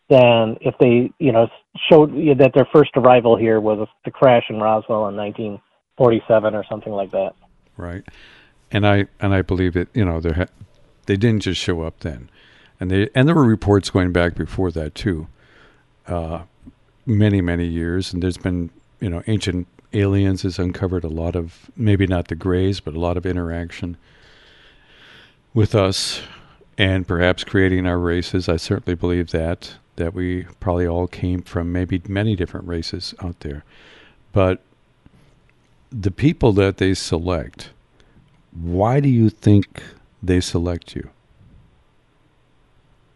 than 0.08 0.56
if 0.60 0.74
they 0.80 1.10
you 1.18 1.32
know 1.32 1.48
showed 1.90 2.12
that 2.38 2.52
their 2.54 2.68
first 2.72 2.90
arrival 2.96 3.36
here 3.36 3.60
was 3.60 3.86
the 4.06 4.10
crash 4.10 4.44
in 4.48 4.56
Roswell 4.56 5.08
in 5.08 5.16
1947 5.16 6.54
or 6.54 6.64
something 6.70 6.92
like 6.92 7.10
that. 7.10 7.32
Right, 7.76 8.04
and 8.70 8.86
I 8.86 9.06
and 9.20 9.34
I 9.34 9.42
believe 9.42 9.74
that 9.74 9.88
you 9.92 10.04
know 10.04 10.20
ha- 10.34 10.46
they 11.06 11.16
didn't 11.16 11.40
just 11.40 11.60
show 11.60 11.82
up 11.82 12.00
then 12.00 12.30
and 12.80 12.90
they 12.90 13.08
and 13.14 13.28
there 13.28 13.34
were 13.34 13.44
reports 13.44 13.90
going 13.90 14.12
back 14.12 14.34
before 14.34 14.70
that 14.72 14.94
too, 14.94 15.28
uh, 16.06 16.42
many 17.06 17.40
many 17.40 17.66
years. 17.66 18.12
And 18.12 18.22
there's 18.22 18.36
been 18.36 18.70
you 19.00 19.08
know 19.10 19.22
ancient 19.26 19.66
aliens 19.92 20.42
has 20.42 20.58
uncovered 20.58 21.04
a 21.04 21.08
lot 21.08 21.36
of 21.36 21.70
maybe 21.76 22.06
not 22.06 22.28
the 22.28 22.34
grays, 22.34 22.80
but 22.80 22.94
a 22.94 23.00
lot 23.00 23.16
of 23.16 23.24
interaction 23.24 23.96
with 25.52 25.74
us, 25.74 26.22
and 26.76 27.06
perhaps 27.06 27.44
creating 27.44 27.86
our 27.86 27.98
races. 27.98 28.48
I 28.48 28.56
certainly 28.56 28.96
believe 28.96 29.30
that 29.30 29.74
that 29.96 30.12
we 30.12 30.44
probably 30.58 30.86
all 30.86 31.06
came 31.06 31.42
from 31.42 31.72
maybe 31.72 32.02
many 32.08 32.34
different 32.34 32.66
races 32.66 33.14
out 33.22 33.40
there, 33.40 33.64
but 34.32 34.60
the 35.90 36.10
people 36.10 36.52
that 36.52 36.78
they 36.78 36.94
select. 36.94 37.70
Why 38.52 39.00
do 39.00 39.08
you 39.08 39.30
think 39.30 39.82
they 40.22 40.40
select 40.40 40.94
you? 40.94 41.10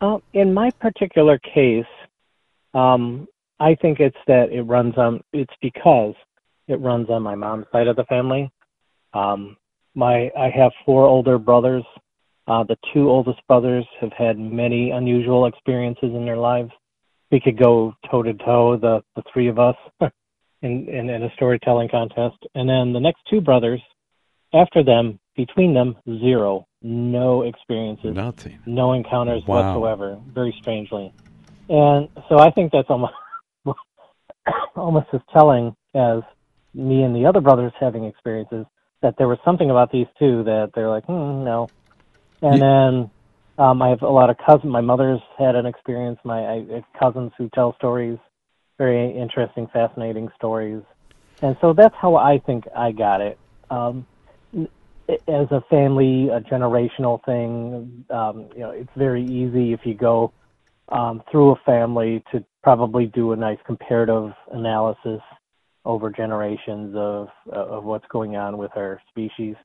In 0.00 0.54
my 0.54 0.70
particular 0.80 1.38
case, 1.38 1.84
um, 2.74 3.26
I 3.58 3.74
think 3.74 3.98
it's 3.98 4.16
that 4.28 4.52
it 4.52 4.62
runs 4.62 4.96
on. 4.96 5.20
It's 5.32 5.52
because 5.60 6.14
it 6.68 6.80
runs 6.80 7.10
on 7.10 7.22
my 7.22 7.34
mom's 7.34 7.66
side 7.72 7.88
of 7.88 7.96
the 7.96 8.04
family. 8.04 8.50
Um, 9.12 9.56
my 9.96 10.30
I 10.38 10.50
have 10.54 10.70
four 10.86 11.06
older 11.06 11.38
brothers. 11.38 11.84
Uh, 12.46 12.62
the 12.64 12.76
two 12.94 13.10
oldest 13.10 13.40
brothers 13.48 13.84
have 14.00 14.12
had 14.12 14.38
many 14.38 14.90
unusual 14.92 15.46
experiences 15.46 16.14
in 16.14 16.24
their 16.24 16.36
lives. 16.36 16.70
We 17.30 17.40
could 17.40 17.58
go 17.58 17.94
toe 18.10 18.22
to 18.22 18.34
toe, 18.34 18.76
the 18.76 19.02
the 19.16 19.22
three 19.32 19.48
of 19.48 19.58
us, 19.58 19.76
in, 20.62 20.88
in 20.88 21.10
in 21.10 21.24
a 21.24 21.32
storytelling 21.34 21.88
contest. 21.88 22.36
And 22.54 22.68
then 22.68 22.92
the 22.92 23.00
next 23.00 23.22
two 23.28 23.40
brothers, 23.40 23.80
after 24.54 24.84
them, 24.84 25.18
between 25.34 25.74
them, 25.74 25.96
zero 26.06 26.67
no 26.82 27.42
experiences, 27.42 28.14
nothing, 28.14 28.58
no 28.66 28.92
encounters 28.92 29.42
wow. 29.46 29.56
whatsoever. 29.56 30.20
Very 30.32 30.54
strangely, 30.60 31.12
and 31.68 32.08
so 32.28 32.38
I 32.38 32.50
think 32.50 32.72
that's 32.72 32.88
almost 32.88 33.14
almost 34.76 35.06
as 35.12 35.20
telling 35.32 35.74
as 35.94 36.22
me 36.74 37.02
and 37.02 37.14
the 37.14 37.26
other 37.26 37.40
brothers 37.40 37.72
having 37.78 38.04
experiences. 38.04 38.66
that 39.00 39.14
there 39.16 39.28
was 39.28 39.38
something 39.44 39.70
about 39.70 39.92
these 39.92 40.06
two 40.18 40.42
that 40.44 40.70
they're 40.74 40.88
like, 40.88 41.04
hmm, 41.04 41.44
no. 41.44 41.68
And 42.42 42.60
then 42.60 43.10
um, 43.58 43.82
I 43.82 43.88
have 43.90 44.02
a 44.02 44.08
lot 44.08 44.30
of 44.30 44.36
cousins. 44.38 44.72
My 44.72 44.80
mother's 44.80 45.20
had 45.38 45.54
an 45.54 45.66
experience. 45.66 46.18
My 46.24 46.40
I, 46.40 46.54
I 46.54 46.98
cousins 46.98 47.32
who 47.36 47.48
tell 47.54 47.74
stories, 47.74 48.18
very 48.76 49.16
interesting, 49.16 49.66
fascinating 49.72 50.28
stories. 50.36 50.82
And 51.42 51.56
so 51.60 51.72
that's 51.72 51.94
how 51.94 52.16
I 52.16 52.38
think 52.38 52.64
I 52.74 52.92
got 52.92 53.20
it. 53.20 53.38
Um, 53.70 54.06
as 55.08 55.50
a 55.50 55.62
family, 55.70 56.28
a 56.28 56.40
generational 56.40 57.24
thing, 57.24 58.04
um, 58.10 58.48
you 58.54 58.60
know, 58.60 58.70
it's 58.70 58.90
very 58.96 59.24
easy 59.24 59.72
if 59.72 59.80
you 59.84 59.94
go 59.94 60.32
um, 60.90 61.22
through 61.30 61.52
a 61.52 61.56
family 61.64 62.22
to 62.32 62.44
probably 62.62 63.06
do 63.06 63.32
a 63.32 63.36
nice 63.36 63.58
comparative 63.66 64.32
analysis 64.52 65.20
over 65.84 66.10
generations 66.10 66.94
of 66.94 67.28
of 67.52 67.84
what's 67.84 68.06
going 68.10 68.36
on 68.36 68.58
with 68.58 68.70
our 68.76 69.00
species. 69.08 69.56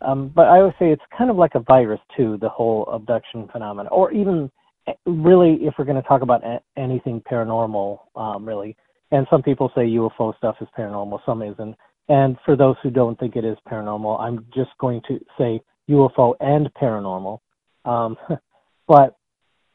Um, 0.00 0.28
but 0.34 0.46
I 0.46 0.62
would 0.62 0.74
say 0.78 0.90
it's 0.90 1.02
kind 1.16 1.30
of 1.30 1.36
like 1.36 1.54
a 1.54 1.60
virus 1.60 2.00
too, 2.16 2.38
the 2.40 2.48
whole 2.48 2.86
abduction 2.86 3.48
phenomenon, 3.52 3.90
or 3.92 4.12
even 4.12 4.50
eh, 4.86 4.92
really, 5.06 5.54
if 5.62 5.74
we're 5.78 5.84
going 5.84 6.00
to 6.00 6.08
talk 6.08 6.22
about 6.22 6.42
anything 6.76 7.20
paranormal, 7.30 7.98
um, 8.16 8.46
really. 8.46 8.76
And 9.10 9.26
some 9.30 9.42
people 9.42 9.72
say 9.74 9.82
UFO 9.82 10.36
stuff 10.36 10.56
is 10.60 10.68
paranormal, 10.78 11.20
some 11.26 11.42
isn't. 11.42 11.76
And 12.08 12.36
for 12.44 12.56
those 12.56 12.76
who 12.82 12.90
don't 12.90 13.18
think 13.18 13.36
it 13.36 13.44
is 13.44 13.58
paranormal, 13.70 14.18
I'm 14.20 14.46
just 14.54 14.70
going 14.80 15.02
to 15.08 15.18
say 15.36 15.60
UFO 15.90 16.34
and 16.40 16.72
paranormal. 16.74 17.40
Um, 17.84 18.16
but 18.88 19.16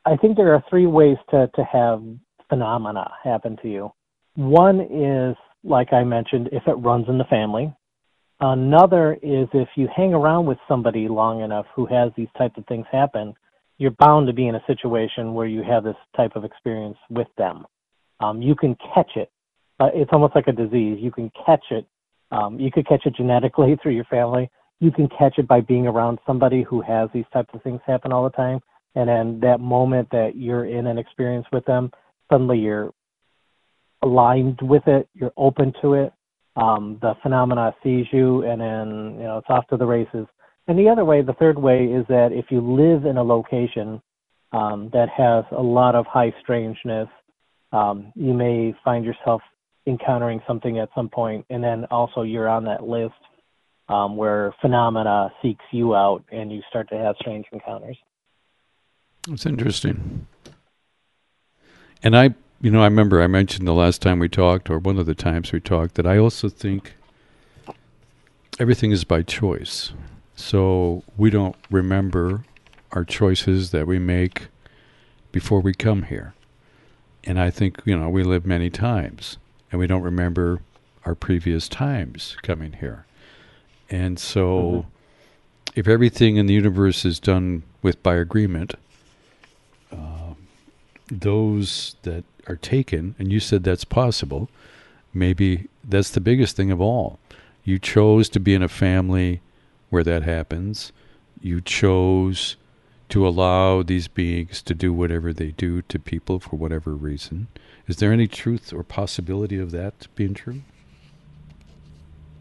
I 0.06 0.18
think 0.18 0.36
there 0.36 0.54
are 0.54 0.64
three 0.70 0.88
ways 0.88 1.18
to, 1.30 1.50
to 1.56 1.64
have 1.64 2.04
phenomena 2.50 3.10
happen 3.24 3.58
to 3.62 3.70
you. 3.70 3.92
One 4.36 4.82
is, 4.82 5.36
like 5.64 5.94
I 5.94 6.04
mentioned, 6.04 6.50
if 6.52 6.64
it 6.68 6.74
runs 6.74 7.08
in 7.08 7.18
the 7.18 7.24
family. 7.26 7.74
Another 8.40 9.14
is 9.22 9.48
if 9.54 9.70
you 9.76 9.88
hang 9.96 10.14
around 10.14 10.48
with 10.48 10.58
somebody 10.68 11.08
long 11.08 11.42
enough 11.42 11.66
who 11.76 11.86
has 11.86 12.12
these 12.18 12.28
types 12.38 12.58
of 12.58 12.66
things 12.66 12.86
happen, 12.92 13.34
you're 13.78 13.92
bound 13.92 14.28
to 14.28 14.34
be 14.34 14.48
in 14.48 14.56
a 14.56 14.64
situation 14.68 15.34
where 15.34 15.48
you 15.48 15.64
have 15.64 15.84
this 15.84 15.96
type 16.16 16.36
of 16.36 16.44
experience 16.44 16.98
with 17.10 17.28
them. 17.38 17.66
Um, 18.20 18.42
you 18.42 18.56
can 18.56 18.76
catch 18.94 19.12
it. 19.16 19.32
Uh, 19.80 19.90
it's 19.94 20.12
almost 20.12 20.36
like 20.36 20.48
a 20.48 20.52
disease. 20.52 20.98
You 21.02 21.12
can 21.12 21.32
catch 21.46 21.66
it. 21.72 21.88
Um, 22.34 22.60
you 22.60 22.72
could 22.72 22.88
catch 22.88 23.06
it 23.06 23.16
genetically 23.16 23.78
through 23.82 23.94
your 23.94 24.06
family. 24.06 24.50
You 24.80 24.92
can 24.92 25.08
catch 25.08 25.38
it 25.38 25.48
by 25.48 25.62
being 25.62 25.88
around 25.88 26.20
somebody 26.28 26.64
who 26.64 26.82
has 26.82 27.10
these 27.14 27.26
types 27.32 27.50
of 27.54 27.62
things 27.64 27.80
happen 27.86 28.12
all 28.12 28.24
the 28.24 28.30
time. 28.32 28.60
And 28.96 29.08
then 29.08 29.40
that 29.42 29.60
moment 29.60 30.10
that 30.12 30.36
you're 30.36 30.66
in 30.66 30.88
an 30.88 30.98
experience 30.98 31.48
with 31.52 31.66
them, 31.66 31.92
suddenly 32.32 32.60
you're 32.60 32.92
aligned 34.02 34.60
with 34.62 34.84
it. 34.88 35.08
You're 35.14 35.34
open 35.38 35.74
to 35.82 35.94
it 35.94 36.14
um, 36.56 37.00
the 37.02 37.16
phenomena 37.24 37.74
sees 37.84 38.06
you, 38.12 38.44
and 38.44 38.62
then 38.62 39.16
you 39.18 39.24
know 39.24 39.38
it's 39.40 39.50
off 39.50 39.68
to 39.68 39.78
the 39.78 39.86
races. 39.86 40.28
And 40.68 40.78
the 40.78 40.90
other 40.90 41.04
way, 41.04 41.22
the 41.22 41.34
third 41.34 41.58
way, 41.58 41.86
is 41.86 42.06
that 42.08 42.30
if 42.32 42.46
you 42.50 42.62
live 42.62 43.06
in 43.06 43.18
a 43.18 43.24
location 43.24 44.02
um, 44.52 44.90
that 44.94 45.10
has 45.10 45.44
a 45.52 45.62
lot 45.62 45.96
of 45.96 46.06
high 46.06 46.34
strangeness, 46.42 47.08
um, 47.72 48.14
you 48.16 48.34
may 48.34 48.74
find 48.84 49.04
yourself 49.04 49.42
encountering 49.86 50.42
something 50.48 50.80
at 50.80 50.90
some 50.96 51.10
point, 51.10 51.46
and 51.50 51.64
then 51.64 51.86
also 51.86 52.22
you're 52.22 52.48
on 52.48 52.66
that 52.66 52.84
list 52.84 53.14
um, 53.90 54.16
where 54.16 54.54
phenomena 54.62 55.32
seeks 55.42 55.66
you 55.72 55.96
out, 55.96 56.24
and 56.32 56.52
you 56.52 56.62
start 56.70 56.90
to 56.90 56.98
have 56.98 57.16
strange 57.20 57.46
encounters. 57.52 57.98
That's 59.28 59.46
interesting. 59.46 60.28
And 62.02 62.18
I 62.18 62.36
you 62.64 62.72
know, 62.72 62.82
I 62.82 62.86
remember 62.86 63.22
I 63.22 63.28
mentioned 63.28 63.68
the 63.68 63.74
last 63.74 64.02
time 64.02 64.20
we 64.20 64.30
talked, 64.30 64.70
or 64.70 64.80
one 64.80 64.98
of 64.98 65.06
the 65.06 65.14
times 65.14 65.52
we 65.52 65.60
talked, 65.60 65.96
that 65.96 66.08
I 66.08 66.18
also 66.18 66.48
think 66.48 66.96
everything 68.58 68.92
is 68.92 69.04
by 69.04 69.22
choice. 69.22 69.92
So 70.34 71.04
we 71.18 71.30
don't 71.30 71.58
remember 71.70 72.46
our 72.94 73.04
choices 73.04 73.72
that 73.72 73.86
we 73.86 74.00
make 74.00 74.48
before 75.34 75.60
we 75.60 75.74
come 75.74 76.04
here. 76.04 76.36
And 77.26 77.38
I 77.38 77.50
think, 77.50 77.82
you 77.84 77.98
know, 77.98 78.08
we 78.08 78.24
live 78.24 78.46
many 78.46 78.70
times 78.70 79.38
and 79.74 79.80
we 79.80 79.88
don't 79.88 80.04
remember 80.04 80.62
our 81.04 81.16
previous 81.16 81.68
times 81.68 82.38
coming 82.44 82.74
here. 82.74 83.08
And 83.90 84.20
so 84.20 84.48
mm-hmm. 84.48 85.70
if 85.76 85.88
everything 85.88 86.36
in 86.36 86.46
the 86.46 86.54
universe 86.54 87.04
is 87.06 87.20
done 87.20 87.64
with 87.82 88.04
by 88.04 88.14
agreement, 88.14 88.76
uh, 89.92 90.36
those 91.08 91.96
that 92.04 92.24
are 92.46 92.56
taken, 92.56 93.16
and 93.18 93.32
you 93.32 93.40
said 93.40 93.64
that's 93.64 93.84
possible, 93.84 94.48
maybe 95.12 95.68
that's 95.84 96.12
the 96.12 96.22
biggest 96.22 96.56
thing 96.56 96.70
of 96.70 96.80
all. 96.80 97.18
You 97.64 97.80
chose 97.80 98.30
to 98.30 98.40
be 98.40 98.54
in 98.54 98.62
a 98.62 98.68
family 98.68 99.42
where 99.90 100.04
that 100.04 100.22
happens. 100.22 100.92
You 101.42 101.62
chose 101.62 102.58
to 103.10 103.28
allow 103.28 103.82
these 103.82 104.08
beings 104.08 104.62
to 104.62 104.76
do 104.76 104.94
whatever 104.94 105.34
they 105.34 105.50
do 105.50 105.82
to 105.82 105.98
people 105.98 106.40
for 106.40 106.58
whatever 106.58 106.94
reason. 106.94 107.48
Is 107.88 107.98
there 107.98 108.14
any 108.14 108.28
truth 108.28 108.72
or 108.72 108.84
possibility 108.84 109.60
of 109.60 109.72
that 109.72 110.08
being 110.16 110.34
true? 110.34 110.62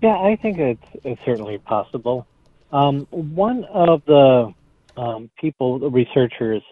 Yeah, 0.00 0.16
I 0.16 0.36
think 0.40 0.58
it's, 0.58 0.82
it's 1.04 1.20
certainly 1.24 1.58
possible. 1.58 2.26
Um, 2.72 3.06
one 3.10 3.64
of 3.64 4.02
the 4.06 4.52
um, 4.96 5.30
people, 5.40 5.78
the 5.78 5.90
researchers, 5.90 6.62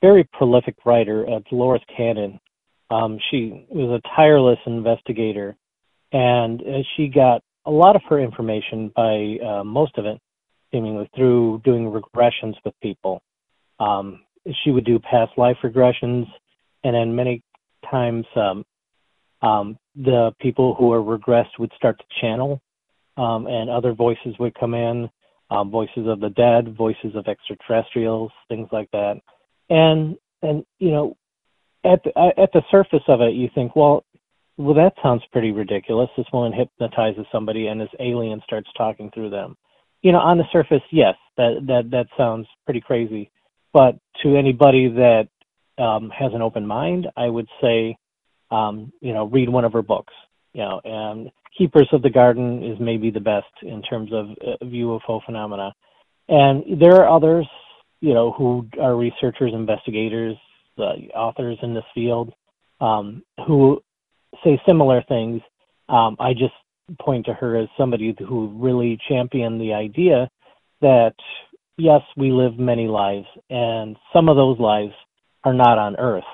very 0.00 0.24
prolific 0.24 0.76
writer, 0.84 1.28
uh, 1.28 1.40
Dolores 1.48 1.82
Cannon, 1.94 2.40
um, 2.90 3.18
she 3.30 3.66
was 3.70 4.00
a 4.00 4.16
tireless 4.16 4.58
investigator, 4.66 5.56
and 6.12 6.60
uh, 6.60 6.82
she 6.96 7.08
got 7.08 7.42
a 7.64 7.70
lot 7.70 7.96
of 7.96 8.02
her 8.08 8.20
information 8.20 8.92
by 8.94 9.38
uh, 9.44 9.64
most 9.64 9.96
of 9.96 10.04
it, 10.04 10.20
seemingly 10.72 11.08
through 11.16 11.62
doing 11.64 11.90
regressions 11.90 12.54
with 12.64 12.74
people. 12.82 13.22
Um, 13.80 14.20
she 14.62 14.70
would 14.70 14.84
do 14.84 14.98
past 14.98 15.32
life 15.38 15.56
regressions, 15.62 16.26
and 16.82 16.94
in 16.94 17.16
many 17.16 17.42
times 17.90 18.26
um, 18.36 18.64
um, 19.42 19.78
the 19.96 20.32
people 20.40 20.74
who 20.74 20.92
are 20.92 21.00
regressed 21.00 21.58
would 21.58 21.72
start 21.76 21.98
to 21.98 22.20
channel, 22.20 22.60
um, 23.16 23.46
and 23.46 23.70
other 23.70 23.92
voices 23.92 24.34
would 24.38 24.54
come 24.54 24.74
in, 24.74 25.08
um, 25.50 25.70
voices 25.70 26.06
of 26.06 26.20
the 26.20 26.30
dead, 26.30 26.76
voices 26.76 27.14
of 27.14 27.26
extraterrestrials, 27.26 28.32
things 28.48 28.68
like 28.72 28.90
that. 28.92 29.20
And 29.70 30.16
and 30.42 30.64
you 30.78 30.90
know 30.90 31.16
at 31.84 32.02
the, 32.02 32.18
uh, 32.18 32.42
at 32.42 32.52
the 32.52 32.62
surface 32.70 33.02
of 33.08 33.20
it, 33.20 33.34
you 33.34 33.48
think, 33.54 33.76
well, 33.76 34.04
well, 34.56 34.74
that 34.74 34.94
sounds 35.02 35.22
pretty 35.32 35.50
ridiculous. 35.50 36.08
This 36.16 36.26
woman 36.32 36.52
hypnotizes 36.52 37.26
somebody, 37.30 37.66
and 37.66 37.80
this 37.80 37.88
alien 38.00 38.40
starts 38.44 38.68
talking 38.76 39.10
through 39.12 39.30
them. 39.30 39.56
You 40.02 40.12
know, 40.12 40.18
on 40.18 40.38
the 40.38 40.44
surface, 40.52 40.82
yes, 40.92 41.16
that 41.36 41.64
that 41.66 41.90
that 41.90 42.06
sounds 42.16 42.46
pretty 42.64 42.80
crazy. 42.80 43.30
But 43.72 43.98
to 44.22 44.36
anybody 44.36 44.88
that 44.88 45.28
um, 45.78 46.10
has 46.10 46.32
an 46.34 46.42
open 46.42 46.66
mind, 46.66 47.06
I 47.16 47.28
would 47.28 47.48
say, 47.60 47.96
um, 48.50 48.92
you 49.00 49.12
know, 49.12 49.26
read 49.26 49.48
one 49.48 49.64
of 49.64 49.72
her 49.72 49.82
books. 49.82 50.12
You 50.52 50.62
know, 50.62 50.80
and 50.84 51.30
Keepers 51.56 51.88
of 51.92 52.02
the 52.02 52.10
Garden 52.10 52.62
is 52.62 52.78
maybe 52.80 53.10
the 53.10 53.20
best 53.20 53.46
in 53.62 53.82
terms 53.82 54.12
of 54.12 54.30
uh, 54.30 54.64
UFO 54.64 55.24
phenomena. 55.24 55.72
And 56.28 56.80
there 56.80 56.96
are 56.96 57.08
others, 57.08 57.46
you 58.00 58.14
know, 58.14 58.32
who 58.32 58.66
are 58.80 58.96
researchers, 58.96 59.52
investigators, 59.52 60.36
the 60.76 61.10
authors 61.14 61.58
in 61.62 61.74
this 61.74 61.84
field 61.94 62.32
um, 62.80 63.22
who 63.46 63.82
say 64.42 64.60
similar 64.66 65.02
things. 65.08 65.40
Um, 65.88 66.16
I 66.18 66.32
just 66.32 66.54
point 67.00 67.26
to 67.26 67.34
her 67.34 67.56
as 67.56 67.68
somebody 67.76 68.14
who 68.18 68.48
really 68.56 68.98
championed 69.08 69.60
the 69.60 69.72
idea 69.72 70.28
that 70.80 71.14
yes, 71.76 72.02
we 72.16 72.30
live 72.30 72.58
many 72.58 72.86
lives, 72.86 73.26
and 73.50 73.96
some 74.12 74.28
of 74.28 74.36
those 74.36 74.58
lives 74.58 74.92
are 75.44 75.54
not 75.54 75.78
on 75.78 75.96
Earth. 75.96 76.24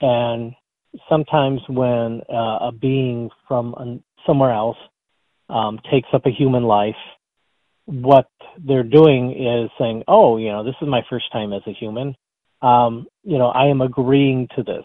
And 0.00 0.54
sometimes 1.08 1.60
when 1.68 2.22
uh, 2.32 2.68
a 2.68 2.72
being 2.72 3.30
from 3.46 4.02
somewhere 4.26 4.52
else 4.52 4.78
um, 5.48 5.78
takes 5.90 6.08
up 6.12 6.26
a 6.26 6.30
human 6.30 6.64
life, 6.64 6.94
what 7.86 8.28
they're 8.58 8.82
doing 8.84 9.32
is 9.32 9.70
saying, 9.78 10.04
"Oh, 10.06 10.36
you 10.36 10.48
know, 10.48 10.64
this 10.64 10.76
is 10.80 10.88
my 10.88 11.02
first 11.10 11.30
time 11.32 11.52
as 11.52 11.62
a 11.66 11.72
human 11.72 12.14
um, 12.62 13.06
you 13.24 13.38
know, 13.38 13.48
I 13.48 13.66
am 13.66 13.80
agreeing 13.80 14.48
to 14.56 14.62
this. 14.62 14.84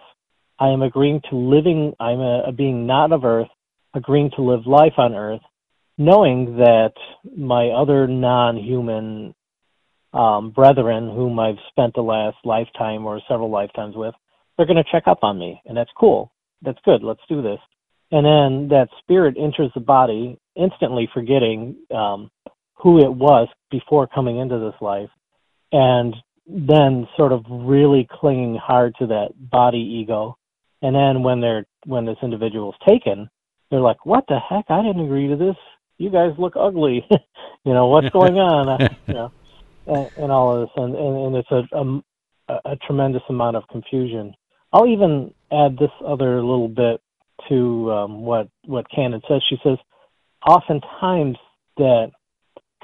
I 0.59 0.69
am 0.69 0.81
agreeing 0.81 1.21
to 1.29 1.35
living, 1.35 1.93
I'm 1.99 2.19
a, 2.19 2.43
a 2.47 2.51
being 2.51 2.85
not 2.87 3.11
of 3.11 3.25
earth, 3.25 3.49
agreeing 3.93 4.31
to 4.35 4.41
live 4.41 4.65
life 4.65 4.93
on 4.97 5.13
earth, 5.13 5.41
knowing 5.97 6.57
that 6.57 6.93
my 7.35 7.69
other 7.69 8.07
non 8.07 8.57
human 8.57 9.35
um, 10.15 10.51
brethren, 10.51 11.09
whom 11.09 11.39
I've 11.39 11.59
spent 11.69 11.93
the 11.93 12.01
last 12.01 12.37
lifetime 12.43 13.05
or 13.05 13.21
several 13.27 13.51
lifetimes 13.51 13.95
with, 13.95 14.15
they're 14.57 14.65
going 14.65 14.83
to 14.83 14.91
check 14.91 15.03
up 15.07 15.19
on 15.23 15.37
me. 15.37 15.61
And 15.65 15.75
that's 15.75 15.91
cool. 15.97 16.31
That's 16.61 16.79
good. 16.85 17.03
Let's 17.03 17.21
do 17.27 17.41
this. 17.41 17.59
And 18.11 18.25
then 18.25 18.69
that 18.69 18.87
spirit 18.99 19.35
enters 19.37 19.71
the 19.73 19.81
body, 19.81 20.39
instantly 20.55 21.09
forgetting 21.13 21.75
um, 21.93 22.31
who 22.75 22.99
it 22.99 23.11
was 23.11 23.47
before 23.71 24.07
coming 24.07 24.37
into 24.37 24.59
this 24.59 24.79
life 24.79 25.09
and 25.71 26.15
then 26.47 27.07
sort 27.17 27.31
of 27.31 27.43
really 27.49 28.07
clinging 28.09 28.55
hard 28.55 28.95
to 28.99 29.07
that 29.07 29.29
body 29.37 29.79
ego. 29.79 30.37
And 30.81 30.95
then 30.95 31.23
when 31.23 31.41
they're 31.41 31.65
when 31.85 32.05
this 32.05 32.17
individual's 32.21 32.75
taken, 32.87 33.29
they're 33.69 33.79
like, 33.79 34.05
"What 34.05 34.25
the 34.27 34.39
heck? 34.39 34.65
I 34.69 34.81
didn't 34.83 35.05
agree 35.05 35.27
to 35.27 35.35
this. 35.35 35.55
you 35.97 36.09
guys 36.09 36.31
look 36.37 36.53
ugly. 36.55 37.05
you 37.65 37.73
know, 37.73 37.87
what's 37.87 38.09
going 38.13 38.37
on? 38.37 38.79
you 39.07 39.13
know, 39.13 39.31
and, 39.87 40.09
and 40.17 40.31
all 40.31 40.55
of 40.55 40.61
this, 40.61 40.73
and 40.75 40.95
and, 40.95 41.17
and 41.17 41.35
it's 41.35 41.51
a, 41.51 41.63
a 41.77 42.01
a 42.65 42.75
tremendous 42.87 43.23
amount 43.29 43.55
of 43.55 43.67
confusion. 43.69 44.33
I'll 44.71 44.87
even 44.87 45.33
add 45.51 45.77
this 45.77 45.91
other 46.05 46.41
little 46.41 46.67
bit 46.67 47.01
to 47.49 47.91
um, 47.91 48.21
what 48.21 48.49
what 48.65 48.89
Cannon 48.89 49.21
says. 49.27 49.41
She 49.49 49.57
says, 49.63 49.77
oftentimes 50.47 51.37
that 51.77 52.11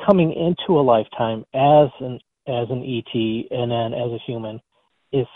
coming 0.05 0.33
into 0.33 0.79
a 0.79 0.81
lifetime 0.81 1.45
as 1.53 1.89
an 1.99 2.19
as 2.47 2.67
an 2.69 2.83
ET 2.83 3.13
and 3.13 3.71
then 3.71 3.93
as 3.93 4.11
a 4.11 4.19
human 4.25 4.59
is 5.11 5.27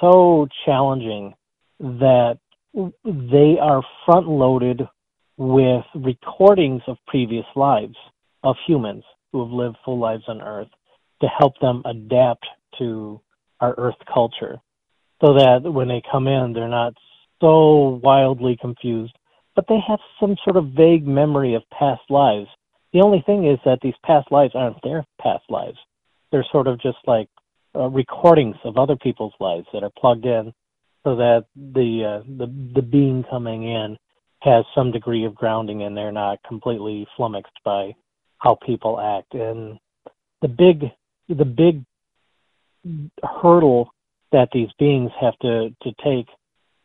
so 0.00 0.46
challenging 0.64 1.34
that 1.80 2.38
they 2.74 3.56
are 3.60 3.82
front 4.04 4.28
loaded 4.28 4.82
with 5.36 5.84
recordings 5.94 6.82
of 6.86 6.96
previous 7.06 7.46
lives 7.56 7.96
of 8.44 8.56
humans 8.66 9.02
who 9.32 9.42
have 9.42 9.52
lived 9.52 9.76
full 9.84 9.98
lives 9.98 10.24
on 10.28 10.42
Earth 10.42 10.68
to 11.20 11.28
help 11.28 11.58
them 11.60 11.82
adapt 11.84 12.46
to 12.78 13.20
our 13.60 13.74
Earth 13.78 13.96
culture 14.12 14.58
so 15.20 15.34
that 15.34 15.62
when 15.62 15.88
they 15.88 16.02
come 16.10 16.26
in, 16.26 16.52
they're 16.52 16.68
not 16.68 16.94
so 17.40 18.00
wildly 18.02 18.56
confused, 18.60 19.16
but 19.54 19.66
they 19.68 19.78
have 19.86 19.98
some 20.18 20.36
sort 20.44 20.56
of 20.56 20.72
vague 20.76 21.06
memory 21.06 21.54
of 21.54 21.62
past 21.70 22.02
lives. 22.08 22.48
The 22.92 23.00
only 23.00 23.22
thing 23.26 23.46
is 23.46 23.58
that 23.64 23.78
these 23.82 23.94
past 24.04 24.32
lives 24.32 24.52
aren't 24.54 24.82
their 24.82 25.04
past 25.20 25.44
lives. 25.48 25.78
They're 26.32 26.46
sort 26.50 26.66
of 26.66 26.80
just 26.80 26.98
like 27.06 27.28
uh, 27.74 27.88
recordings 27.88 28.56
of 28.64 28.78
other 28.78 28.96
people's 28.96 29.34
lives 29.40 29.66
that 29.72 29.82
are 29.82 29.92
plugged 29.98 30.24
in 30.24 30.52
so 31.04 31.16
that 31.16 31.44
the 31.54 32.20
uh, 32.20 32.24
the 32.38 32.46
the 32.74 32.82
being 32.82 33.24
coming 33.30 33.64
in 33.64 33.96
has 34.42 34.64
some 34.74 34.90
degree 34.90 35.24
of 35.24 35.34
grounding 35.34 35.82
and 35.82 35.96
they're 35.96 36.12
not 36.12 36.42
completely 36.46 37.06
flummoxed 37.16 37.58
by 37.64 37.94
how 38.38 38.56
people 38.66 38.98
act 38.98 39.34
and 39.34 39.78
the 40.40 40.48
big 40.48 40.90
the 41.34 41.44
big 41.44 41.84
hurdle 43.22 43.92
that 44.32 44.48
these 44.52 44.68
beings 44.78 45.10
have 45.20 45.38
to 45.40 45.70
to 45.82 45.92
take 46.04 46.26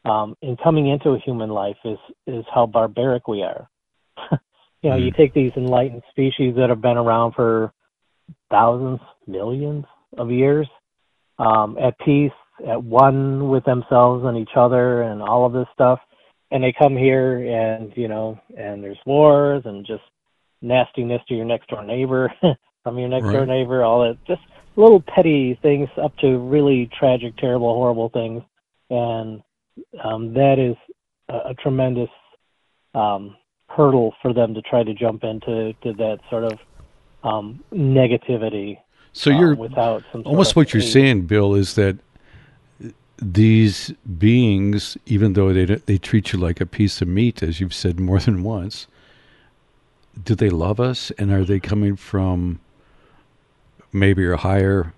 um, 0.03 0.36
in 0.41 0.58
coming 0.58 0.88
into 0.88 1.10
a 1.12 1.19
human 1.19 1.49
life 1.49 1.77
is 1.84 1.97
is 2.27 2.45
how 2.53 2.65
barbaric 2.65 3.27
we 3.27 3.43
are. 3.43 3.67
you 4.81 4.89
know, 4.89 4.97
mm. 4.97 5.05
you 5.05 5.12
take 5.12 5.34
these 5.34 5.51
enlightened 5.55 6.03
species 6.12 6.55
that 6.58 6.69
have 6.69 6.81
been 6.81 6.97
around 6.97 7.34
for 7.34 7.71
thousands, 8.49 8.99
millions 9.27 9.86
of 10.17 10.31
years, 10.31 10.67
um, 11.39 11.77
at 11.77 11.97
peace, 11.99 12.31
at 12.67 12.81
one 12.81 13.49
with 13.49 13.65
themselves 13.65 14.25
and 14.25 14.38
each 14.38 14.55
other, 14.55 15.03
and 15.03 15.21
all 15.21 15.45
of 15.45 15.53
this 15.53 15.67
stuff, 15.73 15.99
and 16.51 16.63
they 16.63 16.73
come 16.77 16.95
here 16.95 17.38
and 17.38 17.91
you 17.95 18.08
know, 18.08 18.39
and 18.58 18.84
there's 18.84 18.99
wars 19.05 19.63
and 19.65 19.86
just 19.86 20.03
nastiness 20.62 21.21
to 21.27 21.36
your 21.36 21.45
next 21.45 21.67
door 21.69 21.84
neighbor 21.84 22.31
from 22.85 22.99
your 22.99 23.09
next 23.09 23.25
right. 23.25 23.33
door 23.33 23.45
neighbor, 23.47 23.83
all 23.83 24.01
that 24.01 24.23
just 24.27 24.41
little 24.75 25.01
petty 25.01 25.57
things 25.63 25.89
up 26.01 26.15
to 26.17 26.37
really 26.37 26.87
tragic, 26.97 27.35
terrible, 27.37 27.73
horrible 27.73 28.09
things, 28.09 28.43
and 28.91 29.41
um, 30.03 30.35
that 30.35 30.59
is 30.59 30.75
a, 31.27 31.49
a 31.49 31.53
tremendous 31.55 32.09
um, 32.93 33.35
hurdle 33.69 34.13
for 34.21 34.33
them 34.33 34.53
to 34.53 34.61
try 34.61 34.83
to 34.83 34.93
jump 34.93 35.23
into 35.23 35.73
to 35.81 35.93
that 35.93 36.19
sort 36.29 36.43
of 36.43 36.59
um, 37.23 37.63
negativity. 37.73 38.77
So 39.13 39.31
you're 39.31 39.53
uh, 39.53 39.55
without 39.55 40.03
almost 40.23 40.55
what 40.55 40.71
you're 40.71 40.83
saying, 40.83 41.25
Bill, 41.25 41.55
is 41.55 41.73
that 41.73 41.97
these 43.17 43.91
beings, 44.19 44.95
even 45.07 45.33
though 45.33 45.51
they 45.53 45.65
they 45.65 45.97
treat 45.97 46.33
you 46.33 46.37
like 46.37 46.61
a 46.61 46.67
piece 46.67 47.01
of 47.01 47.07
meat, 47.07 47.41
as 47.41 47.59
you've 47.59 47.73
said 47.73 47.99
more 47.99 48.19
than 48.19 48.43
once, 48.43 48.85
do 50.23 50.35
they 50.35 50.51
love 50.51 50.79
us, 50.79 51.09
and 51.17 51.31
are 51.31 51.43
they 51.43 51.59
coming 51.59 51.95
from 51.95 52.59
maybe 53.95 54.29
a 54.29 54.38
higher 54.38 54.93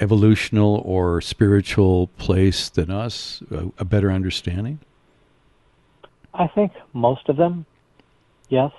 evolutional 0.00 0.82
or 0.84 1.20
spiritual 1.20 2.08
place 2.18 2.68
than 2.68 2.90
us, 2.90 3.42
a, 3.50 3.70
a 3.78 3.84
better 3.84 4.10
understanding? 4.10 4.80
I 6.32 6.48
think 6.48 6.72
most 6.92 7.28
of 7.28 7.36
them, 7.36 7.64
yes. 8.48 8.72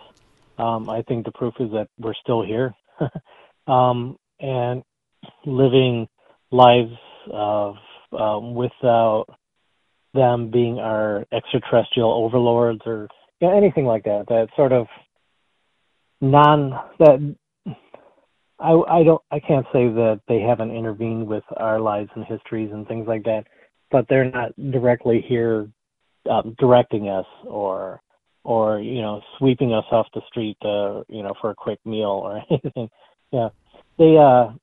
Um, 0.57 0.89
I 0.89 1.01
think 1.03 1.25
the 1.25 1.31
proof 1.31 1.53
is 1.59 1.71
that 1.71 1.87
we're 1.97 2.13
still 2.21 2.43
here 2.43 2.73
um, 3.67 4.17
and 4.39 4.83
living 5.45 6.07
lives 6.51 6.95
of 7.31 7.75
um, 8.17 8.55
without 8.55 9.25
them 10.13 10.49
being 10.49 10.79
our 10.79 11.25
extraterrestrial 11.31 12.11
overlords 12.11 12.81
or 12.85 13.07
you 13.41 13.47
know, 13.47 13.57
anything 13.57 13.85
like 13.85 14.03
that. 14.03 14.25
That 14.29 14.47
sort 14.55 14.71
of 14.71 14.87
non 16.21 16.71
that 16.99 17.35
I 18.59 18.71
I 18.71 19.03
don't 19.03 19.21
I 19.31 19.39
can't 19.39 19.65
say 19.73 19.87
that 19.87 20.21
they 20.27 20.39
haven't 20.39 20.71
intervened 20.71 21.27
with 21.27 21.43
our 21.57 21.79
lives 21.79 22.09
and 22.15 22.25
histories 22.25 22.71
and 22.71 22.87
things 22.87 23.07
like 23.07 23.23
that, 23.23 23.45
but 23.91 24.05
they're 24.07 24.31
not 24.31 24.51
directly 24.71 25.23
here 25.27 25.67
um, 26.29 26.55
directing 26.59 27.09
us 27.09 27.25
or 27.45 28.01
or 28.43 28.79
you 28.79 29.01
know 29.01 29.21
sweeping 29.37 29.73
us 29.73 29.85
off 29.91 30.07
the 30.13 30.21
street 30.27 30.57
uh, 30.63 31.03
you 31.09 31.23
know 31.23 31.33
for 31.41 31.51
a 31.51 31.55
quick 31.55 31.79
meal 31.85 32.21
or 32.23 32.41
anything. 32.49 32.89
Yeah, 33.31 33.49
they 33.97 34.17
uh 34.17 34.53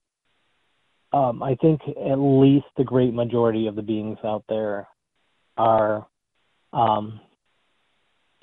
um, 1.13 1.43
I 1.43 1.57
think 1.57 1.83
at 1.89 2.17
least 2.17 2.67
the 2.77 2.85
great 2.85 3.13
majority 3.13 3.67
of 3.67 3.77
the 3.77 3.83
beings 3.83 4.19
out 4.25 4.45
there 4.49 4.89
are 5.59 6.07
um, 6.73 7.21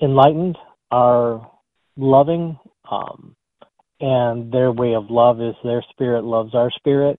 enlightened, 0.00 0.56
are 0.90 1.50
loving, 1.96 2.58
um, 2.90 3.34
and 4.00 4.52
their 4.52 4.72
way 4.72 4.94
of 4.94 5.10
love 5.10 5.40
is 5.40 5.54
their 5.62 5.84
spirit 5.90 6.24
loves 6.24 6.54
our 6.54 6.70
spirit. 6.70 7.18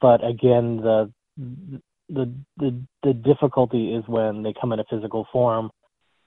But 0.00 0.26
again, 0.26 0.78
the 0.78 1.12
the 2.08 2.32
the 2.56 2.82
the 3.02 3.12
difficulty 3.12 3.94
is 3.94 4.04
when 4.06 4.42
they 4.42 4.54
come 4.58 4.72
in 4.72 4.80
a 4.80 4.84
physical 4.88 5.26
form, 5.32 5.70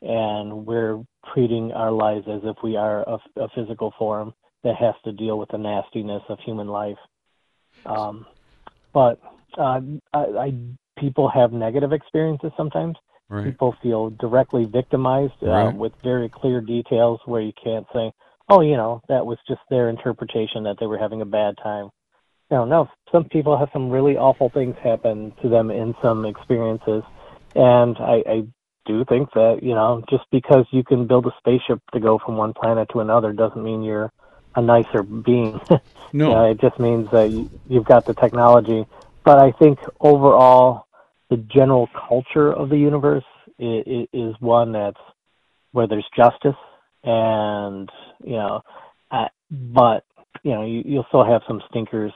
and 0.02 0.66
we're 0.66 1.02
treating 1.34 1.72
our 1.72 1.92
lives 1.92 2.26
as 2.28 2.42
if 2.44 2.58
we 2.64 2.76
are 2.76 3.04
a, 3.08 3.18
a 3.38 3.50
physical 3.56 3.94
form 3.98 4.34
that 4.64 4.76
has 4.76 4.96
to 5.06 5.12
deal 5.12 5.38
with 5.40 5.50
the 5.50 5.58
nastiness 5.58 6.24
of 6.30 6.38
human 6.40 6.68
life. 6.68 6.98
Um, 7.86 8.26
but 8.94 9.22
uh, 9.58 9.80
I, 10.14 10.20
I, 10.20 10.54
people 10.98 11.30
have 11.30 11.54
negative 11.54 11.94
experiences 11.94 12.52
sometimes. 12.58 12.98
Right. 13.30 13.46
People 13.46 13.76
feel 13.82 14.10
directly 14.10 14.66
victimized 14.66 15.44
uh, 15.44 15.72
with 15.74 15.94
very 16.04 16.30
clear 16.30 16.62
details 16.62 17.20
where 17.26 17.42
you 17.42 17.54
can't 17.64 17.86
say, 17.94 18.12
"Oh, 18.50 18.62
you 18.62 18.78
know, 18.78 19.02
that 19.10 19.26
was 19.26 19.38
just 19.48 19.62
their 19.70 19.90
interpretation 19.90 20.64
that 20.64 20.78
they 20.80 20.88
were 20.88 20.98
having 20.98 21.22
a 21.22 21.26
bad 21.26 21.58
time." 21.62 21.90
No, 22.52 22.66
no. 22.66 22.90
Some 23.12 23.26
people 23.26 23.58
have 23.58 23.70
some 23.72 23.90
really 23.90 24.18
awful 24.18 24.50
things 24.50 24.76
happen 24.84 25.34
to 25.42 25.50
them 25.50 25.70
in 25.70 25.96
some 26.02 26.26
experiences, 26.26 27.04
and 27.56 27.98
I, 27.98 28.24
I 28.28 28.44
do 28.86 29.06
think 29.06 29.32
that 29.34 29.60
you 29.62 29.76
know, 29.76 30.04
just 30.10 30.26
because 30.32 30.66
you 30.72 30.84
can 30.84 31.08
build 31.08 31.28
a 31.28 31.32
spaceship 31.38 31.80
to 31.94 32.00
go 32.00 32.18
from 32.18 32.38
one 32.38 32.54
planet 32.54 32.90
to 32.94 33.00
another 33.02 33.34
doesn't 33.34 33.64
mean 33.64 33.84
you're 33.84 34.12
a 34.56 34.62
nicer 34.62 35.04
being. 35.04 35.60
No, 36.12 36.36
uh, 36.36 36.46
it 36.50 36.60
just 36.60 36.80
means 36.80 37.08
that 37.12 37.30
you, 37.30 37.52
you've 37.68 37.86
got 37.86 38.08
the 38.08 38.16
technology. 38.16 38.84
But 39.24 39.38
I 39.38 39.52
think 39.52 39.78
overall, 40.00 40.88
the 41.30 41.38
general 41.38 41.88
culture 41.94 42.52
of 42.52 42.70
the 42.70 42.78
universe 42.78 43.26
is, 43.60 44.08
is 44.12 44.34
one 44.40 44.72
that's 44.72 44.98
where 45.72 45.86
there's 45.86 46.10
justice, 46.16 46.56
and 47.04 47.90
you 48.24 48.34
know, 48.34 48.62
uh, 49.12 49.28
but 49.52 50.04
you 50.44 50.52
know, 50.52 50.66
you, 50.66 50.84
you'll 50.86 51.06
still 51.10 51.26
have 51.26 51.42
some 51.48 51.62
stinkers, 51.70 52.12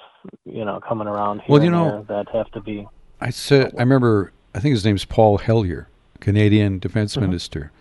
you 0.46 0.66
know, 0.66 0.80
coming 0.88 1.08
around 1.08 1.40
here 1.40 1.48
well, 1.50 1.64
you 1.64 1.72
know, 1.72 2.06
that 2.08 2.28
have 2.30 2.50
to 2.52 2.62
be. 2.62 2.88
I 3.20 3.30
said, 3.30 3.74
I 3.78 3.82
remember, 3.82 4.32
I 4.54 4.60
think 4.60 4.74
his 4.74 4.86
name's 4.86 5.06
Paul 5.06 5.38
Hellyer, 5.38 5.88
Canadian 6.20 6.80
Defense 6.80 7.14
mm-hmm. 7.14 7.26
Minister. 7.26 7.72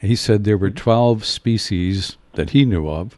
He 0.00 0.16
said 0.16 0.44
there 0.44 0.58
were 0.58 0.70
12 0.70 1.24
species 1.24 2.16
that 2.34 2.50
he 2.50 2.64
knew 2.64 2.88
of 2.88 3.16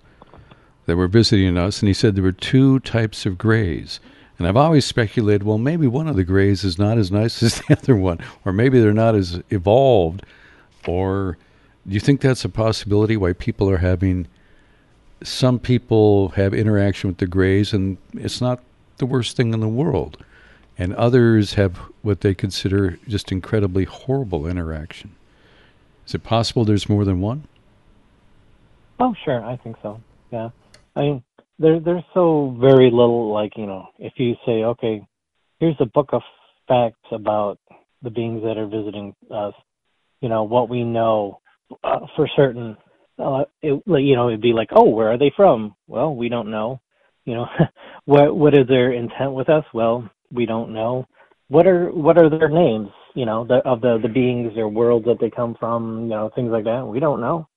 that 0.87 0.97
were 0.97 1.09
visiting 1.09 1.57
us, 1.57 1.81
and 1.81 1.89
he 1.89 1.95
said 1.95 2.15
there 2.15 2.23
were 2.23 2.33
two 2.33 2.81
types 2.81 3.25
of 3.25 3.39
grays. 3.39 4.01
And 4.37 4.47
I've 4.47 4.57
always 4.57 4.85
speculated, 4.85 5.45
well, 5.45 5.59
maybe 5.59 5.87
one 5.87 6.09
of 6.09 6.17
the 6.17 6.25
grays 6.25 6.65
is 6.65 6.79
not 6.79 6.99
as 6.99 7.11
nice 7.11 7.43
as 7.43 7.61
the 7.61 7.77
other 7.77 7.97
one, 7.97 8.19
or 8.45 8.53
maybe 8.53 8.81
they're 8.81 8.93
not 8.93 9.15
as 9.15 9.41
evolved. 9.51 10.25
Or 10.87 11.39
do 11.87 11.95
you 11.95 12.01
think 12.01 12.21
that's 12.21 12.45
a 12.45 12.49
possibility 12.49 13.17
why 13.17 13.33
people 13.33 13.69
are 13.69 13.79
having 13.79 14.27
some 15.23 15.59
people 15.59 16.31
have 16.31 16.53
interaction 16.55 17.09
with 17.09 17.19
the 17.19 17.27
grays 17.27 17.73
and 17.73 17.97
it's 18.15 18.41
not 18.41 18.61
the 18.99 19.07
worst 19.07 19.37
thing 19.37 19.53
in 19.53 19.61
the 19.61 19.69
world, 19.69 20.23
and 20.79 20.95
others 20.95 21.55
have 21.55 21.77
what 22.03 22.21
they 22.21 22.35
consider 22.35 22.99
just 23.09 23.33
incredibly 23.33 23.85
horrible 23.85 24.47
interaction? 24.47 25.15
Is 26.07 26.15
it 26.15 26.23
possible 26.23 26.65
there's 26.65 26.89
more 26.89 27.05
than 27.05 27.21
one? 27.21 27.45
Oh, 29.01 29.15
sure, 29.25 29.45
I 29.45 29.57
think 29.57 29.77
so. 29.83 30.01
Yeah. 30.31 30.51
I 30.95 31.01
mean, 31.01 31.25
there 31.59 31.81
there's 31.81 32.05
so 32.13 32.57
very 32.61 32.91
little 32.91 33.33
like 33.33 33.57
you 33.57 33.67
know 33.67 33.89
if 33.99 34.15
you 34.17 34.35
say 34.47 34.65
okay, 34.65 35.07
here's 35.61 35.77
a 35.81 35.87
book 35.87 36.11
of 36.13 36.23
facts 36.69 37.07
about 37.13 37.59
the 38.03 38.11
beings 38.11 38.43
that 38.43 38.57
are 38.57 38.67
visiting 38.67 39.15
us, 39.31 39.55
you 40.21 40.29
know 40.29 40.45
what 40.45 40.69
we 40.69 40.85
know 40.85 41.41
uh, 41.83 42.07
for 42.17 42.29
certain. 42.37 42.77
uh, 43.19 43.45
it, 43.63 43.83
you 43.87 44.17
know, 44.17 44.29
it'd 44.29 44.41
be 44.41 44.53
like, 44.53 44.69
oh, 44.73 44.89
where 44.89 45.13
are 45.13 45.19
they 45.19 45.33
from? 45.37 45.75
Well, 45.87 46.15
we 46.15 46.29
don't 46.29 46.51
know. 46.51 46.81
You 47.25 47.35
know, 47.35 47.47
what 48.05 48.37
what 48.37 48.55
is 48.55 48.67
their 48.69 48.93
intent 48.93 49.33
with 49.33 49.49
us? 49.49 49.65
Well, 49.73 50.09
we 50.33 50.47
don't 50.47 50.73
know. 50.73 51.07
What 51.49 51.67
are 51.67 51.91
what 51.91 52.19
are 52.19 52.29
their 52.31 52.49
names? 52.49 52.89
You 53.15 53.27
know, 53.27 53.45
the, 53.45 53.57
of 53.65 53.81
the 53.81 53.99
the 54.03 54.09
beings 54.09 54.53
or 54.57 54.69
worlds 54.69 55.07
that 55.07 55.19
they 55.21 55.31
come 55.31 55.57
from. 55.59 56.03
You 56.05 56.11
know, 56.11 56.31
things 56.35 56.51
like 56.51 56.65
that. 56.65 56.87
We 56.87 57.01
don't 57.01 57.21
know. 57.21 57.49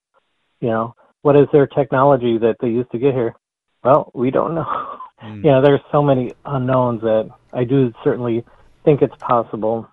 You 0.61 0.69
know, 0.69 0.95
what 1.21 1.35
is 1.35 1.47
their 1.51 1.67
technology 1.67 2.37
that 2.37 2.57
they 2.61 2.69
used 2.69 2.91
to 2.91 2.99
get 2.99 3.13
here? 3.13 3.35
Well, 3.83 4.11
we 4.13 4.31
don't 4.31 4.55
know. 4.55 4.65
Mm. 4.65 4.97
You 5.43 5.49
know, 5.51 5.61
there's 5.63 5.81
so 5.91 6.03
many 6.03 6.31
unknowns 6.45 7.01
that 7.01 7.27
I 7.51 7.63
do 7.63 7.91
certainly 8.03 8.45
think 8.85 9.01
it's 9.01 9.15
possible. 9.19 9.87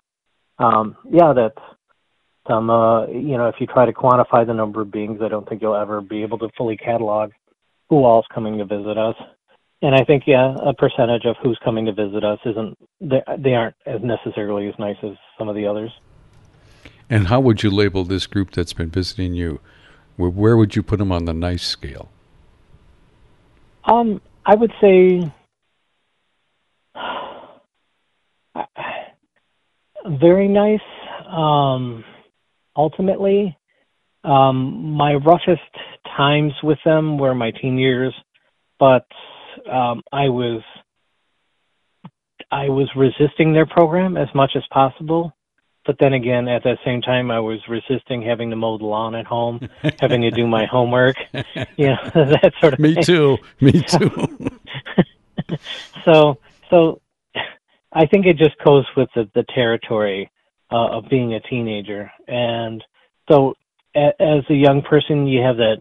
Um, 0.59 0.95
yeah, 1.09 1.33
that 1.33 1.53
some, 2.47 2.69
uh, 2.69 3.07
you 3.07 3.37
know, 3.37 3.47
if 3.47 3.55
you 3.59 3.67
try 3.67 3.85
to 3.85 3.93
quantify 3.93 4.45
the 4.45 4.53
number 4.53 4.81
of 4.81 4.91
beings, 4.91 5.19
I 5.21 5.27
don't 5.27 5.47
think 5.47 5.61
you'll 5.61 5.75
ever 5.75 6.01
be 6.01 6.23
able 6.23 6.37
to 6.39 6.49
fully 6.57 6.77
catalog 6.77 7.31
who 7.89 8.03
all's 8.03 8.25
coming 8.33 8.57
to 8.57 8.65
visit 8.65 8.97
us. 8.97 9.15
And 9.81 9.93
I 9.93 10.03
think, 10.03 10.23
yeah, 10.25 10.55
a 10.65 10.73
percentage 10.73 11.25
of 11.25 11.35
who's 11.43 11.59
coming 11.63 11.85
to 11.85 11.91
visit 11.91 12.23
us 12.23 12.39
isn't, 12.45 12.77
they, 13.01 13.21
they 13.37 13.53
aren't 13.53 13.75
as 13.85 14.01
necessarily 14.01 14.67
as 14.67 14.73
nice 14.79 14.95
as 15.03 15.11
some 15.37 15.49
of 15.49 15.55
the 15.55 15.67
others. 15.67 15.91
And 17.09 17.27
how 17.27 17.39
would 17.39 17.61
you 17.61 17.69
label 17.69 18.03
this 18.03 18.25
group 18.25 18.51
that's 18.51 18.73
been 18.73 18.89
visiting 18.89 19.33
you? 19.33 19.59
Where, 20.15 20.29
where 20.29 20.57
would 20.57 20.75
you 20.75 20.81
put 20.81 20.97
them 20.97 21.11
on 21.11 21.25
the 21.25 21.33
nice 21.33 21.63
scale? 21.63 22.09
Um, 23.83 24.21
I 24.45 24.55
would 24.55 24.71
say 24.81 25.31
very 30.19 30.47
nice. 30.47 30.79
Um, 31.27 32.03
ultimately, 32.75 33.57
um, 34.23 34.91
my 34.91 35.13
roughest 35.13 35.61
times 36.17 36.53
with 36.63 36.79
them 36.85 37.17
were 37.17 37.35
my 37.35 37.51
teen 37.51 37.77
years, 37.77 38.13
but 38.79 39.05
um, 39.71 40.01
I 40.11 40.29
was 40.29 40.61
I 42.51 42.69
was 42.69 42.89
resisting 42.95 43.53
their 43.53 43.65
program 43.65 44.17
as 44.17 44.27
much 44.33 44.51
as 44.55 44.63
possible. 44.71 45.35
But 45.85 45.97
then 45.99 46.13
again, 46.13 46.47
at 46.47 46.63
that 46.63 46.79
same 46.83 47.01
time, 47.01 47.29
I 47.29 47.39
was 47.39 47.59
resisting 47.69 48.23
having 48.23 48.49
to 48.49 48.55
mow 48.55 48.77
the 48.77 48.85
lawn 48.85 49.13
at 49.13 49.25
home, 49.25 49.69
having 49.99 50.21
to 50.21 50.31
do 50.31 50.47
my 50.47 50.65
homework, 50.65 51.15
you 51.77 51.87
know, 51.87 51.97
that 52.15 52.53
sort 52.59 52.73
of. 52.73 52.79
Me 52.79 52.95
thing. 52.95 53.03
too. 53.03 53.37
Me 53.61 53.71
too. 53.83 54.09
so, 56.03 56.39
so 56.71 57.01
I 57.93 58.07
think 58.07 58.25
it 58.25 58.37
just 58.37 58.57
goes 58.63 58.85
with 58.97 59.09
the, 59.13 59.29
the 59.35 59.45
territory 59.53 60.31
uh, 60.75 60.97
of 60.97 61.09
being 61.09 61.33
a 61.33 61.39
teenager. 61.39 62.11
And 62.27 62.83
so, 63.31 63.53
a, 63.95 64.09
as 64.19 64.43
a 64.49 64.53
young 64.53 64.81
person, 64.81 65.25
you 65.25 65.41
have 65.41 65.55
that 65.57 65.77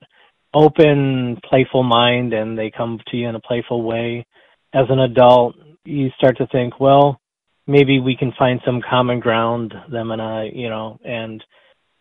open, 0.55 1.37
playful 1.49 1.83
mind, 1.83 2.33
and 2.33 2.57
they 2.57 2.71
come 2.71 3.01
to 3.09 3.17
you 3.17 3.29
in 3.29 3.35
a 3.35 3.41
playful 3.41 3.83
way. 3.83 4.25
As 4.73 4.87
an 4.89 5.01
adult, 5.01 5.57
you 5.85 6.11
start 6.17 6.37
to 6.39 6.47
think, 6.47 6.79
well, 6.79 7.21
maybe 7.67 7.99
we 7.99 8.17
can 8.17 8.33
find 8.39 8.61
some 8.65 8.81
common 8.89 9.19
ground, 9.19 9.75
them 9.91 10.13
and 10.13 10.23
I, 10.23 10.51
you 10.55 10.69
know, 10.69 10.99
and 11.05 11.43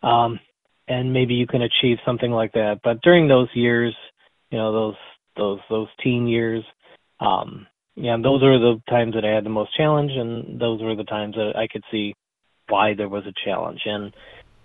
um, 0.04 0.38
and 0.86 1.12
maybe 1.12 1.34
you 1.34 1.46
can 1.46 1.62
achieve 1.62 1.96
something 2.04 2.30
like 2.30 2.52
that. 2.52 2.80
But 2.84 3.00
during 3.02 3.26
those 3.26 3.48
years, 3.54 3.94
you 4.50 4.58
know, 4.58 4.72
those 4.72 4.96
those 5.36 5.58
those 5.68 5.88
teen 6.02 6.28
years, 6.28 6.62
um, 7.18 7.66
yeah, 7.96 8.16
those 8.22 8.42
are 8.44 8.58
the 8.58 8.80
times 8.88 9.14
that 9.14 9.24
I 9.24 9.34
had 9.34 9.44
the 9.44 9.50
most 9.50 9.76
challenge, 9.76 10.12
and 10.14 10.60
those 10.60 10.80
were 10.80 10.94
the 10.94 11.04
times 11.04 11.34
that 11.34 11.54
I 11.56 11.66
could 11.66 11.82
see 11.90 12.14
why 12.68 12.94
there 12.94 13.08
was 13.08 13.24
a 13.26 13.34
challenge. 13.44 13.80
And 13.84 14.12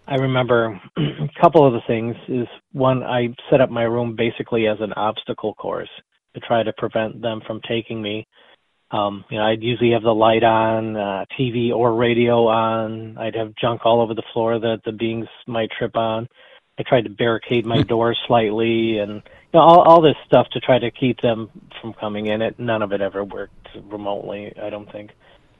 I 0.07 0.15
remember 0.15 0.79
a 0.97 1.41
couple 1.41 1.65
of 1.65 1.73
the 1.73 1.81
things 1.87 2.15
is 2.27 2.47
one, 2.71 3.03
I 3.03 3.29
set 3.49 3.61
up 3.61 3.69
my 3.69 3.83
room 3.83 4.15
basically 4.15 4.67
as 4.67 4.77
an 4.79 4.93
obstacle 4.93 5.53
course 5.53 5.89
to 6.33 6.39
try 6.39 6.63
to 6.63 6.73
prevent 6.73 7.21
them 7.21 7.41
from 7.45 7.61
taking 7.67 8.01
me. 8.01 8.27
Um, 8.91 9.23
you 9.29 9.37
know, 9.37 9.45
I'd 9.45 9.61
usually 9.61 9.91
have 9.91 10.01
the 10.01 10.09
light 10.13 10.43
on, 10.43 10.95
uh, 10.95 11.25
TV 11.39 11.71
or 11.71 11.93
radio 11.93 12.47
on. 12.47 13.17
I'd 13.19 13.35
have 13.35 13.53
junk 13.61 13.85
all 13.85 14.01
over 14.01 14.15
the 14.15 14.23
floor 14.33 14.59
that 14.59 14.81
the 14.83 14.91
beings 14.91 15.27
might 15.45 15.69
trip 15.77 15.95
on. 15.95 16.27
I 16.79 16.83
tried 16.83 17.03
to 17.03 17.09
barricade 17.09 17.65
my 17.65 17.81
door 17.83 18.15
slightly 18.25 18.97
and 18.99 19.15
you 19.15 19.59
know, 19.59 19.59
all, 19.59 19.81
all 19.81 20.01
this 20.01 20.15
stuff 20.25 20.47
to 20.53 20.59
try 20.59 20.79
to 20.79 20.89
keep 20.91 21.21
them 21.21 21.49
from 21.81 21.93
coming 21.93 22.27
in. 22.27 22.41
It 22.41 22.57
none 22.57 22.81
of 22.81 22.93
it 22.93 23.01
ever 23.01 23.23
worked 23.23 23.67
remotely, 23.91 24.53
I 24.61 24.69
don't 24.69 24.91
think. 24.91 25.11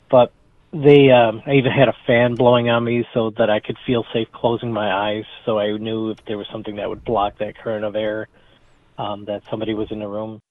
But 0.10 0.32
they 0.72 1.10
um 1.12 1.42
I 1.46 1.54
even 1.54 1.72
had 1.72 1.90
a 1.90 1.96
fan 2.06 2.36
blowing 2.36 2.70
on 2.70 2.84
me 2.84 3.06
so 3.14 3.32
that 3.38 3.50
I 3.50 3.60
could 3.60 3.78
feel 3.86 4.06
safe 4.14 4.28
closing 4.32 4.72
my 4.72 4.92
eyes 4.92 5.26
so 5.46 5.58
I 5.58 5.78
knew 5.78 6.12
if 6.12 6.24
there 6.26 6.38
was 6.38 6.48
something 6.52 6.76
that 6.76 6.90
would 6.90 7.04
block 7.04 7.38
that 7.40 7.58
current 7.58 7.86
of 7.86 7.96
air 7.96 8.28
um 8.98 9.26
that 9.26 9.42
somebody 9.50 9.74
was 9.74 9.88
in 9.92 10.00
the 10.00 10.08
room. 10.08 10.42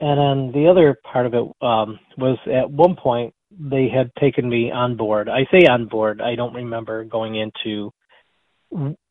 And 0.00 0.18
then 0.18 0.52
the 0.62 0.68
other 0.68 0.96
part 1.04 1.26
of 1.26 1.34
it 1.34 1.44
um 1.60 1.98
was 2.16 2.38
at 2.46 2.70
one 2.70 2.96
point 2.96 3.34
they 3.50 3.88
had 3.88 4.10
taken 4.20 4.48
me 4.48 4.70
on 4.70 4.96
board. 4.96 5.28
I 5.28 5.46
say 5.50 5.66
on 5.66 5.86
board, 5.86 6.20
I 6.20 6.34
don't 6.34 6.54
remember 6.54 7.04
going 7.04 7.34
into 7.34 7.90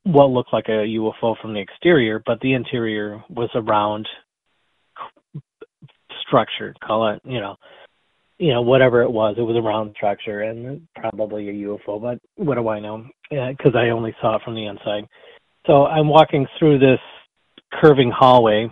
what 0.03 0.29
looked 0.29 0.53
like 0.53 0.67
a 0.69 0.85
UFO 0.85 1.35
from 1.41 1.53
the 1.53 1.59
exterior, 1.59 2.21
but 2.25 2.39
the 2.41 2.53
interior 2.53 3.23
was 3.29 3.49
a 3.55 3.61
round 3.61 4.07
structure, 6.21 6.75
call 6.85 7.09
it, 7.09 7.21
you 7.25 7.39
know, 7.39 7.55
you 8.39 8.53
know, 8.53 8.61
whatever 8.61 9.01
it 9.01 9.11
was, 9.11 9.35
it 9.37 9.41
was 9.41 9.55
a 9.55 9.61
round 9.61 9.93
structure 9.95 10.41
and 10.41 10.87
probably 10.95 11.49
a 11.49 11.53
UFO, 11.53 12.01
but 12.01 12.19
what 12.35 12.55
do 12.55 12.67
I 12.67 12.79
know? 12.79 13.05
Because 13.29 13.73
I 13.75 13.89
only 13.89 14.15
saw 14.21 14.35
it 14.35 14.41
from 14.43 14.55
the 14.55 14.65
inside. 14.65 15.07
So 15.65 15.85
I'm 15.85 16.07
walking 16.07 16.47
through 16.57 16.79
this 16.79 16.99
curving 17.73 18.11
hallway 18.11 18.69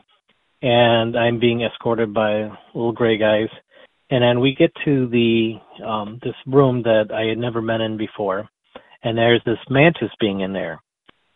and 0.61 1.17
I'm 1.17 1.39
being 1.39 1.61
escorted 1.61 2.13
by 2.13 2.49
little 2.73 2.91
gray 2.91 3.17
guys. 3.17 3.49
And 4.09 4.23
then 4.23 4.39
we 4.39 4.55
get 4.55 4.71
to 4.85 5.07
the 5.07 5.55
um, 5.83 6.19
this 6.23 6.35
room 6.45 6.83
that 6.83 7.11
I 7.11 7.27
had 7.27 7.39
never 7.39 7.59
been 7.61 7.81
in 7.81 7.97
before, 7.97 8.47
and 9.03 9.17
there's 9.17 9.41
this 9.45 9.57
mantis 9.67 10.11
being 10.19 10.41
in 10.41 10.53
there. 10.53 10.79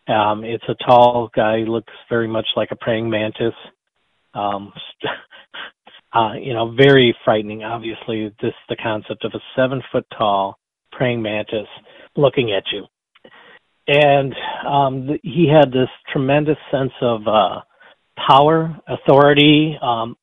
Um, 0.06 0.44
it's 0.44 0.64
a 0.68 0.76
tall 0.86 1.30
guy, 1.34 1.58
looks 1.58 1.92
very 2.08 2.28
much 2.28 2.46
like 2.56 2.70
a 2.70 2.76
praying 2.76 3.10
mantis. 3.10 3.54
Um, 4.34 4.72
uh, 6.12 6.32
you 6.40 6.52
know, 6.52 6.74
very 6.74 7.14
frightening. 7.24 7.62
Obviously, 7.62 8.34
this 8.42 8.54
the 8.68 8.76
concept 8.76 9.24
of 9.24 9.32
a 9.34 9.40
seven 9.56 9.82
foot 9.92 10.06
tall 10.16 10.58
praying 10.92 11.22
mantis 11.22 11.68
looking 12.16 12.52
at 12.52 12.64
you, 12.72 12.84
and 13.86 14.34
um, 14.66 15.06
the, 15.06 15.18
he 15.22 15.48
had 15.48 15.70
this 15.70 15.88
tremendous 16.12 16.58
sense 16.70 16.92
of 17.00 17.26
uh, 17.26 17.60
power, 18.28 18.76
authority. 18.88 19.76
Um, 19.80 20.16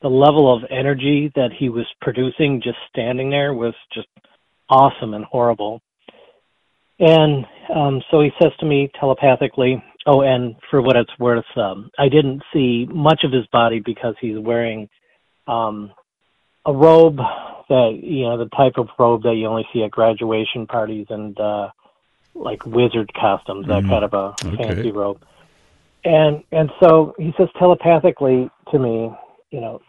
the 0.00 0.08
level 0.08 0.52
of 0.52 0.62
energy 0.68 1.30
that 1.36 1.50
he 1.56 1.68
was 1.68 1.86
producing 2.00 2.60
just 2.60 2.78
standing 2.90 3.30
there 3.30 3.54
was 3.54 3.74
just 3.94 4.08
awesome 4.68 5.14
and 5.14 5.24
horrible. 5.24 5.80
And 6.98 7.44
um, 7.74 8.02
so 8.10 8.20
he 8.20 8.30
says 8.40 8.52
to 8.60 8.66
me 8.66 8.90
telepathically, 8.98 9.82
"Oh, 10.06 10.22
and 10.22 10.54
for 10.70 10.82
what 10.82 10.96
it's 10.96 11.18
worth, 11.18 11.44
um, 11.56 11.90
I 11.98 12.08
didn't 12.08 12.42
see 12.52 12.86
much 12.92 13.22
of 13.24 13.32
his 13.32 13.46
body 13.46 13.80
because 13.84 14.14
he's 14.20 14.38
wearing 14.38 14.88
um, 15.46 15.92
a 16.64 16.72
robe 16.72 17.18
that 17.68 17.98
you 18.02 18.24
know 18.24 18.38
the 18.38 18.48
type 18.50 18.74
of 18.76 18.88
robe 18.98 19.22
that 19.22 19.34
you 19.34 19.46
only 19.46 19.66
see 19.72 19.82
at 19.82 19.90
graduation 19.90 20.66
parties 20.66 21.06
and 21.10 21.38
uh, 21.38 21.70
like 22.34 22.64
wizard 22.66 23.12
costumes, 23.14 23.66
that 23.66 23.82
mm. 23.82 23.88
kind 23.88 24.04
of 24.04 24.14
a 24.14 24.46
okay. 24.46 24.56
fancy 24.56 24.92
robe. 24.92 25.22
And 26.04 26.42
and 26.52 26.70
so 26.80 27.14
he 27.18 27.32
says 27.36 27.48
telepathically 27.58 28.50
to 28.70 28.78
me, 28.78 29.12
you 29.50 29.60
know, 29.60 29.80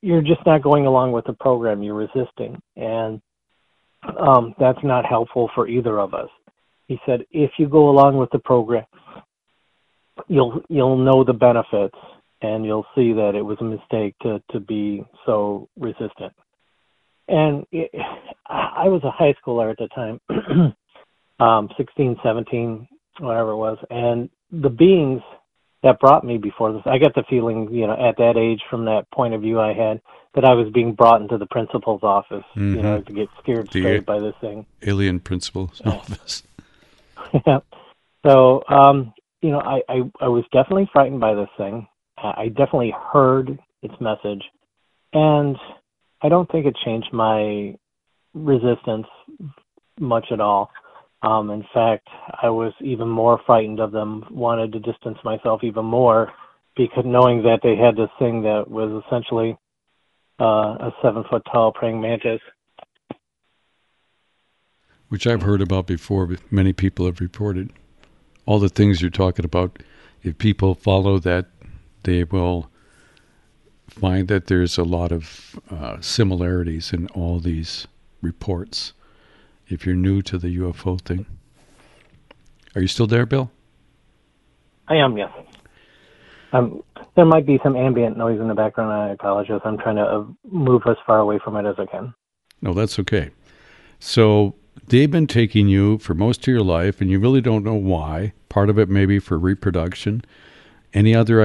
you're 0.00 0.22
just 0.22 0.44
not 0.46 0.62
going 0.62 0.86
along 0.86 1.12
with 1.12 1.24
the 1.26 1.32
program. 1.34 1.82
You're 1.82 1.94
resisting, 1.94 2.60
and 2.76 3.20
um, 4.18 4.54
that's 4.58 4.82
not 4.82 5.04
helpful 5.04 5.50
for 5.54 5.68
either 5.68 5.98
of 6.00 6.14
us. 6.14 6.28
He 6.88 6.98
said, 7.06 7.24
if 7.30 7.52
you 7.58 7.68
go 7.68 7.88
along 7.88 8.16
with 8.16 8.30
the 8.30 8.38
program, 8.38 8.84
you'll 10.28 10.62
you'll 10.68 10.98
know 10.98 11.24
the 11.24 11.32
benefits 11.32 11.96
and 12.44 12.64
you'll 12.64 12.86
see 12.94 13.12
that 13.14 13.34
it 13.34 13.42
was 13.42 13.58
a 13.60 13.64
mistake 13.64 14.14
to 14.22 14.42
to 14.50 14.60
be 14.60 15.04
so 15.24 15.68
resistant. 15.78 16.32
And 17.26 17.66
it, 17.72 17.90
I 18.46 18.88
was 18.88 19.02
a 19.02 19.10
high 19.10 19.34
schooler 19.42 19.70
at 19.70 19.78
the 19.78 19.88
time, 19.88 20.20
um, 21.40 21.70
16, 21.78 22.16
17, 22.22 22.86
whatever 23.20 23.52
it 23.52 23.56
was, 23.56 23.78
and 23.88 24.28
the 24.52 24.68
beings 24.68 25.22
that 25.82 26.00
brought 26.00 26.24
me 26.24 26.36
before 26.36 26.72
this, 26.72 26.82
I 26.84 26.98
got 26.98 27.14
the 27.14 27.24
feeling, 27.28 27.72
you 27.72 27.86
know, 27.86 27.94
at 27.94 28.18
that 28.18 28.36
age, 28.36 28.60
from 28.68 28.84
that 28.86 29.10
point 29.10 29.32
of 29.32 29.40
view 29.40 29.58
I 29.58 29.72
had, 29.72 30.02
that 30.34 30.44
I 30.44 30.52
was 30.52 30.70
being 30.72 30.92
brought 30.92 31.22
into 31.22 31.38
the 31.38 31.46
principal's 31.46 32.02
office, 32.02 32.44
mm-hmm. 32.56 32.76
you 32.76 32.82
know, 32.82 33.00
to 33.00 33.12
get 33.12 33.28
scared 33.42 33.68
straight 33.68 34.04
by 34.04 34.18
this 34.18 34.34
thing. 34.40 34.66
Alien 34.86 35.20
principal's 35.20 35.80
yeah. 35.84 35.92
office. 35.92 36.42
yeah. 37.46 37.60
So, 38.26 38.64
um, 38.68 39.14
you 39.40 39.50
know, 39.50 39.60
I, 39.60 39.80
I, 39.88 40.10
I 40.20 40.28
was 40.28 40.44
definitely 40.52 40.88
frightened 40.92 41.20
by 41.20 41.34
this 41.34 41.48
thing. 41.56 41.86
I 42.24 42.48
definitely 42.48 42.94
heard 43.12 43.58
its 43.82 43.94
message, 44.00 44.42
and 45.12 45.56
I 46.22 46.28
don't 46.28 46.50
think 46.50 46.66
it 46.66 46.76
changed 46.84 47.12
my 47.12 47.76
resistance 48.32 49.06
much 50.00 50.26
at 50.32 50.40
all. 50.40 50.70
Um, 51.22 51.50
in 51.50 51.64
fact, 51.72 52.08
I 52.42 52.50
was 52.50 52.72
even 52.80 53.08
more 53.08 53.40
frightened 53.46 53.80
of 53.80 53.92
them, 53.92 54.24
wanted 54.30 54.72
to 54.72 54.80
distance 54.80 55.18
myself 55.24 55.62
even 55.64 55.84
more 55.84 56.32
because 56.76 57.04
knowing 57.06 57.42
that 57.42 57.60
they 57.62 57.76
had 57.76 57.96
this 57.96 58.10
thing 58.18 58.42
that 58.42 58.68
was 58.68 59.02
essentially 59.06 59.56
uh, 60.40 60.44
a 60.44 60.94
seven 61.02 61.24
foot 61.30 61.42
tall 61.50 61.72
praying 61.72 62.00
mantis. 62.00 62.40
Which 65.08 65.26
I've 65.26 65.42
heard 65.42 65.60
about 65.60 65.86
before, 65.86 66.26
but 66.26 66.40
many 66.50 66.72
people 66.72 67.06
have 67.06 67.20
reported. 67.20 67.70
All 68.46 68.58
the 68.58 68.68
things 68.68 69.00
you're 69.00 69.10
talking 69.10 69.44
about, 69.44 69.82
if 70.22 70.36
people 70.38 70.74
follow 70.74 71.18
that, 71.20 71.46
they 72.04 72.24
will 72.24 72.70
find 73.88 74.28
that 74.28 74.46
there's 74.46 74.78
a 74.78 74.84
lot 74.84 75.12
of 75.12 75.58
uh, 75.70 76.00
similarities 76.00 76.92
in 76.92 77.06
all 77.08 77.38
these 77.38 77.86
reports. 78.22 78.92
If 79.68 79.86
you're 79.86 79.94
new 79.94 80.22
to 80.22 80.38
the 80.38 80.56
UFO 80.58 81.00
thing, 81.00 81.26
are 82.74 82.80
you 82.80 82.88
still 82.88 83.06
there, 83.06 83.26
Bill? 83.26 83.50
I 84.88 84.96
am, 84.96 85.16
yes. 85.16 85.30
Um, 86.52 86.82
there 87.16 87.24
might 87.24 87.46
be 87.46 87.58
some 87.62 87.76
ambient 87.76 88.16
noise 88.16 88.40
in 88.40 88.48
the 88.48 88.54
background. 88.54 88.92
I 88.92 89.10
apologize. 89.10 89.60
I'm 89.64 89.78
trying 89.78 89.96
to 89.96 90.02
uh, 90.02 90.24
move 90.50 90.82
as 90.86 90.96
far 91.06 91.18
away 91.18 91.38
from 91.42 91.56
it 91.56 91.66
as 91.66 91.76
I 91.78 91.86
can. 91.86 92.14
No, 92.60 92.74
that's 92.74 92.98
okay. 92.98 93.30
So 93.98 94.54
they've 94.86 95.10
been 95.10 95.26
taking 95.26 95.68
you 95.68 95.98
for 95.98 96.14
most 96.14 96.42
of 96.42 96.46
your 96.48 96.62
life, 96.62 97.00
and 97.00 97.10
you 97.10 97.18
really 97.18 97.40
don't 97.40 97.64
know 97.64 97.74
why. 97.74 98.32
Part 98.48 98.70
of 98.70 98.78
it 98.78 98.88
maybe 98.88 99.18
for 99.18 99.38
reproduction. 99.38 100.22
Any 100.92 101.14
other 101.14 101.40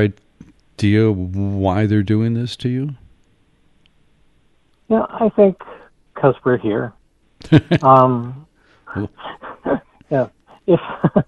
idea 0.79 1.11
why 1.11 1.85
they're 1.85 2.03
doing 2.03 2.33
this 2.33 2.55
to 2.55 2.69
you? 2.69 2.95
Yeah, 4.87 5.05
I 5.09 5.29
think 5.35 5.57
because 6.15 6.35
we're 6.45 6.57
here. 6.57 6.93
um, 7.81 8.47
yeah, 10.09 10.29
if 10.67 10.79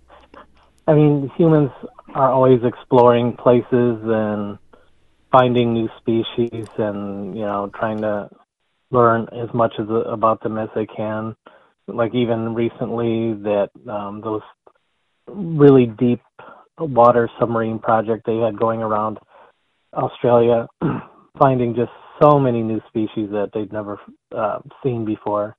I 0.88 0.94
mean 0.94 1.30
humans 1.38 1.72
are 2.14 2.32
always 2.32 2.62
exploring 2.64 3.36
places 3.36 4.00
and 4.04 4.58
finding 5.32 5.74
new 5.74 5.90
species 6.00 6.68
and 6.78 7.36
you 7.38 7.44
know 7.44 7.70
trying 7.78 8.00
to 8.02 8.30
learn 8.90 9.28
as 9.34 9.54
much 9.54 9.74
as 9.80 9.88
about 10.06 10.42
them 10.44 10.58
as 10.58 10.70
they 10.76 10.86
can 10.86 11.36
like 11.88 12.14
even 12.14 12.54
recently 12.54 13.34
that 13.34 13.70
um, 13.90 14.22
those 14.22 14.42
really 15.28 15.86
deep 15.86 16.22
water 16.78 17.30
submarine 17.40 17.80
project 17.80 18.26
they 18.26 18.38
had 18.38 18.58
going 18.58 18.82
around 18.82 19.18
Australia, 19.94 20.68
finding 21.40 21.76
just 21.76 21.92
so 22.22 22.40
many 22.40 22.62
new 22.62 22.80
species 22.88 23.30
that 23.32 23.52
they'd 23.54 23.74
never 23.74 24.00
uh, 24.36 24.60
seen 24.84 25.06
before. 25.06 25.56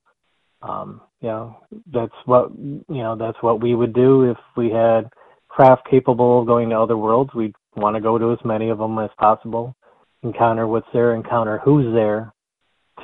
Um, 0.62 1.00
you 1.20 1.28
know, 1.28 1.56
that's 1.92 2.14
what 2.24 2.50
you 2.56 2.84
know. 2.88 3.16
That's 3.16 3.38
what 3.40 3.60
we 3.60 3.74
would 3.74 3.92
do 3.92 4.30
if 4.30 4.36
we 4.56 4.70
had 4.70 5.10
craft 5.48 5.88
capable 5.90 6.40
of 6.40 6.46
going 6.46 6.70
to 6.70 6.78
other 6.78 6.96
worlds. 6.96 7.30
We'd 7.34 7.54
want 7.76 7.96
to 7.96 8.00
go 8.00 8.18
to 8.18 8.32
as 8.32 8.38
many 8.44 8.70
of 8.70 8.78
them 8.78 8.98
as 8.98 9.10
possible, 9.18 9.74
encounter 10.22 10.66
what's 10.66 10.86
there, 10.92 11.14
encounter 11.14 11.58
who's 11.64 11.92
there, 11.94 12.32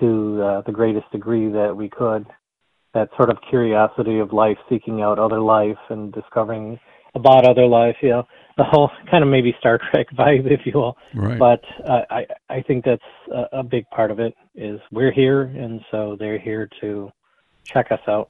to 0.00 0.42
uh, 0.42 0.62
the 0.66 0.72
greatest 0.72 1.10
degree 1.10 1.50
that 1.50 1.74
we 1.76 1.88
could. 1.88 2.26
That 2.94 3.10
sort 3.16 3.30
of 3.30 3.38
curiosity 3.48 4.18
of 4.18 4.32
life, 4.32 4.56
seeking 4.68 5.02
out 5.02 5.18
other 5.18 5.40
life 5.40 5.78
and 5.90 6.12
discovering 6.12 6.78
about 7.14 7.44
other 7.44 7.66
life. 7.66 7.96
You 8.02 8.10
know, 8.10 8.26
the 8.58 8.64
whole 8.64 8.90
kind 9.10 9.22
of 9.22 9.30
maybe 9.30 9.56
Star 9.58 9.78
Trek 9.90 10.08
vibe, 10.14 10.50
if 10.50 10.66
you 10.66 10.72
will. 10.74 10.98
Right. 11.14 11.38
But 11.38 11.64
uh, 11.88 12.02
I 12.10 12.26
I 12.50 12.60
think 12.60 12.84
that's 12.84 13.00
a, 13.32 13.58
a 13.60 13.62
big 13.62 13.88
part 13.88 14.10
of 14.10 14.20
it. 14.20 14.34
Is 14.54 14.80
we're 14.92 15.12
here, 15.12 15.42
and 15.42 15.80
so 15.90 16.16
they're 16.18 16.38
here 16.38 16.68
to 16.80 17.10
check 17.64 17.90
us 17.90 18.00
out. 18.06 18.28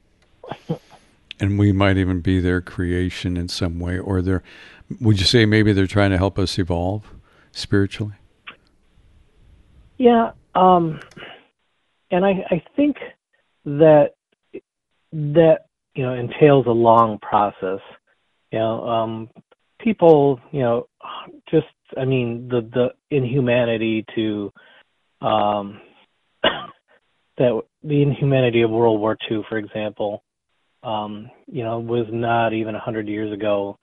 and 1.40 1.58
we 1.58 1.72
might 1.72 1.96
even 1.96 2.20
be 2.20 2.40
their 2.40 2.60
creation 2.60 3.36
in 3.36 3.48
some 3.48 3.80
way, 3.80 3.98
or 3.98 4.22
they're. 4.22 4.44
Would 5.00 5.18
you 5.18 5.26
say 5.26 5.44
maybe 5.44 5.72
they're 5.72 5.86
trying 5.86 6.10
to 6.10 6.18
help 6.18 6.38
us 6.38 6.58
evolve 6.58 7.12
spiritually? 7.52 8.14
Yeah, 9.96 10.32
um, 10.54 11.00
and 12.10 12.24
I 12.24 12.44
I 12.50 12.62
think 12.76 12.98
that 13.64 14.14
that 15.12 15.66
you 15.94 16.02
know 16.02 16.12
entails 16.12 16.66
a 16.66 16.72
long 16.72 17.18
process. 17.18 17.80
You 18.52 18.58
know, 18.58 18.88
um, 18.88 19.30
people, 19.78 20.40
you 20.50 20.60
know, 20.60 20.88
just 21.50 21.66
I 21.96 22.04
mean 22.04 22.48
the 22.48 22.60
the 22.60 23.16
inhumanity 23.16 24.04
to 24.14 24.52
um, 25.20 25.80
that 26.42 27.62
the 27.82 28.02
inhumanity 28.02 28.62
of 28.62 28.70
World 28.70 29.00
War 29.00 29.16
II, 29.30 29.42
for 29.48 29.58
example, 29.58 30.22
um, 30.82 31.30
you 31.46 31.64
know, 31.64 31.78
was 31.78 32.06
not 32.10 32.52
even 32.52 32.74
a 32.74 32.80
hundred 32.80 33.08
years 33.08 33.32
ago, 33.32 33.78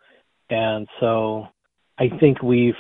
and 0.50 0.88
so 1.00 1.48
I 1.98 2.10
think 2.20 2.42
we've, 2.42 2.74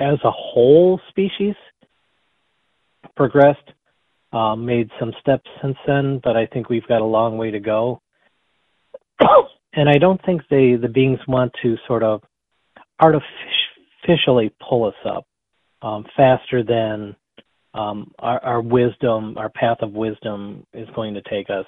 as 0.00 0.18
a 0.24 0.30
whole 0.30 1.00
species, 1.08 1.54
progressed, 3.16 3.72
um, 4.32 4.66
made 4.66 4.90
some 5.00 5.12
steps 5.20 5.48
since 5.62 5.76
then, 5.86 6.20
but 6.22 6.36
I 6.36 6.46
think 6.46 6.68
we've 6.68 6.86
got 6.86 7.00
a 7.00 7.04
long 7.04 7.38
way 7.38 7.50
to 7.50 7.60
go 7.60 8.00
and 9.76 9.88
I 9.88 9.98
don't 9.98 10.20
think 10.24 10.42
they 10.50 10.74
the 10.74 10.88
beings 10.88 11.20
want 11.28 11.52
to 11.62 11.76
sort 11.86 12.02
of 12.02 12.22
artificially 13.00 14.52
pull 14.68 14.86
us 14.86 14.94
up 15.04 15.26
um, 15.82 16.04
faster 16.16 16.64
than 16.64 17.14
um, 17.74 18.10
our, 18.18 18.42
our 18.42 18.60
wisdom, 18.62 19.36
our 19.36 19.50
path 19.50 19.78
of 19.82 19.92
wisdom 19.92 20.66
is 20.72 20.88
going 20.94 21.14
to 21.14 21.22
take 21.30 21.50
us. 21.50 21.66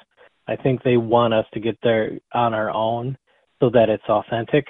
I 0.49 0.57
think 0.57 0.83
they 0.83 0.97
want 0.97 1.35
us 1.35 1.45
to 1.53 1.61
get 1.61 1.77
there 1.83 2.13
on 2.33 2.55
our 2.55 2.71
own 2.71 3.19
so 3.61 3.69
that 3.71 3.91
it's 3.91 4.09
authentic 4.09 4.67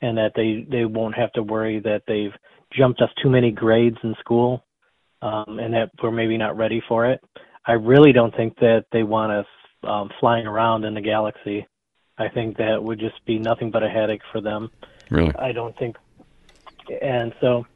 and 0.00 0.16
that 0.16 0.32
they, 0.36 0.66
they 0.70 0.84
won't 0.84 1.16
have 1.16 1.32
to 1.32 1.42
worry 1.42 1.80
that 1.80 2.02
they've 2.06 2.32
jumped 2.72 3.02
us 3.02 3.10
too 3.20 3.28
many 3.28 3.50
grades 3.50 3.96
in 4.04 4.14
school 4.20 4.64
um, 5.22 5.58
and 5.58 5.74
that 5.74 5.90
we're 6.00 6.12
maybe 6.12 6.38
not 6.38 6.56
ready 6.56 6.80
for 6.88 7.10
it. 7.10 7.20
I 7.66 7.72
really 7.72 8.12
don't 8.12 8.34
think 8.36 8.56
that 8.60 8.84
they 8.92 9.02
want 9.02 9.32
us 9.32 9.46
um, 9.82 10.08
flying 10.20 10.46
around 10.46 10.84
in 10.84 10.94
the 10.94 11.00
galaxy 11.00 11.66
I 12.20 12.28
think 12.28 12.58
that 12.58 12.84
would 12.84 13.00
just 13.00 13.24
be 13.24 13.38
nothing 13.38 13.70
but 13.70 13.82
a 13.82 13.88
headache 13.88 14.20
for 14.30 14.42
them. 14.42 14.70
Really? 15.10 15.34
I 15.36 15.52
don't 15.52 15.76
think, 15.78 15.96
and 17.00 17.32
so, 17.40 17.66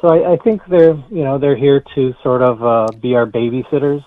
so 0.00 0.08
I, 0.08 0.32
I 0.32 0.36
think 0.38 0.62
they're 0.70 0.94
you 1.10 1.22
know 1.22 1.36
they're 1.38 1.56
here 1.56 1.84
to 1.94 2.14
sort 2.22 2.40
of 2.40 2.64
uh, 2.64 2.88
be 2.98 3.14
our 3.14 3.26
babysitters 3.26 4.02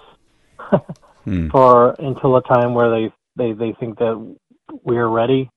hmm. 1.23 1.49
for 1.51 1.91
until 1.99 2.37
a 2.37 2.41
time 2.41 2.73
where 2.73 2.89
they 2.89 3.13
they 3.35 3.53
they 3.53 3.73
think 3.79 3.99
that 3.99 4.35
we're 4.83 5.07
ready, 5.07 5.51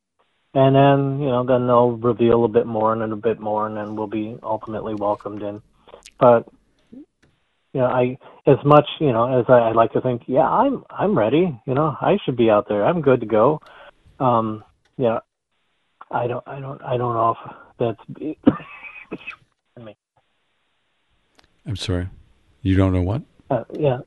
and 0.52 0.76
then 0.76 1.20
you 1.20 1.28
know 1.28 1.42
then 1.42 1.66
they'll 1.66 1.92
reveal 1.92 2.44
a 2.44 2.48
bit 2.48 2.66
more 2.66 2.92
and 2.92 3.12
a 3.12 3.16
bit 3.16 3.40
more, 3.40 3.66
and 3.66 3.76
then 3.76 3.96
we'll 3.96 4.06
be 4.06 4.36
ultimately 4.42 4.94
welcomed 4.94 5.42
in. 5.42 5.62
But 6.18 6.46
you 7.72 7.80
know, 7.80 7.86
I 7.86 8.18
as 8.46 8.58
much 8.66 8.86
you 9.00 9.12
know 9.12 9.40
as 9.40 9.46
I, 9.48 9.70
I 9.70 9.72
like 9.72 9.92
to 9.94 10.02
think, 10.02 10.24
yeah, 10.26 10.46
I'm 10.46 10.84
I'm 10.90 11.16
ready. 11.16 11.58
You 11.66 11.72
know, 11.72 11.96
I 11.98 12.18
should 12.22 12.36
be 12.36 12.50
out 12.50 12.68
there. 12.68 12.84
I'm 12.84 13.00
good 13.00 13.20
to 13.20 13.26
go 13.26 13.62
um, 14.20 14.64
yeah, 14.96 15.20
I 16.10 16.26
don't, 16.26 16.46
I 16.46 16.60
don't, 16.60 16.82
I 16.82 16.96
don't 16.96 17.14
know 17.14 17.36
if 17.36 17.56
that's. 17.78 18.08
me. 19.84 19.96
I'm 21.66 21.76
sorry, 21.76 22.08
you 22.62 22.76
don't 22.76 22.92
know 22.92 23.02
what? 23.02 23.22
Uh, 23.48 23.64
yeah. 23.78 24.00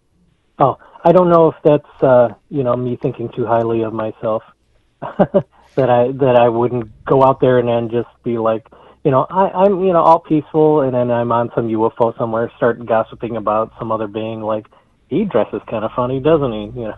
Oh, 0.60 0.78
I 1.04 1.12
don't 1.12 1.30
know 1.30 1.50
if 1.50 1.56
that's 1.64 2.04
uh, 2.04 2.30
you 2.50 2.64
know 2.64 2.76
me 2.76 2.98
thinking 3.02 3.30
too 3.36 3.46
highly 3.46 3.82
of 3.84 3.94
myself. 3.94 4.44
that 5.02 5.90
I 5.90 6.12
that 6.12 6.36
I 6.36 6.50
wouldn't 6.50 7.06
go 7.06 7.24
out 7.24 7.42
there 7.42 7.60
and 7.60 7.68
then 7.68 7.90
just 7.90 8.10
be 8.24 8.38
like, 8.38 8.68
you 9.04 9.12
know, 9.12 9.26
I, 9.30 9.50
I'm 9.50 9.84
you 9.84 9.94
know 9.94 10.02
all 10.02 10.20
peaceful, 10.20 10.82
and 10.82 10.94
then 10.94 11.12
I'm 11.12 11.32
on 11.32 11.50
some 11.56 11.68
UFO 11.68 12.18
somewhere, 12.18 12.52
start 12.58 12.86
gossiping 12.86 13.36
about 13.36 13.74
some 13.80 13.92
other 13.92 14.08
being, 14.08 14.42
like 14.42 14.68
he 15.10 15.26
dresses 15.26 15.62
kind 15.70 15.84
of 15.84 15.92
funny, 15.96 16.20
doesn't 16.20 16.54
he? 16.54 16.72
You 16.80 16.88
know, 16.88 16.96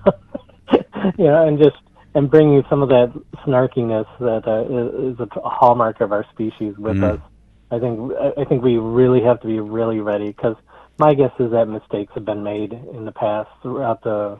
you 1.20 1.26
know, 1.26 1.47
and 1.47 1.59
just 1.59 1.78
and 2.16 2.32
bringing 2.32 2.63
some 2.70 2.82
of 2.82 2.89
that 2.89 3.13
snarkiness 3.45 4.07
that 4.20 4.47
uh, 4.47 5.11
is 5.11 5.20
a 5.20 5.28
hallmark 5.47 6.01
of 6.01 6.11
our 6.11 6.26
species 6.32 6.76
with 6.78 6.97
mm. 6.97 7.13
us. 7.13 7.20
I 7.72 7.80
think 7.80 8.13
I 8.38 8.45
think 8.45 8.63
we 8.63 8.78
really 8.78 9.22
have 9.24 9.41
to 9.41 9.47
be 9.47 9.59
really 9.59 9.99
ready 9.99 10.28
because 10.28 10.55
my 10.97 11.13
guess 11.13 11.32
is 11.39 11.51
that 11.51 11.66
mistakes 11.68 12.13
have 12.16 12.24
been 12.26 12.41
made 12.41 12.72
in 12.72 13.05
the 13.05 13.11
past 13.11 13.49
throughout 13.61 14.01
the 14.03 14.39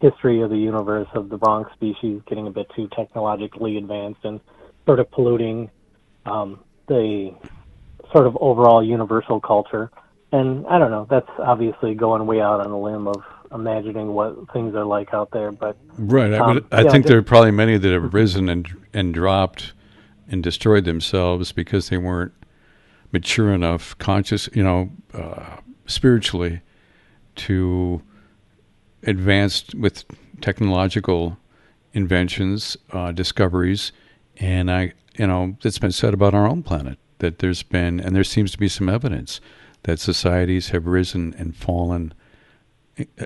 history 0.00 0.42
of 0.42 0.50
the 0.50 0.56
universe 0.56 1.06
of 1.14 1.28
the 1.28 1.38
wrong 1.38 1.64
species 1.74 2.20
getting 2.26 2.48
a 2.48 2.50
bit 2.50 2.66
too 2.74 2.88
technologically 2.96 3.76
advanced 3.76 4.18
and 4.24 4.40
sort 4.84 4.98
of 4.98 5.08
polluting 5.12 5.70
um, 6.26 6.58
the 6.88 7.32
sort 8.12 8.26
of 8.26 8.36
overall 8.40 8.84
universal 8.84 9.40
culture. 9.40 9.92
And 10.32 10.66
I 10.66 10.78
don't 10.78 10.90
know, 10.90 11.06
that's 11.08 11.30
obviously 11.38 11.94
going 11.94 12.26
way 12.26 12.40
out 12.40 12.66
on 12.66 12.70
a 12.72 12.80
limb 12.80 13.06
of 13.06 13.22
imagining 13.54 14.12
what 14.14 14.50
things 14.52 14.74
are 14.74 14.84
like 14.84 15.12
out 15.12 15.30
there. 15.30 15.52
But 15.52 15.76
right, 15.96 16.32
um, 16.32 16.66
I, 16.72 16.80
I 16.80 16.88
think 16.90 17.06
there 17.06 17.18
are 17.18 17.22
probably 17.22 17.50
many 17.50 17.76
that 17.78 17.92
have 17.92 18.14
risen 18.14 18.48
and 18.48 18.68
and 18.92 19.12
dropped 19.14 19.72
and 20.28 20.42
destroyed 20.42 20.84
themselves 20.84 21.52
because 21.52 21.88
they 21.88 21.98
weren't 21.98 22.32
mature 23.12 23.52
enough, 23.52 23.96
conscious, 23.98 24.48
you 24.54 24.62
know, 24.62 24.90
uh, 25.12 25.58
spiritually, 25.86 26.62
to 27.36 28.02
advance 29.02 29.72
with 29.74 30.04
technological 30.40 31.36
inventions, 31.92 32.76
uh, 32.92 33.12
discoveries, 33.12 33.92
and 34.38 34.70
I, 34.70 34.94
you 35.18 35.26
know, 35.26 35.56
it's 35.62 35.78
been 35.78 35.92
said 35.92 36.14
about 36.14 36.34
our 36.34 36.48
own 36.48 36.62
planet 36.62 36.98
that 37.18 37.38
there's 37.38 37.62
been, 37.62 38.00
and 38.00 38.16
there 38.16 38.24
seems 38.24 38.50
to 38.52 38.58
be 38.58 38.68
some 38.68 38.88
evidence 38.88 39.40
that 39.84 40.00
societies 40.00 40.70
have 40.70 40.86
risen 40.86 41.34
and 41.36 41.54
fallen. 41.54 42.14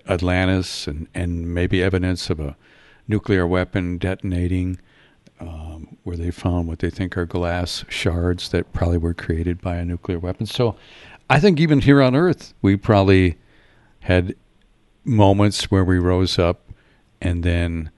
Atlantis, 0.08 0.86
and, 0.86 1.08
and 1.14 1.52
maybe 1.52 1.82
evidence 1.82 2.30
of 2.30 2.40
a 2.40 2.56
nuclear 3.08 3.46
weapon 3.46 3.98
detonating, 3.98 4.78
um, 5.40 5.96
where 6.04 6.16
they 6.16 6.30
found 6.30 6.68
what 6.68 6.78
they 6.78 6.90
think 6.90 7.16
are 7.16 7.26
glass 7.26 7.84
shards 7.88 8.50
that 8.50 8.72
probably 8.72 8.98
were 8.98 9.14
created 9.14 9.60
by 9.60 9.76
a 9.76 9.84
nuclear 9.84 10.18
weapon. 10.18 10.46
So 10.46 10.76
I 11.28 11.40
think 11.40 11.60
even 11.60 11.80
here 11.80 12.00
on 12.00 12.14
Earth, 12.14 12.54
we 12.62 12.76
probably 12.76 13.36
had 14.00 14.34
moments 15.04 15.70
where 15.70 15.84
we 15.84 15.98
rose 15.98 16.38
up 16.38 16.70
and 17.20 17.42
then, 17.42 17.90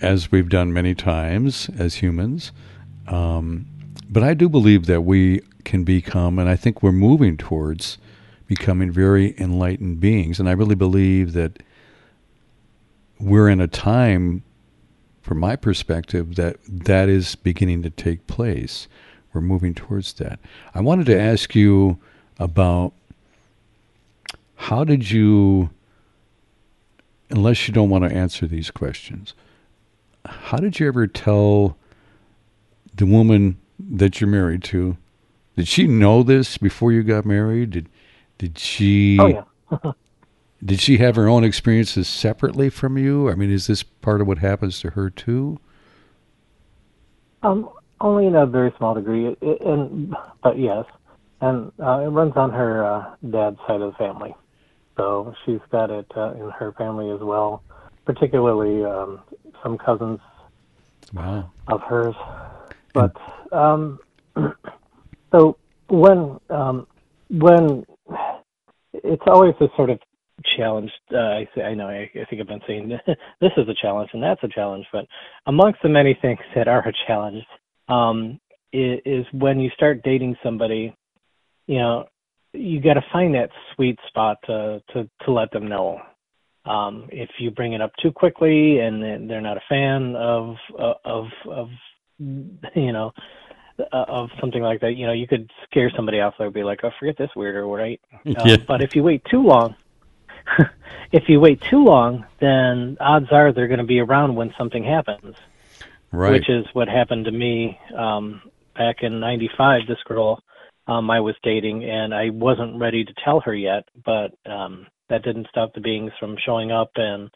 as 0.00 0.30
we've 0.30 0.48
done 0.48 0.72
many 0.72 0.94
times 0.94 1.68
as 1.78 1.96
humans, 1.96 2.52
um, 3.06 3.66
but 4.08 4.22
I 4.22 4.34
do 4.34 4.48
believe 4.48 4.86
that 4.86 5.02
we 5.02 5.40
can 5.64 5.84
become, 5.84 6.38
and 6.38 6.48
I 6.48 6.56
think 6.56 6.82
we're 6.82 6.92
moving 6.92 7.36
towards 7.36 7.98
becoming 8.48 8.90
very 8.90 9.38
enlightened 9.38 10.00
beings. 10.00 10.40
And 10.40 10.48
I 10.48 10.52
really 10.52 10.74
believe 10.74 11.34
that 11.34 11.62
we're 13.20 13.48
in 13.48 13.60
a 13.60 13.68
time, 13.68 14.42
from 15.22 15.38
my 15.38 15.54
perspective, 15.54 16.34
that 16.34 16.56
that 16.66 17.08
is 17.08 17.36
beginning 17.36 17.82
to 17.82 17.90
take 17.90 18.26
place. 18.26 18.88
We're 19.32 19.42
moving 19.42 19.74
towards 19.74 20.14
that. 20.14 20.40
I 20.74 20.80
wanted 20.80 21.06
to 21.06 21.20
ask 21.20 21.54
you 21.54 21.98
about 22.40 22.94
how 24.56 24.82
did 24.82 25.10
you, 25.10 25.70
unless 27.30 27.68
you 27.68 27.74
don't 27.74 27.90
want 27.90 28.08
to 28.08 28.14
answer 28.14 28.46
these 28.46 28.70
questions, 28.70 29.34
how 30.24 30.56
did 30.56 30.80
you 30.80 30.88
ever 30.88 31.06
tell 31.06 31.76
the 32.94 33.06
woman 33.06 33.58
that 33.78 34.20
you're 34.20 34.28
married 34.28 34.64
to? 34.64 34.96
Did 35.54 35.68
she 35.68 35.86
know 35.86 36.22
this 36.22 36.56
before 36.56 36.92
you 36.92 37.02
got 37.02 37.26
married? 37.26 37.70
Did 37.70 37.88
did 38.38 38.58
she? 38.58 39.18
Oh 39.20 39.26
yeah. 39.26 39.92
did 40.64 40.80
she 40.80 40.98
have 40.98 41.16
her 41.16 41.28
own 41.28 41.44
experiences 41.44 42.08
separately 42.08 42.70
from 42.70 42.96
you? 42.96 43.28
I 43.28 43.34
mean, 43.34 43.50
is 43.50 43.66
this 43.66 43.82
part 43.82 44.20
of 44.20 44.26
what 44.26 44.38
happens 44.38 44.80
to 44.80 44.90
her 44.90 45.10
too? 45.10 45.58
Um, 47.42 47.68
only 48.00 48.26
in 48.26 48.34
a 48.34 48.46
very 48.46 48.72
small 48.78 48.94
degree, 48.94 49.26
it, 49.26 49.38
it, 49.40 49.60
and 49.60 50.14
but 50.42 50.58
yes, 50.58 50.84
and 51.40 51.72
uh, 51.80 52.00
it 52.00 52.08
runs 52.08 52.36
on 52.36 52.50
her 52.50 52.84
uh, 52.84 53.14
dad's 53.30 53.58
side 53.66 53.80
of 53.80 53.92
the 53.92 53.96
family, 53.98 54.34
so 54.96 55.34
she's 55.44 55.60
got 55.70 55.90
it 55.90 56.06
uh, 56.16 56.32
in 56.32 56.50
her 56.50 56.72
family 56.72 57.10
as 57.10 57.20
well. 57.20 57.62
Particularly 58.04 58.84
um, 58.84 59.20
some 59.62 59.76
cousins 59.76 60.18
wow. 61.12 61.50
of 61.66 61.82
hers, 61.82 62.14
but 62.94 63.14
um, 63.52 63.98
so 65.32 65.56
when 65.88 66.40
um, 66.50 66.86
when 67.30 67.84
it's 69.04 69.22
always 69.26 69.54
a 69.60 69.68
sort 69.76 69.90
of 69.90 69.98
challenge. 70.56 70.90
Uh, 71.12 71.18
I 71.18 71.48
say, 71.54 71.62
I 71.62 71.74
know, 71.74 71.88
I, 71.88 72.10
I 72.14 72.24
think 72.28 72.40
I've 72.40 72.48
been 72.48 72.60
saying 72.66 72.88
this 73.40 73.52
is 73.56 73.68
a 73.68 73.74
challenge 73.80 74.10
and 74.12 74.22
that's 74.22 74.42
a 74.42 74.48
challenge, 74.48 74.86
but 74.92 75.06
amongst 75.46 75.80
the 75.82 75.88
many 75.88 76.18
things 76.20 76.38
that 76.54 76.68
are 76.68 76.86
a 76.86 76.92
challenge, 77.06 77.42
um, 77.88 78.38
is, 78.72 79.00
is 79.04 79.26
when 79.32 79.60
you 79.60 79.70
start 79.70 80.02
dating 80.02 80.36
somebody, 80.42 80.94
you 81.66 81.78
know, 81.78 82.04
you 82.52 82.80
got 82.80 82.94
to 82.94 83.04
find 83.12 83.34
that 83.34 83.50
sweet 83.74 83.98
spot 84.08 84.38
to 84.46 84.82
to 84.92 85.08
to 85.24 85.32
let 85.32 85.50
them 85.50 85.68
know. 85.68 86.00
Um, 86.64 87.08
if 87.10 87.30
you 87.38 87.50
bring 87.50 87.72
it 87.72 87.80
up 87.80 87.92
too 88.02 88.10
quickly 88.10 88.80
and 88.80 89.30
they're 89.30 89.40
not 89.40 89.56
a 89.56 89.62
fan 89.68 90.14
of 90.16 90.56
of 91.04 91.26
of 91.46 91.68
you 92.18 92.92
know 92.92 93.12
uh, 93.16 93.47
of 93.92 94.30
something 94.40 94.62
like 94.62 94.80
that, 94.80 94.94
you 94.94 95.06
know, 95.06 95.12
you 95.12 95.26
could 95.26 95.50
scare 95.64 95.90
somebody 95.94 96.20
off. 96.20 96.34
They'd 96.38 96.52
be 96.52 96.64
like, 96.64 96.80
"Oh, 96.82 96.90
forget 96.98 97.16
this 97.16 97.30
weirdo," 97.36 97.74
right? 97.76 98.00
Yeah. 98.24 98.54
Um, 98.54 98.64
but 98.66 98.82
if 98.82 98.94
you 98.96 99.02
wait 99.02 99.24
too 99.24 99.42
long, 99.42 99.76
if 101.12 101.28
you 101.28 101.40
wait 101.40 101.60
too 101.60 101.84
long, 101.84 102.26
then 102.40 102.96
odds 103.00 103.30
are 103.30 103.52
they're 103.52 103.68
going 103.68 103.78
to 103.78 103.84
be 103.84 104.00
around 104.00 104.34
when 104.34 104.54
something 104.58 104.84
happens. 104.84 105.36
Right. 106.10 106.32
Which 106.32 106.48
is 106.48 106.66
what 106.72 106.88
happened 106.88 107.26
to 107.26 107.30
me 107.30 107.78
um, 107.96 108.42
back 108.76 109.02
in 109.02 109.20
'95. 109.20 109.86
This 109.86 109.98
girl 110.04 110.42
um, 110.88 111.10
I 111.10 111.20
was 111.20 111.36
dating, 111.42 111.84
and 111.84 112.14
I 112.14 112.30
wasn't 112.30 112.80
ready 112.80 113.04
to 113.04 113.12
tell 113.24 113.40
her 113.40 113.54
yet, 113.54 113.84
but 114.04 114.32
um, 114.46 114.86
that 115.10 115.22
didn't 115.22 115.48
stop 115.50 115.74
the 115.74 115.80
beings 115.80 116.12
from 116.18 116.36
showing 116.44 116.72
up 116.72 116.90
and 116.96 117.30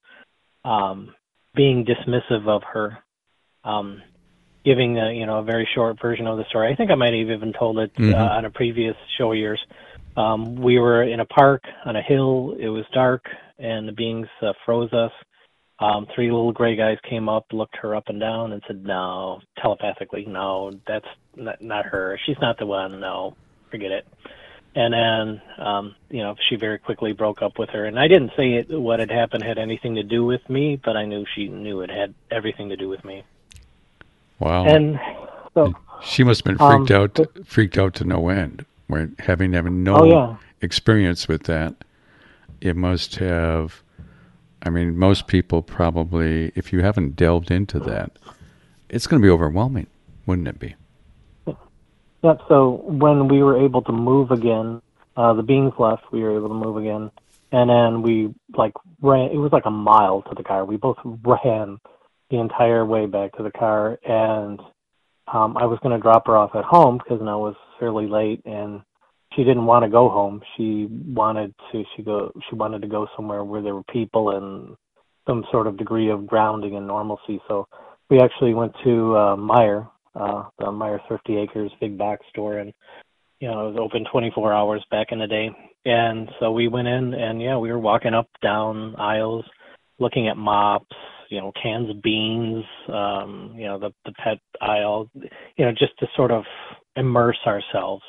um, 0.64 1.14
being 1.54 1.84
dismissive 1.84 2.48
of 2.48 2.62
her. 2.72 2.98
Um, 3.62 4.02
giving 4.64 4.98
a 4.98 5.12
you 5.12 5.26
know 5.26 5.38
a 5.38 5.42
very 5.42 5.68
short 5.74 6.00
version 6.00 6.26
of 6.26 6.38
the 6.38 6.44
story. 6.48 6.72
I 6.72 6.76
think 6.76 6.90
I 6.90 6.94
might 6.94 7.14
have 7.14 7.30
even 7.30 7.52
told 7.52 7.78
it 7.78 7.94
Mhm. 7.94 8.14
uh, 8.14 8.36
on 8.36 8.44
a 8.44 8.50
previous 8.50 8.96
show 9.18 9.32
of 9.32 9.38
yours. 9.38 9.64
Um, 10.16 10.56
we 10.56 10.78
were 10.78 11.02
in 11.02 11.20
a 11.20 11.24
park 11.24 11.62
on 11.84 11.96
a 11.96 12.02
hill. 12.02 12.54
It 12.58 12.68
was 12.68 12.84
dark, 12.92 13.24
and 13.58 13.88
the 13.88 13.92
beings 13.92 14.28
uh, 14.42 14.52
froze 14.64 14.92
us. 14.92 15.12
Um, 15.78 16.06
three 16.14 16.30
little 16.30 16.52
gray 16.52 16.76
guys 16.76 16.98
came 17.08 17.28
up, 17.28 17.46
looked 17.52 17.76
her 17.78 17.96
up 17.96 18.08
and 18.08 18.20
down, 18.20 18.52
and 18.52 18.62
said, 18.66 18.84
"No," 18.84 19.40
telepathically, 19.60 20.24
"No, 20.26 20.72
that's 20.86 21.08
not, 21.34 21.60
not 21.60 21.86
her. 21.86 22.18
She's 22.24 22.38
not 22.40 22.58
the 22.58 22.66
one. 22.66 23.00
No, 23.00 23.34
forget 23.70 23.90
it." 23.90 24.06
And 24.74 24.94
then, 24.94 25.42
um, 25.58 25.94
you 26.08 26.22
know, 26.22 26.34
she 26.48 26.56
very 26.56 26.78
quickly 26.78 27.12
broke 27.12 27.42
up 27.42 27.58
with 27.58 27.68
her. 27.70 27.84
And 27.84 27.98
I 27.98 28.08
didn't 28.08 28.32
say 28.36 28.54
it, 28.54 28.70
what 28.70 29.00
had 29.00 29.10
happened 29.10 29.42
had 29.44 29.58
anything 29.58 29.96
to 29.96 30.02
do 30.02 30.24
with 30.24 30.48
me, 30.48 30.80
but 30.82 30.96
I 30.96 31.04
knew 31.04 31.26
she 31.34 31.48
knew 31.48 31.82
it 31.82 31.90
had 31.90 32.14
everything 32.30 32.70
to 32.70 32.76
do 32.76 32.88
with 32.88 33.04
me. 33.04 33.22
Wow. 34.38 34.64
And 34.64 35.00
so, 35.54 35.72
she 36.02 36.24
must 36.24 36.44
have 36.44 36.56
been 36.56 36.58
freaked 36.58 36.90
Um, 36.90 37.02
out, 37.02 37.46
freaked 37.46 37.78
out 37.78 37.94
to 37.94 38.04
no 38.04 38.28
end. 38.28 38.64
Having 39.20 39.54
having 39.54 39.82
no 39.82 40.02
oh 40.02 40.04
yeah, 40.04 40.36
experience 40.60 41.28
with 41.28 41.44
that, 41.44 41.74
it 42.60 42.76
must 42.76 43.16
have. 43.16 43.82
I 44.64 44.70
mean, 44.70 44.96
most 44.96 45.26
people 45.26 45.62
probably, 45.62 46.52
if 46.54 46.72
you 46.72 46.82
haven't 46.82 47.16
delved 47.16 47.50
into 47.50 47.80
that, 47.80 48.12
it's 48.88 49.06
going 49.08 49.20
to 49.20 49.26
be 49.26 49.30
overwhelming, 49.30 49.88
wouldn't 50.26 50.46
it 50.46 50.60
be? 50.60 50.76
Yeah. 52.22 52.34
So 52.48 52.82
when 52.84 53.28
we 53.28 53.42
were 53.42 53.60
able 53.60 53.82
to 53.82 53.92
move 53.92 54.30
again, 54.30 54.80
uh, 55.16 55.32
the 55.32 55.42
beings 55.42 55.72
left. 55.78 56.10
We 56.12 56.22
were 56.22 56.36
able 56.36 56.48
to 56.48 56.54
move 56.54 56.76
again, 56.76 57.10
and 57.50 57.70
then 57.70 58.02
we 58.02 58.34
like 58.56 58.72
ran. 59.00 59.30
It 59.30 59.38
was 59.38 59.52
like 59.52 59.66
a 59.66 59.70
mile 59.70 60.22
to 60.22 60.34
the 60.34 60.42
car. 60.44 60.64
We 60.64 60.76
both 60.76 60.98
ran 61.04 61.80
the 62.32 62.40
entire 62.40 62.84
way 62.84 63.04
back 63.04 63.36
to 63.36 63.42
the 63.42 63.50
car, 63.50 63.98
and 64.04 64.58
um, 65.32 65.56
I 65.56 65.66
was 65.66 65.78
going 65.82 65.94
to 65.94 66.02
drop 66.02 66.26
her 66.26 66.36
off 66.36 66.56
at 66.56 66.64
home 66.64 66.98
because 66.98 67.20
it 67.20 67.24
was 67.24 67.54
fairly 67.78 68.06
late, 68.08 68.40
and 68.46 68.80
she 69.36 69.44
didn't 69.44 69.66
want 69.66 69.84
to 69.84 69.90
go 69.90 70.08
home. 70.08 70.40
She 70.56 70.88
wanted 70.90 71.54
to. 71.70 71.84
She 71.94 72.02
go. 72.02 72.32
She 72.48 72.56
wanted 72.56 72.80
to 72.82 72.88
go 72.88 73.06
somewhere 73.14 73.44
where 73.44 73.62
there 73.62 73.74
were 73.74 73.84
people 73.84 74.30
and 74.30 74.74
some 75.26 75.44
sort 75.52 75.66
of 75.66 75.76
degree 75.76 76.10
of 76.10 76.26
grounding 76.26 76.74
and 76.74 76.86
normalcy. 76.86 77.38
So 77.48 77.68
we 78.08 78.18
actually 78.18 78.54
went 78.54 78.72
to 78.82 79.14
uh, 79.14 79.36
Meijer, 79.36 79.88
uh, 80.14 80.44
the 80.58 80.66
Meijer 80.66 81.06
Thrifty 81.06 81.36
Acres 81.36 81.70
big 81.80 81.98
box 81.98 82.24
store, 82.30 82.58
and 82.58 82.72
you 83.40 83.48
know 83.48 83.68
it 83.68 83.72
was 83.72 83.78
open 83.78 84.06
24 84.10 84.54
hours 84.54 84.82
back 84.90 85.08
in 85.12 85.18
the 85.18 85.26
day. 85.26 85.50
And 85.84 86.30
so 86.40 86.50
we 86.50 86.68
went 86.68 86.88
in, 86.88 87.12
and 87.12 87.42
yeah, 87.42 87.58
we 87.58 87.70
were 87.70 87.78
walking 87.78 88.14
up 88.14 88.28
down 88.42 88.96
aisles, 88.96 89.44
looking 89.98 90.28
at 90.28 90.36
mops, 90.38 90.96
you 91.32 91.40
know, 91.40 91.50
cans 91.60 91.88
of 91.88 92.02
beans, 92.02 92.62
um, 92.88 93.54
you 93.56 93.64
know, 93.64 93.78
the 93.78 93.90
the 94.04 94.12
pet 94.22 94.38
aisle, 94.60 95.10
you 95.56 95.64
know, 95.64 95.72
just 95.72 95.98
to 95.98 96.06
sort 96.14 96.30
of 96.30 96.44
immerse 96.96 97.38
ourselves, 97.46 98.04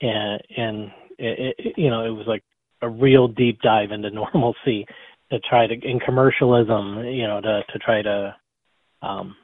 and 0.00 0.42
and 0.56 0.90
it, 1.18 1.54
it, 1.56 1.74
you 1.76 1.88
know, 1.88 2.04
it 2.04 2.10
was 2.10 2.26
like 2.26 2.42
a 2.82 2.88
real 2.88 3.28
deep 3.28 3.60
dive 3.60 3.92
into 3.92 4.10
normalcy 4.34 4.84
to 5.30 5.38
try 5.48 5.68
to 5.68 5.74
in 5.74 6.00
commercialism, 6.00 7.04
you 7.04 7.28
know, 7.28 7.40
to 7.40 7.62
to 7.72 7.78
try 7.78 8.02
to 8.02 8.34
um 9.02 9.36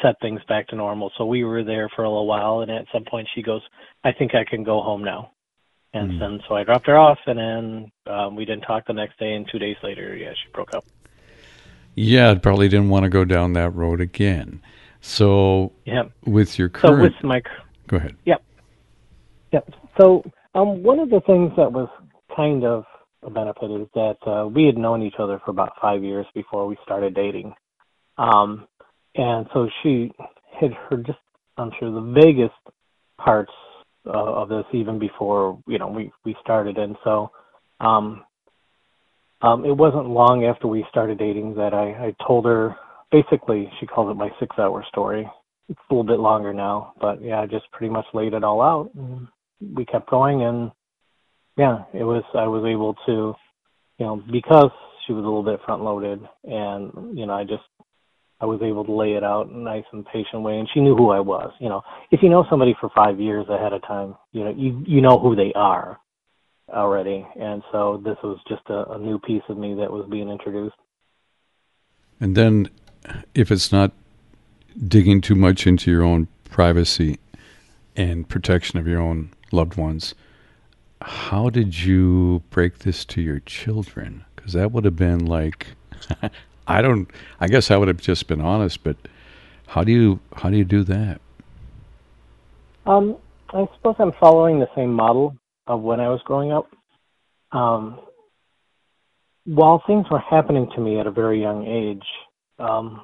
set 0.00 0.14
things 0.22 0.40
back 0.48 0.68
to 0.68 0.76
normal. 0.76 1.10
So 1.18 1.26
we 1.26 1.42
were 1.42 1.64
there 1.64 1.90
for 1.96 2.04
a 2.04 2.08
little 2.08 2.28
while, 2.28 2.60
and 2.60 2.70
at 2.70 2.86
some 2.92 3.04
point 3.04 3.28
she 3.34 3.42
goes, 3.42 3.62
"I 4.04 4.12
think 4.12 4.36
I 4.36 4.44
can 4.48 4.62
go 4.62 4.80
home 4.80 5.02
now." 5.02 5.32
And 5.92 6.12
Mm. 6.12 6.20
then 6.20 6.40
so 6.48 6.54
I 6.54 6.62
dropped 6.62 6.86
her 6.86 6.96
off, 6.96 7.18
and 7.26 7.38
then 7.38 7.92
um, 8.06 8.36
we 8.36 8.44
didn't 8.44 8.62
talk 8.62 8.86
the 8.86 8.92
next 8.92 9.18
day. 9.18 9.34
And 9.34 9.48
two 9.50 9.58
days 9.58 9.76
later, 9.82 10.14
yeah, 10.14 10.32
she 10.34 10.50
broke 10.52 10.72
up. 10.72 10.84
Yeah, 11.94 12.30
I 12.30 12.34
probably 12.36 12.68
didn't 12.68 12.88
want 12.88 13.04
to 13.04 13.08
go 13.08 13.24
down 13.24 13.52
that 13.54 13.70
road 13.70 14.00
again. 14.00 14.60
So, 15.00 15.72
Yeah. 15.84 16.04
with 16.24 16.58
your 16.58 16.68
So 16.68 16.88
current, 16.88 17.02
with 17.02 17.12
my 17.22 17.42
go 17.86 17.98
ahead. 17.98 18.16
Yep, 18.24 18.42
yep. 19.52 19.70
So 20.00 20.24
um, 20.54 20.82
one 20.82 20.98
of 20.98 21.10
the 21.10 21.20
things 21.26 21.52
that 21.56 21.70
was 21.72 21.88
kind 22.34 22.64
of 22.64 22.84
a 23.22 23.30
benefit 23.30 23.70
is 23.70 23.86
that 23.94 24.16
uh, 24.26 24.46
we 24.46 24.64
had 24.64 24.76
known 24.76 25.02
each 25.02 25.14
other 25.18 25.40
for 25.44 25.50
about 25.50 25.72
five 25.80 26.02
years 26.02 26.26
before 26.34 26.66
we 26.66 26.76
started 26.82 27.14
dating, 27.14 27.54
um, 28.18 28.66
and 29.14 29.46
so 29.52 29.68
she 29.82 30.10
had 30.60 30.72
heard 30.72 31.06
just 31.06 31.18
I'm 31.56 31.70
sure 31.78 31.90
the 31.90 32.00
vaguest 32.00 32.50
parts 33.18 33.52
uh, 34.06 34.10
of 34.10 34.48
this 34.48 34.64
even 34.72 34.98
before 34.98 35.58
you 35.66 35.78
know 35.78 35.88
we 35.88 36.10
we 36.24 36.34
started, 36.40 36.78
and 36.78 36.96
so 37.04 37.30
um, 37.80 38.24
um, 39.44 39.66
it 39.66 39.76
wasn't 39.76 40.08
long 40.08 40.46
after 40.46 40.66
we 40.66 40.86
started 40.88 41.18
dating 41.18 41.54
that 41.56 41.74
I, 41.74 42.06
I 42.06 42.16
told 42.26 42.46
her 42.46 42.74
basically, 43.12 43.70
she 43.78 43.86
calls 43.86 44.10
it 44.10 44.16
my 44.16 44.30
six-hour 44.40 44.84
story. 44.88 45.28
It's 45.68 45.78
a 45.90 45.94
little 45.94 46.04
bit 46.04 46.18
longer 46.18 46.54
now, 46.54 46.94
but 47.00 47.22
yeah, 47.22 47.40
I 47.40 47.46
just 47.46 47.70
pretty 47.70 47.92
much 47.92 48.06
laid 48.14 48.32
it 48.32 48.42
all 48.42 48.62
out. 48.62 48.90
And 48.94 49.28
we 49.74 49.84
kept 49.84 50.08
going, 50.08 50.42
and 50.42 50.72
yeah, 51.56 51.84
it 51.92 52.04
was. 52.04 52.24
I 52.34 52.46
was 52.46 52.64
able 52.64 52.94
to, 53.06 53.34
you 53.98 54.06
know, 54.06 54.22
because 54.32 54.70
she 55.06 55.12
was 55.12 55.22
a 55.22 55.26
little 55.26 55.42
bit 55.42 55.60
front-loaded, 55.64 56.20
and 56.44 57.16
you 57.16 57.26
know, 57.26 57.34
I 57.34 57.44
just 57.44 57.62
I 58.40 58.46
was 58.46 58.60
able 58.62 58.84
to 58.84 58.92
lay 58.92 59.12
it 59.12 59.24
out 59.24 59.48
in 59.48 59.56
a 59.56 59.58
nice 59.58 59.84
and 59.92 60.04
patient 60.06 60.42
way, 60.42 60.58
and 60.58 60.68
she 60.72 60.80
knew 60.80 60.96
who 60.96 61.10
I 61.10 61.20
was. 61.20 61.52
You 61.60 61.68
know, 61.68 61.82
if 62.10 62.22
you 62.22 62.30
know 62.30 62.44
somebody 62.50 62.74
for 62.80 62.90
five 62.94 63.20
years 63.20 63.46
ahead 63.48 63.72
of 63.72 63.82
time, 63.82 64.16
you 64.32 64.44
know 64.44 64.54
you 64.56 64.82
you 64.86 65.00
know 65.00 65.18
who 65.18 65.36
they 65.36 65.52
are 65.54 65.98
already, 66.68 67.26
and 67.38 67.62
so 67.72 68.00
this 68.04 68.16
was 68.22 68.38
just 68.48 68.62
a, 68.68 68.92
a 68.92 68.98
new 68.98 69.18
piece 69.18 69.42
of 69.48 69.58
me 69.58 69.74
that 69.74 69.90
was 69.90 70.06
being 70.10 70.28
introduced. 70.28 70.76
And 72.20 72.36
then, 72.36 72.70
if 73.34 73.50
it's 73.50 73.72
not 73.72 73.92
digging 74.88 75.20
too 75.20 75.34
much 75.34 75.66
into 75.66 75.90
your 75.90 76.02
own 76.02 76.28
privacy 76.44 77.18
and 77.96 78.28
protection 78.28 78.78
of 78.78 78.86
your 78.86 79.00
own 79.00 79.30
loved 79.52 79.76
ones, 79.76 80.14
how 81.02 81.50
did 81.50 81.80
you 81.80 82.42
break 82.50 82.80
this 82.80 83.04
to 83.06 83.20
your 83.20 83.40
children? 83.40 84.24
Because 84.34 84.52
that 84.54 84.72
would 84.72 84.84
have 84.84 84.96
been 84.96 85.26
like 85.26 85.68
I 86.66 86.82
don't. 86.82 87.08
I 87.40 87.48
guess 87.48 87.70
I 87.70 87.76
would 87.76 87.88
have 87.88 88.00
just 88.00 88.26
been 88.26 88.40
honest, 88.40 88.82
but 88.82 88.96
how 89.66 89.84
do 89.84 89.92
you 89.92 90.20
how 90.36 90.50
do 90.50 90.56
you 90.56 90.64
do 90.64 90.82
that? 90.84 91.20
Um, 92.86 93.16
I 93.50 93.66
suppose 93.74 93.96
I'm 93.98 94.12
following 94.12 94.60
the 94.60 94.68
same 94.74 94.92
model 94.92 95.36
of 95.66 95.80
when 95.80 96.00
I 96.00 96.08
was 96.08 96.20
growing 96.24 96.52
up. 96.52 96.68
Um, 97.52 98.00
while 99.44 99.82
things 99.86 100.06
were 100.10 100.18
happening 100.18 100.68
to 100.74 100.80
me 100.80 100.98
at 100.98 101.06
a 101.06 101.10
very 101.10 101.40
young 101.40 101.66
age, 101.66 102.06
um, 102.58 103.02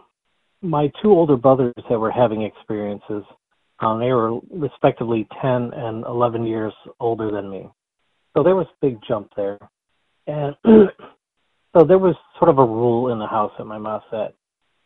my 0.62 0.90
two 1.02 1.10
older 1.10 1.36
brothers 1.36 1.74
that 1.88 1.98
were 1.98 2.10
having 2.10 2.42
experiences, 2.42 3.24
um, 3.80 4.00
they 4.00 4.12
were 4.12 4.40
respectively 4.50 5.26
10 5.40 5.70
and 5.74 6.04
11 6.04 6.46
years 6.46 6.72
older 6.98 7.30
than 7.30 7.50
me. 7.50 7.68
So 8.36 8.42
there 8.42 8.56
was 8.56 8.66
a 8.66 8.86
big 8.86 8.98
jump 9.06 9.30
there. 9.36 9.58
And 10.26 10.56
So 11.76 11.84
there 11.84 11.98
was 11.98 12.16
sort 12.38 12.48
of 12.50 12.58
a 12.58 12.64
rule 12.64 13.12
in 13.12 13.18
the 13.18 13.26
house 13.26 13.52
at 13.58 13.66
my 13.66 13.78
mom 13.78 14.00
that 14.10 14.34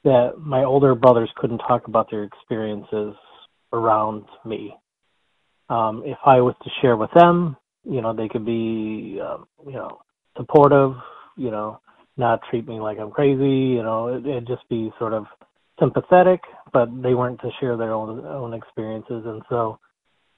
that 0.05 0.33
my 0.39 0.65
older 0.65 0.95
brothers 0.95 1.31
couldn't 1.37 1.59
talk 1.59 1.89
about 1.89 2.11
their 2.11 2.25
experiences 2.25 3.15
around 3.73 4.25
me. 4.45 4.75
Um, 5.71 6.03
if 6.05 6.19
I 6.27 6.43
was 6.43 6.55
to 6.63 6.71
share 6.83 6.95
with 6.95 7.09
them, 7.15 7.57
you 7.85 8.01
know, 8.01 8.15
they 8.15 8.29
could 8.29 8.45
be, 8.45 9.21
um, 9.25 9.47
you 9.67 9.73
know, 9.73 10.01
supportive, 10.37 10.93
you 11.37 11.51
know, 11.51 11.81
not 12.17 12.41
treat 12.51 12.67
me 12.67 12.81
like 12.81 12.99
I'm 12.99 13.11
crazy, 13.11 13.75
you 13.75 13.83
know, 13.83 14.09
it, 14.09 14.27
it'd 14.27 14.47
just 14.47 14.69
be 14.69 14.93
sort 14.99 15.13
of 15.13 15.27
sympathetic, 15.79 16.41
but 16.73 16.89
they 17.03 17.15
weren't 17.15 17.41
to 17.41 17.51
share 17.61 17.77
their 17.77 17.93
own 17.93 18.25
own 18.25 18.55
experiences, 18.55 19.25
and 19.27 19.43
so 19.49 19.79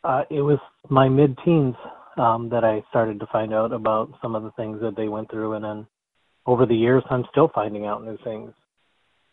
uh, 0.05 0.23
it 0.31 0.41
was 0.41 0.59
my 0.89 1.09
mid-teens 1.09 1.75
um, 2.17 2.49
that 2.49 2.65
I 2.65 2.83
started 2.89 3.21
to 3.21 3.27
find 3.27 3.53
out 3.53 3.73
about 3.73 4.11
some 4.23 4.35
of 4.35 4.43
the 4.43 4.53
things 4.53 4.81
that 4.81 4.97
they 4.97 5.09
went 5.09 5.31
through, 5.31 5.55
and 5.55 5.65
then 5.65 5.87
over 6.47 6.65
the 6.65 6.75
years, 6.75 7.03
I'm 7.11 7.25
still 7.31 7.51
finding 7.55 7.87
out 7.87 8.05
new 8.05 8.17
things. 8.25 8.53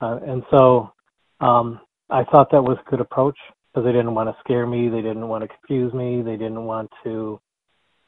Uh, 0.02 0.20
and 0.26 0.44
so 0.52 0.92
um, 1.40 1.80
I 2.10 2.24
thought 2.26 2.52
that 2.52 2.62
was 2.62 2.78
a 2.86 2.90
good 2.90 3.00
approach 3.00 3.38
because 3.72 3.86
they 3.86 3.92
didn't 3.92 4.14
want 4.16 4.30
to 4.30 4.36
scare 4.44 4.68
me, 4.68 4.90
they 4.90 5.02
didn't 5.02 5.28
want 5.28 5.44
to 5.44 5.48
confuse 5.48 5.94
me, 5.94 6.22
they 6.22 6.38
didn't 6.38 6.66
want 6.66 6.90
to, 7.04 7.40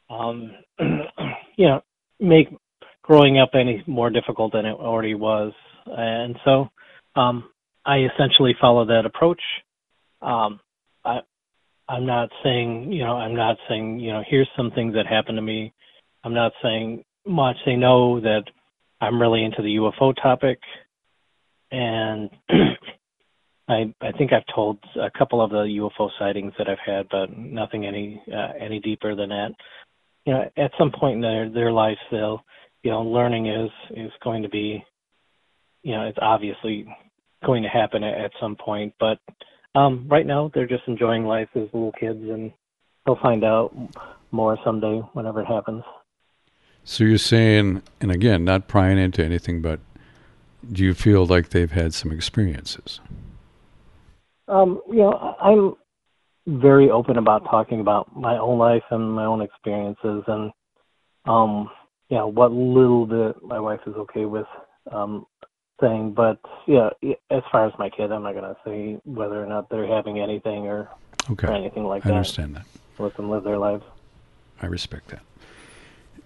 um, 0.10 0.52
you 1.58 1.68
know, 1.68 1.82
make 2.20 2.50
growing 3.02 3.40
up 3.40 3.52
any 3.54 3.84
more 3.88 4.10
difficult 4.10 4.54
than 4.54 4.66
it 4.66 4.74
already 4.74 5.14
was. 5.14 5.54
And 5.86 6.36
so 6.44 6.70
um, 7.16 7.50
I 7.86 8.00
essentially 8.00 8.56
follow 8.60 8.86
that 8.86 9.06
approach. 9.06 9.42
Um, 10.22 10.60
I, 11.04 11.20
I'm 11.88 12.06
not 12.06 12.30
saying, 12.44 12.92
you 12.92 13.04
know, 13.04 13.16
I'm 13.16 13.36
not 13.36 13.58
saying, 13.70 14.00
you 14.00 14.12
know, 14.12 14.24
here's 14.28 14.50
some 14.58 14.72
things 14.72 14.96
that 14.96 15.06
happened 15.06 15.38
to 15.38 15.42
me. 15.42 15.72
I'm 16.24 16.34
not 16.34 16.52
saying 16.64 17.04
much. 17.28 17.58
They 17.66 17.76
know 17.76 18.20
that 18.22 18.44
I'm 19.00 19.22
really 19.22 19.44
into 19.44 19.62
the 19.62 19.76
UFO 19.76 20.16
topic, 20.16 20.60
and 21.72 22.30
I 23.68 23.94
I 24.02 24.12
think 24.18 24.34
I've 24.34 24.46
told 24.54 24.80
a 24.96 25.12
couple 25.16 25.42
of 25.42 25.52
the 25.52 25.90
UFO 26.00 26.10
sightings 26.18 26.54
that 26.58 26.68
I've 26.68 26.80
had, 26.84 27.08
but 27.10 27.38
nothing 27.38 27.86
any 27.86 28.22
uh, 28.34 28.54
any 28.60 28.80
deeper 28.80 29.16
than 29.16 29.30
that. 29.30 29.52
You 30.26 30.34
know, 30.34 30.52
at 30.58 30.72
some 30.78 30.92
point 30.92 31.16
in 31.16 31.22
their 31.22 31.50
their 31.50 31.72
lives, 31.72 32.00
they'll 32.12 32.44
you 32.86 32.92
know, 32.92 33.02
learning 33.02 33.48
is 33.48 33.72
is 33.98 34.12
going 34.24 34.44
to 34.44 34.50
be, 34.50 34.86
you 35.82 35.94
know, 35.94 36.04
it's 36.04 36.20
obviously 36.22 36.86
going 37.44 37.64
to 37.64 37.70
happen 37.70 38.04
at, 38.04 38.26
at 38.26 38.32
some 38.40 38.56
point, 38.56 38.94
but 39.00 39.18
um, 39.74 40.08
right 40.08 40.26
now 40.26 40.52
they're 40.54 40.68
just 40.68 40.84
enjoying 40.88 41.26
life 41.26 41.50
as 41.56 41.64
little 41.74 41.92
kids, 42.00 42.22
and 42.22 42.54
they'll 43.06 43.20
find 43.24 43.44
out 43.44 43.76
more 44.32 44.56
someday 44.64 45.00
whenever 45.14 45.42
it 45.42 45.48
happens. 45.48 45.84
So 46.84 47.04
you're 47.04 47.18
saying, 47.18 47.82
and 48.00 48.12
again, 48.12 48.46
not 48.46 48.68
prying 48.68 49.00
into 49.00 49.26
anything, 49.26 49.64
but 49.64 49.80
do 50.72 50.84
you 50.84 50.94
feel 50.94 51.26
like 51.26 51.50
they've 51.50 51.72
had 51.72 51.96
some 51.96 52.12
experiences? 52.12 53.00
Um, 54.48 54.80
you 54.88 54.98
know, 54.98 55.36
I'm 55.42 55.74
very 56.48 56.90
open 56.90 57.18
about 57.18 57.46
talking 57.46 57.80
about 57.80 58.16
my 58.16 58.38
own 58.38 58.58
life 58.58 58.84
and 58.92 59.12
my 59.12 59.26
own 59.26 59.42
experiences, 59.42 60.24
and 60.28 60.52
um, 61.26 61.70
you 62.10 62.18
know, 62.18 62.28
what 62.28 62.52
little 62.52 63.06
bit 63.06 63.42
my 63.44 63.60
wife 63.60 63.80
is 63.88 63.96
okay 63.96 64.26
with 64.26 64.46
um, 64.92 65.26
saying. 65.82 66.14
But 66.14 66.40
yeah, 66.68 66.90
as 67.32 67.44
far 67.52 67.66
as 67.66 67.74
my 67.80 67.90
kid, 67.90 68.12
I'm 68.12 68.24
not 68.24 68.34
going 68.34 68.44
to 68.44 68.58
say 68.66 69.00
whether 69.06 69.44
or 69.44 69.48
not 69.48 69.70
they're 69.70 69.88
having 69.88 70.20
anything 70.20 70.68
or, 70.68 70.90
okay. 71.32 71.48
or 71.48 71.54
anything 71.54 71.84
like 71.86 72.06
I 72.06 72.10
that. 72.10 72.14
I 72.14 72.18
understand 72.18 72.56
that. 72.56 72.66
Let 73.00 73.18
them 73.18 73.30
live 73.30 73.44
their 73.44 73.58
lives. 73.58 73.84
I 74.62 74.68
respect 74.68 75.10
that. 75.10 75.24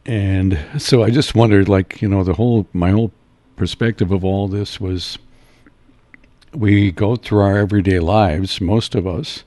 And 0.05 0.59
so 0.77 1.03
I 1.03 1.09
just 1.09 1.35
wondered, 1.35 1.69
like, 1.69 2.01
you 2.01 2.07
know, 2.07 2.23
the 2.23 2.33
whole, 2.33 2.67
my 2.73 2.91
whole 2.91 3.11
perspective 3.55 4.11
of 4.11 4.23
all 4.23 4.47
this 4.47 4.79
was 4.79 5.17
we 6.53 6.91
go 6.91 7.15
through 7.15 7.41
our 7.41 7.57
everyday 7.57 7.99
lives, 7.99 8.59
most 8.59 8.95
of 8.95 9.05
us, 9.05 9.43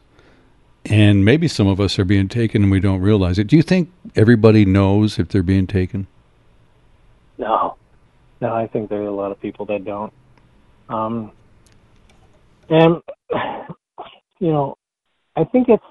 and 0.85 1.25
maybe 1.25 1.49
some 1.49 1.67
of 1.67 1.81
us 1.81 1.99
are 1.99 2.05
being 2.05 2.29
taken 2.29 2.65
and 2.65 2.73
we 2.73 2.81
don't 2.81 3.01
realize 3.01 3.39
it. 3.39 3.47
Do 3.47 3.57
you 3.57 3.63
think 3.63 3.91
everybody 4.17 4.65
knows 4.65 5.19
if 5.19 5.29
they're 5.29 5.43
being 5.43 5.67
taken? 5.67 6.07
No. 7.39 7.77
No, 8.41 8.55
I 8.55 8.67
think 8.67 8.91
there's 8.91 9.07
a 9.07 9.11
lot 9.11 9.31
of 9.31 9.41
people 9.41 9.67
that 9.67 9.85
don't. 9.85 10.13
Um, 10.89 11.33
and, 12.69 12.97
you 14.41 14.51
know, 14.51 14.77
I 15.37 15.45
think 15.45 15.69
it's 15.69 15.85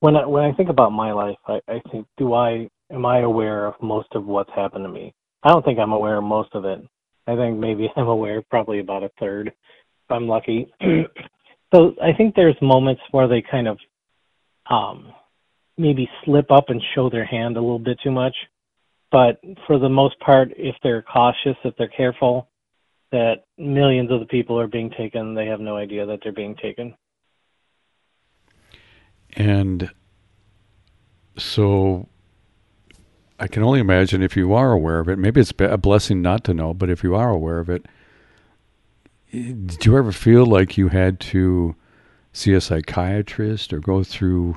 when 0.00 0.16
I, 0.16 0.26
when 0.26 0.44
I 0.44 0.52
think 0.52 0.68
about 0.68 0.90
my 0.90 1.12
life, 1.12 1.36
I, 1.46 1.60
I 1.68 1.80
think, 1.90 2.06
do 2.16 2.32
I 2.34 2.68
am 2.90 3.06
I 3.06 3.20
aware 3.20 3.66
of 3.66 3.74
most 3.80 4.08
of 4.14 4.26
what's 4.26 4.50
happened 4.54 4.84
to 4.84 4.90
me? 4.90 5.14
I 5.42 5.50
don't 5.50 5.64
think 5.64 5.78
I'm 5.78 5.92
aware 5.92 6.16
of 6.16 6.24
most 6.24 6.54
of 6.54 6.64
it. 6.64 6.80
I 7.26 7.36
think 7.36 7.58
maybe 7.58 7.88
I'm 7.96 8.08
aware 8.08 8.42
probably 8.50 8.80
about 8.80 9.04
a 9.04 9.10
third, 9.20 9.48
if 9.48 10.10
I'm 10.10 10.26
lucky. 10.26 10.72
so 11.72 11.94
I 12.02 12.12
think 12.12 12.34
there's 12.34 12.56
moments 12.60 13.02
where 13.10 13.28
they 13.28 13.42
kind 13.42 13.68
of 13.68 13.78
um, 14.70 15.12
maybe 15.78 16.08
slip 16.24 16.50
up 16.50 16.68
and 16.68 16.82
show 16.94 17.10
their 17.10 17.24
hand 17.24 17.56
a 17.56 17.60
little 17.60 17.78
bit 17.78 17.98
too 18.02 18.10
much. 18.10 18.34
But 19.10 19.40
for 19.66 19.78
the 19.78 19.88
most 19.88 20.18
part, 20.20 20.52
if 20.56 20.74
they're 20.82 21.02
cautious, 21.02 21.56
if 21.64 21.74
they're 21.76 21.88
careful, 21.88 22.48
that 23.10 23.44
millions 23.58 24.10
of 24.10 24.20
the 24.20 24.26
people 24.26 24.58
are 24.58 24.66
being 24.66 24.90
taken, 24.90 25.34
they 25.34 25.46
have 25.46 25.60
no 25.60 25.76
idea 25.76 26.06
that 26.06 26.20
they're 26.22 26.32
being 26.32 26.56
taken. 26.56 26.94
And 29.34 29.90
so 31.36 32.08
I 33.38 33.48
can 33.48 33.62
only 33.62 33.80
imagine 33.80 34.22
if 34.22 34.36
you 34.36 34.54
are 34.54 34.72
aware 34.72 35.00
of 35.00 35.08
it, 35.08 35.18
maybe 35.18 35.40
it's 35.40 35.52
a 35.58 35.78
blessing 35.78 36.22
not 36.22 36.44
to 36.44 36.54
know, 36.54 36.72
but 36.72 36.88
if 36.88 37.02
you 37.02 37.14
are 37.14 37.30
aware 37.30 37.58
of 37.58 37.68
it, 37.68 37.86
did 39.32 39.86
you 39.86 39.96
ever 39.96 40.12
feel 40.12 40.44
like 40.44 40.76
you 40.76 40.88
had 40.88 41.18
to 41.18 41.74
see 42.32 42.52
a 42.52 42.60
psychiatrist 42.60 43.72
or 43.72 43.80
go 43.80 44.04
through, 44.04 44.56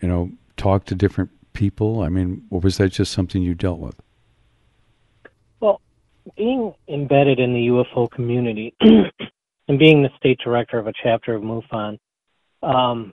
you 0.00 0.08
know, 0.08 0.30
talk 0.56 0.86
to 0.86 0.94
different 0.94 1.30
people? 1.52 2.00
I 2.00 2.08
mean, 2.08 2.46
or 2.50 2.60
was 2.60 2.78
that 2.78 2.88
just 2.88 3.12
something 3.12 3.42
you 3.42 3.54
dealt 3.54 3.80
with? 3.80 4.00
Well, 5.60 5.82
being 6.36 6.72
embedded 6.88 7.38
in 7.38 7.52
the 7.52 7.68
UFO 7.68 8.10
community 8.10 8.74
and 8.80 9.78
being 9.78 10.02
the 10.02 10.10
state 10.16 10.38
director 10.42 10.78
of 10.78 10.86
a 10.86 10.92
chapter 11.02 11.34
of 11.34 11.42
MUFON, 11.42 11.98
um, 12.62 13.12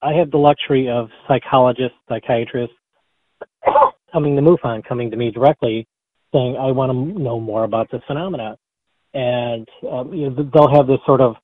I 0.00 0.14
have 0.14 0.30
the 0.30 0.38
luxury 0.38 0.88
of 0.88 1.10
psychologists, 1.28 1.98
psychiatrists 2.08 2.74
coming 4.10 4.36
to 4.36 4.42
MUFON, 4.42 4.82
coming 4.88 5.10
to 5.10 5.18
me 5.18 5.30
directly, 5.30 5.86
saying, 6.32 6.56
"I 6.56 6.70
want 6.70 6.90
to 6.90 7.22
know 7.22 7.38
more 7.38 7.64
about 7.64 7.90
this 7.90 8.00
phenomena," 8.06 8.56
and 9.14 9.68
um, 9.90 10.12
you 10.12 10.30
know, 10.30 10.50
they'll 10.52 10.74
have 10.74 10.86
this 10.86 11.00
sort 11.06 11.20
of 11.20 11.34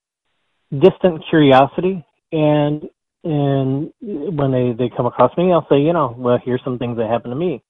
distant 0.73 1.23
curiosity, 1.29 2.05
and 2.33 2.89
and 3.25 3.93
when 4.01 4.53
they 4.53 4.73
they 4.79 4.91
come 4.95 5.07
across 5.07 5.37
me, 5.37 5.53
I'll 5.53 5.67
say, 5.69 5.81
you 5.81 5.93
know, 5.93 6.15
well, 6.17 6.39
here's 6.45 6.63
some 6.65 6.79
things 6.79 6.97
that 6.99 7.11
happened 7.11 7.33
to 7.33 7.37
me, 7.37 7.63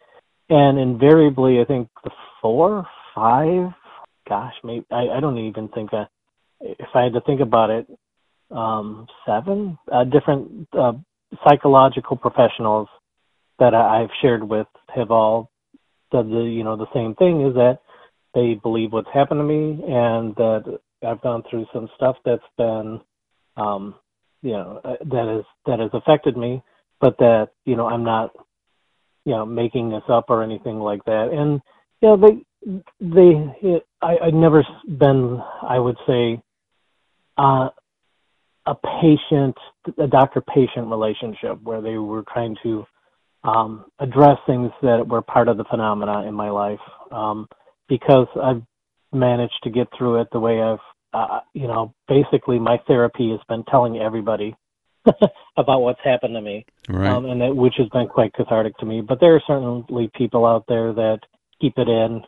and 0.49 0.79
invariably, 0.79 1.61
I 1.61 1.65
think 1.65 1.89
the 2.05 2.11
four, 2.41 2.87
five 3.15 3.73
gosh, 4.29 4.55
maybe 4.65 4.87
I, 4.91 5.09
I 5.17 5.21
don't 5.21 5.39
even 5.39 5.69
think 5.69 5.91
if 6.61 6.89
I 6.95 7.05
had 7.05 7.13
to 7.15 7.21
think 7.21 7.41
about 7.41 7.71
it, 7.71 7.87
um, 8.51 9.07
seven 9.27 9.79
uh, 9.93 10.05
different 10.05 10.69
uh, 10.73 10.93
psychological 11.47 12.17
professionals 12.17 12.89
that 13.59 13.75
I, 13.75 14.03
I've 14.03 14.11
shared 14.23 14.49
with 14.49 14.67
have 14.95 15.11
all 15.11 15.51
said 16.13 16.29
the 16.29 16.43
you 16.43 16.63
know 16.63 16.77
the 16.77 16.87
same 16.95 17.15
thing 17.15 17.45
is 17.47 17.55
that 17.55 17.81
they 18.37 18.55
believe 18.55 18.93
what's 18.93 19.09
happened 19.13 19.41
to 19.41 19.45
me 19.45 19.83
and 19.89 20.37
that 20.37 20.79
I've 21.05 21.23
gone 21.23 21.43
through 21.49 21.67
some 21.73 21.89
stuff 21.97 22.17
that's 22.25 22.43
been 22.59 23.01
um, 23.57 23.95
you 24.43 24.53
know 24.53 24.81
uh, 24.85 24.97
that 25.07 25.39
is 25.39 25.45
that 25.65 25.81
has 25.81 25.91
affected 25.95 26.37
me, 26.37 26.63
but 27.01 27.17
that 27.19 27.49
you 27.65 27.77
know 27.77 27.89
I'm 27.89 28.05
not 28.05 28.33
you 29.25 29.33
know 29.33 29.47
making 29.47 29.89
this 29.89 30.03
up 30.09 30.27
or 30.29 30.43
anything 30.43 30.79
like 30.79 31.03
that. 31.07 31.31
And 31.33 31.61
you 32.03 32.09
know 32.09 32.17
they 32.17 32.83
they 33.01 33.81
I 34.03 34.19
I've 34.27 34.35
never 34.35 34.63
been 34.87 35.43
I 35.63 35.79
would 35.79 35.97
say 36.07 36.41
uh, 37.39 37.71
a 38.67 38.75
patient 39.01 39.57
a 39.99 40.07
doctor 40.07 40.43
patient 40.43 40.89
relationship 40.89 41.61
where 41.63 41.81
they 41.81 41.97
were 41.97 42.25
trying 42.31 42.57
to 42.65 42.85
um, 43.45 43.87
address 43.99 44.37
things 44.47 44.73
that 44.83 45.09
were 45.09 45.23
part 45.23 45.49
of 45.49 45.57
the 45.57 45.65
phenomena 45.65 46.27
in 46.27 46.35
my 46.35 46.51
life 46.51 46.81
um, 47.13 47.49
because 47.89 48.29
I've 48.41 48.63
managed 49.13 49.59
to 49.65 49.71
get 49.71 49.89
through 49.97 50.21
it 50.21 50.29
the 50.33 50.41
way 50.41 50.61
I've 50.63 50.79
uh, 51.17 51.41
you 51.55 51.67
know, 51.67 51.95
basically 52.09 52.59
my 52.59 52.79
therapy 52.87 53.31
has 53.31 53.41
been 53.49 53.65
telling 53.65 53.99
everybody 53.99 54.55
about 55.57 55.81
what's 55.81 56.01
happened 56.05 56.35
to 56.35 56.41
me, 56.43 56.67
right. 56.89 57.11
um, 57.11 57.25
and 57.25 57.41
that, 57.41 57.57
which 57.57 57.75
has 57.79 57.89
been 57.89 58.07
quite 58.07 58.35
cathartic 58.35 58.77
to 58.77 58.85
me. 58.85 59.01
But 59.01 59.19
there 59.21 59.35
are 59.35 59.43
certainly 59.47 60.11
people 60.15 60.45
out 60.45 60.65
there 60.69 60.93
that 60.93 61.21
keep 61.61 61.79
it 61.79 61.89
in 61.89 62.23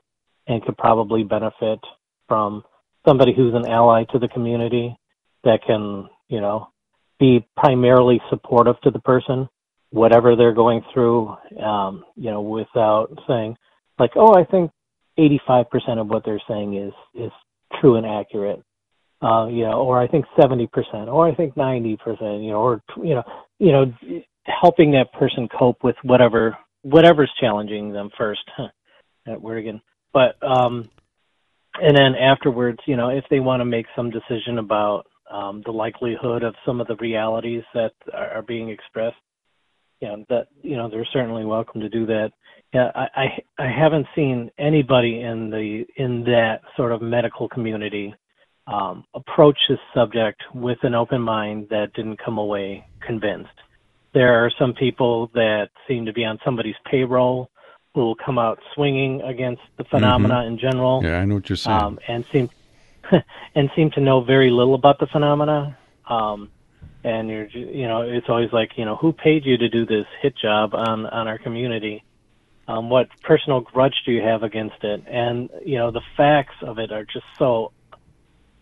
and 0.46 0.64
could 0.64 0.78
probably 0.78 1.22
benefit 1.22 1.80
from 2.28 2.64
somebody 3.06 3.34
who's 3.34 3.54
an 3.54 3.68
ally 3.68 4.04
to 4.12 4.18
the 4.18 4.28
community 4.28 4.96
that 5.44 5.60
can, 5.66 6.08
you 6.28 6.40
know, 6.40 6.68
be 7.20 7.46
primarily 7.56 8.22
supportive 8.30 8.80
to 8.82 8.90
the 8.90 9.00
person, 9.00 9.48
whatever 9.90 10.34
they're 10.34 10.54
going 10.54 10.82
through, 10.94 11.36
um, 11.62 12.04
you 12.16 12.30
know, 12.30 12.40
without 12.40 13.08
saying, 13.26 13.56
like, 13.98 14.12
oh, 14.16 14.34
I 14.34 14.44
think 14.44 14.70
85% 15.18 16.00
of 16.00 16.08
what 16.08 16.24
they're 16.24 16.42
saying 16.48 16.76
is 16.76 16.92
is 17.14 17.32
true 17.80 17.96
and 17.96 18.06
accurate 18.06 18.62
uh, 19.22 19.46
you 19.48 19.64
know, 19.64 19.80
or 19.80 20.00
I 20.00 20.06
think 20.06 20.26
70%, 20.38 20.68
or 21.08 21.26
I 21.26 21.34
think 21.34 21.54
90%, 21.54 21.98
you 22.42 22.50
know, 22.50 22.60
or, 22.60 22.82
you 23.02 23.14
know, 23.14 23.22
you 23.58 23.72
know, 23.72 24.22
helping 24.44 24.92
that 24.92 25.12
person 25.12 25.48
cope 25.48 25.82
with 25.82 25.96
whatever, 26.02 26.56
whatever's 26.82 27.30
challenging 27.40 27.92
them 27.92 28.10
first. 28.16 28.48
that 29.26 29.40
word 29.40 29.58
again. 29.58 29.80
But, 30.12 30.36
um, 30.42 30.88
and 31.80 31.96
then 31.96 32.14
afterwards, 32.14 32.78
you 32.86 32.96
know, 32.96 33.08
if 33.08 33.24
they 33.30 33.40
want 33.40 33.60
to 33.60 33.64
make 33.64 33.86
some 33.94 34.10
decision 34.10 34.58
about 34.58 35.06
um, 35.30 35.62
the 35.64 35.72
likelihood 35.72 36.42
of 36.42 36.54
some 36.64 36.80
of 36.80 36.86
the 36.86 36.96
realities 36.96 37.62
that 37.74 37.92
are, 38.14 38.42
being 38.42 38.70
expressed, 38.70 39.16
you 40.00 40.08
know, 40.08 40.24
that, 40.28 40.48
you 40.62 40.76
know, 40.76 40.88
they're 40.88 41.06
certainly 41.12 41.44
welcome 41.44 41.80
to 41.80 41.88
do 41.88 42.06
that. 42.06 42.30
Yeah, 42.72 42.90
I, 42.94 43.08
I, 43.16 43.64
I 43.64 43.70
haven't 43.70 44.06
seen 44.14 44.50
anybody 44.58 45.20
in 45.20 45.50
the, 45.50 45.86
in 45.96 46.24
that 46.24 46.60
sort 46.76 46.92
of 46.92 47.00
medical 47.00 47.48
community 47.48 48.14
um, 48.66 49.04
approach 49.14 49.58
this 49.68 49.78
subject 49.94 50.42
with 50.54 50.78
an 50.82 50.94
open 50.94 51.22
mind 51.22 51.68
that 51.70 51.94
didn't 51.94 52.18
come 52.22 52.38
away 52.38 52.86
convinced. 53.00 53.50
There 54.12 54.44
are 54.44 54.50
some 54.58 54.74
people 54.74 55.30
that 55.34 55.70
seem 55.86 56.06
to 56.06 56.12
be 56.12 56.24
on 56.24 56.38
somebody's 56.44 56.74
payroll 56.90 57.50
who 57.94 58.00
will 58.00 58.16
come 58.16 58.38
out 58.38 58.58
swinging 58.74 59.22
against 59.22 59.62
the 59.76 59.84
phenomena 59.84 60.34
mm-hmm. 60.34 60.52
in 60.52 60.58
general. 60.58 61.00
Yeah, 61.02 61.18
I 61.18 61.24
know 61.24 61.36
what 61.36 61.48
you're 61.48 61.56
saying. 61.56 61.80
Um, 61.80 61.98
and 62.06 62.24
seem 62.30 62.50
and 63.54 63.70
seem 63.74 63.90
to 63.92 64.00
know 64.00 64.22
very 64.22 64.50
little 64.50 64.74
about 64.74 64.98
the 64.98 65.06
phenomena. 65.06 65.76
Um, 66.06 66.50
and 67.04 67.28
you're, 67.28 67.46
you 67.46 67.86
know, 67.86 68.02
it's 68.02 68.28
always 68.28 68.52
like, 68.52 68.72
you 68.76 68.84
know, 68.84 68.96
who 68.96 69.12
paid 69.12 69.46
you 69.46 69.56
to 69.56 69.68
do 69.68 69.86
this 69.86 70.06
hit 70.20 70.36
job 70.36 70.74
on 70.74 71.06
on 71.06 71.28
our 71.28 71.38
community? 71.38 72.04
Um, 72.68 72.90
what 72.90 73.08
personal 73.22 73.60
grudge 73.62 73.94
do 74.04 74.12
you 74.12 74.22
have 74.22 74.42
against 74.42 74.76
it? 74.82 75.02
And 75.10 75.48
you 75.64 75.78
know, 75.78 75.90
the 75.90 76.02
facts 76.16 76.54
of 76.62 76.78
it 76.78 76.92
are 76.92 77.04
just 77.04 77.24
so 77.38 77.72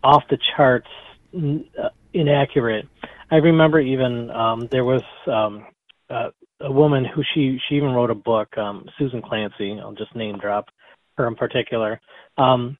off 0.03 0.23
the 0.29 0.37
charts 0.55 0.87
uh, 1.35 1.89
inaccurate. 2.13 2.85
I 3.29 3.35
remember 3.35 3.79
even 3.79 4.31
um, 4.31 4.69
there 4.71 4.85
was 4.85 5.03
um, 5.27 5.65
uh, 6.09 6.29
a 6.61 6.71
woman 6.71 7.05
who 7.05 7.21
she 7.33 7.59
she 7.67 7.75
even 7.75 7.91
wrote 7.91 8.09
a 8.09 8.15
book, 8.15 8.57
um, 8.57 8.85
Susan 8.97 9.21
Clancy. 9.21 9.77
I'll 9.79 9.93
just 9.93 10.15
name 10.15 10.37
drop 10.39 10.67
her 11.17 11.27
in 11.27 11.35
particular. 11.35 11.99
Um, 12.37 12.77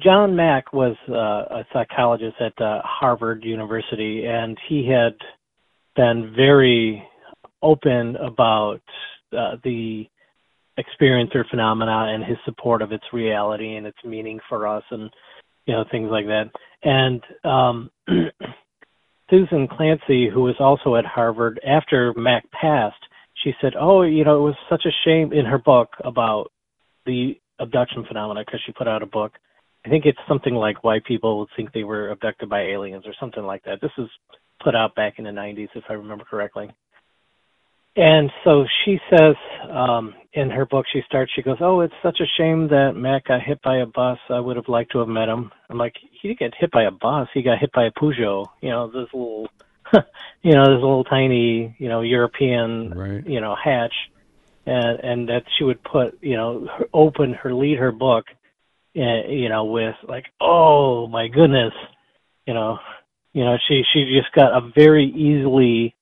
John 0.00 0.34
Mack 0.34 0.72
was 0.72 0.96
uh, 1.10 1.14
a 1.60 1.66
psychologist 1.72 2.36
at 2.40 2.58
uh, 2.62 2.80
Harvard 2.82 3.44
University, 3.44 4.24
and 4.26 4.56
he 4.68 4.88
had 4.88 5.14
been 5.94 6.32
very 6.34 7.06
open 7.62 8.16
about 8.16 8.80
uh, 9.36 9.56
the 9.62 10.08
experiencer 10.80 11.44
phenomena 11.50 12.12
and 12.14 12.24
his 12.24 12.38
support 12.44 12.82
of 12.82 12.92
its 12.92 13.04
reality 13.12 13.76
and 13.76 13.86
its 13.86 13.98
meaning 14.04 14.40
for 14.48 14.66
us 14.66 14.84
and 14.90 15.10
you 15.66 15.74
know 15.74 15.84
things 15.90 16.10
like 16.10 16.26
that. 16.26 16.50
And 16.82 17.22
um, 17.44 17.90
Susan 19.30 19.68
Clancy, 19.68 20.28
who 20.32 20.42
was 20.42 20.56
also 20.58 20.96
at 20.96 21.04
Harvard, 21.04 21.60
after 21.66 22.12
Mack 22.16 22.50
passed, 22.50 23.02
she 23.44 23.52
said, 23.60 23.74
"Oh, 23.78 24.02
you 24.02 24.24
know, 24.24 24.38
it 24.38 24.42
was 24.42 24.56
such 24.68 24.84
a 24.86 24.96
shame 25.04 25.32
in 25.32 25.44
her 25.44 25.58
book 25.58 25.90
about 26.04 26.50
the 27.06 27.34
abduction 27.60 28.04
phenomena 28.06 28.42
because 28.44 28.60
she 28.64 28.72
put 28.72 28.88
out 28.88 29.02
a 29.02 29.06
book. 29.06 29.32
I 29.84 29.88
think 29.88 30.04
it's 30.04 30.18
something 30.28 30.54
like 30.54 30.84
why 30.84 30.98
people 31.06 31.46
think 31.56 31.72
they 31.72 31.84
were 31.84 32.10
abducted 32.10 32.48
by 32.48 32.62
aliens 32.62 33.04
or 33.06 33.14
something 33.18 33.44
like 33.44 33.62
that. 33.64 33.80
This 33.80 33.92
was 33.96 34.08
put 34.62 34.74
out 34.74 34.94
back 34.94 35.14
in 35.18 35.24
the 35.24 35.30
90s, 35.30 35.68
if 35.74 35.84
I 35.88 35.94
remember 35.94 36.24
correctly. 36.24 36.68
And 37.96 38.30
so 38.44 38.64
she 38.84 38.98
says 39.10 39.34
um, 39.68 40.14
in 40.32 40.50
her 40.50 40.64
book, 40.64 40.86
she 40.92 41.02
starts, 41.06 41.32
she 41.34 41.42
goes, 41.42 41.58
Oh, 41.60 41.80
it's 41.80 41.94
such 42.02 42.20
a 42.20 42.26
shame 42.38 42.68
that 42.68 42.92
Mack 42.94 43.26
got 43.26 43.42
hit 43.42 43.60
by 43.62 43.78
a 43.78 43.86
bus. 43.86 44.18
I 44.28 44.38
would 44.38 44.56
have 44.56 44.68
liked 44.68 44.92
to 44.92 44.98
have 44.98 45.08
met 45.08 45.28
him. 45.28 45.50
I'm 45.68 45.78
like, 45.78 45.94
He 46.22 46.28
didn't 46.28 46.38
get 46.38 46.54
hit 46.56 46.70
by 46.70 46.84
a 46.84 46.90
bus. 46.90 47.28
He 47.34 47.42
got 47.42 47.58
hit 47.58 47.72
by 47.72 47.86
a 47.86 47.90
Peugeot. 47.90 48.46
You 48.60 48.70
know, 48.70 48.86
this 48.86 49.08
little, 49.12 49.48
you 50.42 50.52
know, 50.52 50.64
this 50.66 50.80
little 50.80 51.04
tiny, 51.04 51.74
you 51.78 51.88
know, 51.88 52.02
European, 52.02 52.90
right. 52.90 53.26
you 53.26 53.40
know, 53.40 53.56
hatch. 53.56 53.94
And, 54.66 55.00
and 55.00 55.28
that 55.28 55.44
she 55.58 55.64
would 55.64 55.82
put, 55.82 56.18
you 56.22 56.36
know, 56.36 56.68
her, 56.78 56.84
open 56.94 57.32
her, 57.32 57.52
lead 57.52 57.78
her 57.78 57.90
book, 57.90 58.26
uh, 58.96 59.26
you 59.28 59.48
know, 59.48 59.64
with 59.64 59.96
like, 60.06 60.26
Oh 60.40 61.08
my 61.08 61.26
goodness, 61.26 61.72
you 62.46 62.54
know, 62.54 62.78
you 63.32 63.44
know, 63.44 63.56
she, 63.66 63.82
she 63.92 64.16
just 64.16 64.32
got 64.32 64.52
a 64.52 64.70
very 64.74 65.06
easily, 65.06 65.94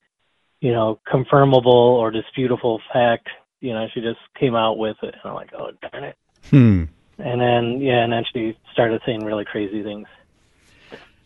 you 0.60 0.72
know, 0.72 1.00
confirmable 1.06 1.66
or 1.66 2.10
disputable 2.10 2.80
fact. 2.92 3.28
You 3.60 3.72
know, 3.72 3.86
she 3.92 4.00
just 4.00 4.20
came 4.38 4.54
out 4.54 4.78
with 4.78 4.96
it. 5.02 5.14
And 5.14 5.22
I'm 5.24 5.34
like, 5.34 5.50
oh, 5.56 5.70
darn 5.90 6.04
it. 6.04 6.16
Hmm. 6.50 6.84
And 7.18 7.40
then, 7.40 7.80
yeah, 7.80 8.04
and 8.04 8.12
then 8.12 8.24
she 8.32 8.56
started 8.72 9.00
saying 9.04 9.24
really 9.24 9.44
crazy 9.44 9.82
things. 9.82 10.06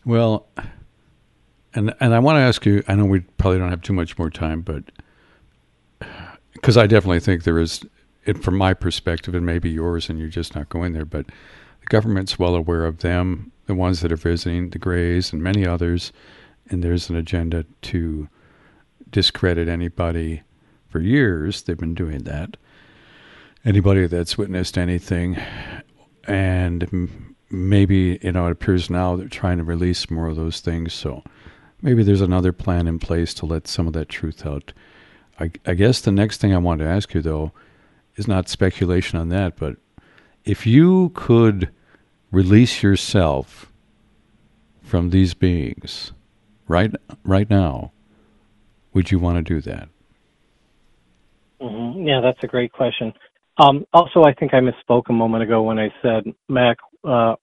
Well, 0.04 0.46
and 1.74 1.94
and 2.00 2.14
I 2.14 2.18
want 2.18 2.36
to 2.36 2.40
ask 2.40 2.64
you. 2.66 2.82
I 2.88 2.94
know 2.94 3.04
we 3.04 3.20
probably 3.20 3.58
don't 3.58 3.70
have 3.70 3.82
too 3.82 3.92
much 3.92 4.18
more 4.18 4.30
time, 4.30 4.62
but 4.62 4.84
because 6.54 6.76
I 6.76 6.86
definitely 6.86 7.20
think 7.20 7.44
there 7.44 7.58
is, 7.58 7.84
it, 8.24 8.42
from 8.42 8.56
my 8.56 8.74
perspective, 8.74 9.34
and 9.34 9.46
maybe 9.46 9.70
yours, 9.70 10.08
and 10.08 10.18
you're 10.18 10.28
just 10.28 10.54
not 10.54 10.68
going 10.68 10.92
there. 10.92 11.04
But 11.04 11.26
the 11.26 11.86
government's 11.88 12.38
well 12.38 12.54
aware 12.54 12.84
of 12.84 12.98
them, 12.98 13.52
the 13.66 13.74
ones 13.74 14.00
that 14.00 14.12
are 14.12 14.16
visiting, 14.16 14.70
the 14.70 14.78
Greys, 14.78 15.32
and 15.32 15.42
many 15.42 15.66
others, 15.66 16.12
and 16.68 16.82
there's 16.82 17.10
an 17.10 17.16
agenda 17.16 17.64
to 17.82 18.28
discredit 19.12 19.68
anybody 19.68 20.42
for 20.88 21.00
years. 21.00 21.62
They've 21.62 21.78
been 21.78 21.94
doing 21.94 22.24
that. 22.24 22.56
Anybody 23.64 24.06
that's 24.06 24.36
witnessed 24.36 24.76
anything, 24.76 25.38
and 26.26 27.30
maybe 27.50 28.18
you 28.20 28.32
know 28.32 28.46
it 28.46 28.52
appears 28.52 28.90
now 28.90 29.14
they're 29.14 29.28
trying 29.28 29.58
to 29.58 29.64
release 29.64 30.10
more 30.10 30.26
of 30.26 30.36
those 30.36 30.60
things. 30.60 30.92
So 30.92 31.22
maybe 31.80 32.02
there's 32.02 32.20
another 32.20 32.52
plan 32.52 32.88
in 32.88 32.98
place 32.98 33.32
to 33.34 33.46
let 33.46 33.68
some 33.68 33.86
of 33.86 33.92
that 33.92 34.08
truth 34.08 34.44
out. 34.44 34.72
I, 35.38 35.52
I 35.64 35.74
guess 35.74 36.00
the 36.00 36.12
next 36.12 36.40
thing 36.40 36.52
I 36.52 36.58
want 36.58 36.80
to 36.80 36.86
ask 36.86 37.14
you 37.14 37.22
though 37.22 37.52
is 38.16 38.26
not 38.26 38.48
speculation 38.48 39.18
on 39.18 39.28
that, 39.28 39.56
but 39.56 39.76
if 40.44 40.66
you 40.66 41.10
could 41.14 41.70
release 42.32 42.82
yourself 42.82 43.72
from 44.82 45.10
these 45.10 45.34
beings 45.34 46.12
right 46.66 46.92
right 47.24 47.48
now 47.48 47.92
would 48.94 49.10
you 49.10 49.18
want 49.18 49.36
to 49.38 49.54
do 49.54 49.60
that? 49.62 49.88
Mm-hmm. 51.60 52.06
Yeah, 52.06 52.20
that's 52.20 52.42
a 52.42 52.46
great 52.46 52.72
question. 52.72 53.12
Um, 53.58 53.84
also, 53.92 54.22
I 54.24 54.32
think 54.32 54.54
I 54.54 54.60
misspoke 54.60 55.04
a 55.08 55.12
moment 55.12 55.42
ago 55.44 55.62
when 55.62 55.78
I 55.78 55.92
said 56.02 56.24
Mack 56.48 56.78
uh, 57.04 57.36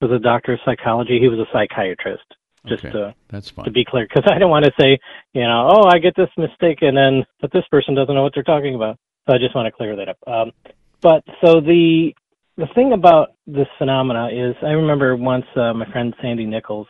was 0.00 0.10
a 0.10 0.18
doctor 0.18 0.54
of 0.54 0.60
psychology. 0.64 1.18
He 1.20 1.28
was 1.28 1.38
a 1.38 1.46
psychiatrist. 1.52 2.24
Just 2.66 2.84
okay. 2.84 2.92
to 2.92 3.14
that's 3.28 3.50
fine. 3.50 3.64
to 3.64 3.70
be 3.70 3.84
clear, 3.84 4.06
because 4.06 4.30
I 4.30 4.38
don't 4.38 4.50
want 4.50 4.64
to 4.64 4.72
say, 4.78 4.98
you 5.32 5.42
know, 5.42 5.68
oh, 5.70 5.88
I 5.88 5.98
get 5.98 6.14
this 6.16 6.28
mistake, 6.36 6.78
and 6.82 6.96
then 6.96 7.24
but 7.40 7.52
this 7.52 7.64
person 7.70 7.94
doesn't 7.94 8.14
know 8.14 8.22
what 8.22 8.32
they're 8.34 8.42
talking 8.42 8.74
about. 8.74 8.98
So 9.26 9.34
I 9.34 9.38
just 9.38 9.54
want 9.54 9.66
to 9.66 9.72
clear 9.72 9.94
that 9.96 10.08
up. 10.08 10.18
Um, 10.26 10.52
but 11.00 11.22
so 11.42 11.60
the 11.60 12.12
the 12.56 12.66
thing 12.74 12.92
about 12.92 13.34
this 13.46 13.68
phenomena 13.78 14.28
is, 14.32 14.56
I 14.62 14.70
remember 14.70 15.14
once 15.16 15.46
uh, 15.54 15.72
my 15.72 15.90
friend 15.92 16.12
Sandy 16.20 16.46
Nichols, 16.46 16.88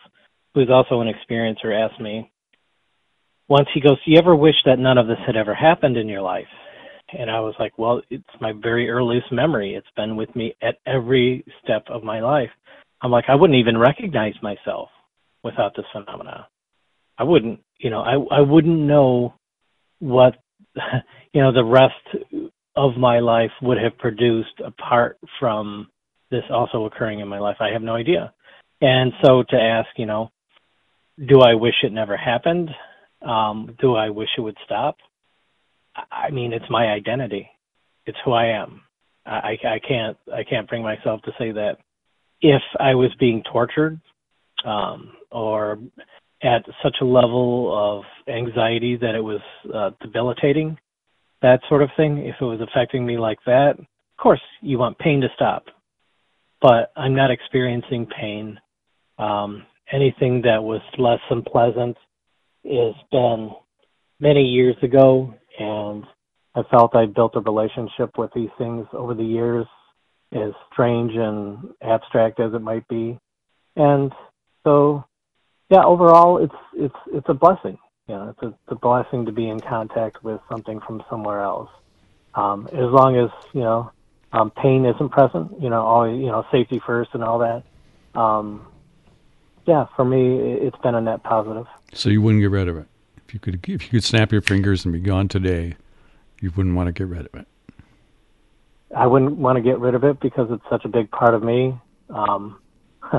who's 0.54 0.70
also 0.70 1.00
an 1.00 1.12
experiencer, 1.12 1.74
asked 1.74 2.00
me. 2.00 2.30
Once 3.48 3.68
he 3.72 3.80
goes, 3.80 3.96
"Do 4.04 4.10
you 4.10 4.18
ever 4.18 4.36
wish 4.36 4.56
that 4.64 4.78
none 4.78 4.98
of 4.98 5.06
this 5.06 5.18
had 5.26 5.36
ever 5.36 5.54
happened 5.54 5.96
in 5.96 6.08
your 6.08 6.22
life?" 6.22 6.48
And 7.12 7.30
I 7.30 7.40
was 7.40 7.54
like, 7.58 7.78
"Well, 7.78 8.02
it's 8.10 8.40
my 8.40 8.52
very 8.52 8.90
earliest 8.90 9.32
memory. 9.32 9.74
It's 9.74 9.90
been 9.96 10.16
with 10.16 10.34
me 10.36 10.54
at 10.62 10.78
every 10.86 11.44
step 11.62 11.84
of 11.88 12.04
my 12.04 12.20
life." 12.20 12.50
I'm 13.00 13.10
like, 13.10 13.26
I 13.28 13.34
wouldn't 13.34 13.58
even 13.58 13.78
recognize 13.78 14.34
myself 14.42 14.90
without 15.44 15.74
this 15.76 15.86
phenomena. 15.92 16.48
I 17.16 17.24
wouldn't, 17.24 17.60
you 17.78 17.90
know, 17.90 18.00
I 18.00 18.14
I 18.38 18.40
wouldn't 18.40 18.78
know 18.78 19.34
what 20.00 20.34
you 21.32 21.42
know 21.42 21.52
the 21.52 21.64
rest 21.64 22.52
of 22.76 22.96
my 22.96 23.18
life 23.18 23.50
would 23.62 23.78
have 23.78 23.98
produced 23.98 24.60
apart 24.64 25.18
from 25.40 25.88
this 26.30 26.44
also 26.50 26.84
occurring 26.84 27.20
in 27.20 27.28
my 27.28 27.38
life. 27.38 27.56
I 27.60 27.70
have 27.72 27.82
no 27.82 27.94
idea. 27.94 28.32
And 28.80 29.12
so 29.24 29.42
to 29.48 29.56
ask, 29.56 29.88
you 29.96 30.06
know, 30.06 30.30
do 31.18 31.40
I 31.40 31.54
wish 31.54 31.74
it 31.82 31.92
never 31.92 32.16
happened? 32.16 32.70
Um, 33.22 33.76
do 33.80 33.94
I 33.94 34.10
wish 34.10 34.28
it 34.36 34.40
would 34.40 34.56
stop? 34.64 34.96
I 36.12 36.30
mean, 36.30 36.52
it's 36.52 36.70
my 36.70 36.86
identity. 36.86 37.48
It's 38.06 38.18
who 38.24 38.32
I 38.32 38.46
am. 38.46 38.82
I, 39.26 39.58
I 39.64 39.80
can't 39.86 40.16
I 40.32 40.42
can't 40.42 40.68
bring 40.68 40.82
myself 40.82 41.20
to 41.22 41.32
say 41.38 41.52
that 41.52 41.78
if 42.40 42.62
I 42.80 42.94
was 42.94 43.10
being 43.18 43.42
tortured 43.52 44.00
um, 44.64 45.12
or 45.30 45.78
at 46.42 46.64
such 46.82 46.96
a 47.00 47.04
level 47.04 47.72
of 47.74 48.04
anxiety 48.32 48.96
that 48.96 49.14
it 49.14 49.20
was 49.20 49.40
uh, 49.74 49.90
debilitating, 50.00 50.78
that 51.42 51.60
sort 51.68 51.82
of 51.82 51.90
thing, 51.96 52.18
if 52.18 52.36
it 52.40 52.44
was 52.44 52.60
affecting 52.60 53.04
me 53.04 53.18
like 53.18 53.38
that, 53.44 53.78
of 53.78 53.86
course 54.16 54.40
you 54.62 54.78
want 54.78 54.98
pain 54.98 55.20
to 55.20 55.28
stop. 55.34 55.64
But 56.62 56.92
I'm 56.96 57.14
not 57.14 57.30
experiencing 57.30 58.06
pain. 58.06 58.58
Um, 59.18 59.64
anything 59.92 60.42
that 60.42 60.62
was 60.62 60.80
less 60.96 61.20
than 61.28 61.42
pleasant 61.42 61.96
has 62.64 62.94
been 63.10 63.50
many 64.20 64.42
years 64.42 64.76
ago, 64.82 65.34
and 65.58 66.04
I 66.54 66.62
felt 66.70 66.96
I 66.96 67.06
built 67.06 67.36
a 67.36 67.40
relationship 67.40 68.18
with 68.18 68.30
these 68.34 68.50
things 68.58 68.86
over 68.92 69.14
the 69.14 69.24
years, 69.24 69.66
as 70.32 70.52
strange 70.72 71.12
and 71.14 71.70
abstract 71.82 72.40
as 72.40 72.52
it 72.52 72.60
might 72.60 72.86
be. 72.88 73.18
And 73.76 74.12
so, 74.64 75.04
yeah, 75.70 75.84
overall, 75.84 76.38
it's 76.38 76.54
it's 76.74 76.96
it's 77.12 77.28
a 77.28 77.34
blessing 77.34 77.78
you 78.08 78.14
know, 78.14 78.30
it's 78.30 78.42
a, 78.42 78.46
it's 78.46 78.70
a 78.70 78.74
blessing 78.74 79.26
to 79.26 79.32
be 79.32 79.48
in 79.48 79.60
contact 79.60 80.24
with 80.24 80.40
something 80.50 80.80
from 80.80 81.02
somewhere 81.10 81.40
else. 81.40 81.68
Um, 82.34 82.66
as 82.72 82.90
long 82.90 83.16
as 83.16 83.30
you 83.52 83.60
know 83.60 83.92
um, 84.32 84.50
pain 84.50 84.86
isn't 84.86 85.10
present, 85.10 85.60
you 85.60 85.68
know, 85.68 85.82
all 85.82 86.08
you 86.08 86.26
know, 86.26 86.44
safety 86.50 86.80
first 86.84 87.10
and 87.12 87.22
all 87.22 87.38
that. 87.40 87.62
Um, 88.18 88.66
yeah, 89.68 89.84
for 89.94 90.04
me, 90.04 90.38
it's 90.38 90.78
been 90.78 90.94
a 90.94 91.00
net 91.00 91.22
positive. 91.24 91.66
So 91.92 92.08
you 92.08 92.22
wouldn't 92.22 92.40
get 92.40 92.50
rid 92.50 92.68
of 92.68 92.78
it 92.78 92.86
if 93.26 93.34
you 93.34 93.38
could. 93.38 93.56
If 93.68 93.84
you 93.84 93.90
could 93.90 94.02
snap 94.02 94.32
your 94.32 94.40
fingers 94.40 94.86
and 94.86 94.94
be 94.94 95.00
gone 95.00 95.28
today, 95.28 95.76
you 96.40 96.50
wouldn't 96.56 96.74
want 96.74 96.86
to 96.86 96.92
get 96.92 97.06
rid 97.06 97.26
of 97.26 97.34
it. 97.34 97.46
I 98.96 99.06
wouldn't 99.06 99.36
want 99.36 99.56
to 99.56 99.62
get 99.62 99.78
rid 99.78 99.94
of 99.94 100.04
it 100.04 100.20
because 100.20 100.48
it's 100.50 100.64
such 100.70 100.86
a 100.86 100.88
big 100.88 101.10
part 101.10 101.34
of 101.34 101.42
me. 101.42 101.78
Um, 102.08 102.58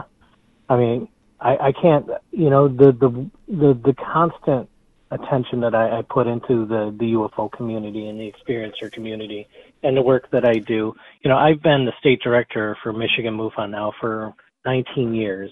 I 0.69 0.75
mean, 0.75 1.07
I, 1.39 1.57
I 1.57 1.71
can't. 1.71 2.09
You 2.31 2.49
know, 2.49 2.67
the 2.67 2.93
the 2.93 3.29
the 3.47 3.79
the 3.85 3.93
constant 3.93 4.67
attention 5.11 5.59
that 5.61 5.75
I, 5.75 5.99
I 5.99 6.01
put 6.01 6.25
into 6.25 6.65
the, 6.65 6.95
the 6.97 7.13
UFO 7.13 7.51
community 7.51 8.07
and 8.07 8.19
the 8.19 8.31
experiencer 8.31 8.91
community 8.91 9.47
and 9.83 9.95
the 9.95 10.01
work 10.01 10.31
that 10.31 10.45
I 10.45 10.57
do. 10.59 10.95
You 11.21 11.29
know, 11.29 11.37
I've 11.37 11.61
been 11.61 11.85
the 11.85 11.93
state 11.99 12.21
director 12.23 12.75
for 12.81 12.91
Michigan 12.91 13.35
MUFON 13.35 13.69
now 13.71 13.93
for 13.99 14.33
19 14.65 15.15
years, 15.15 15.51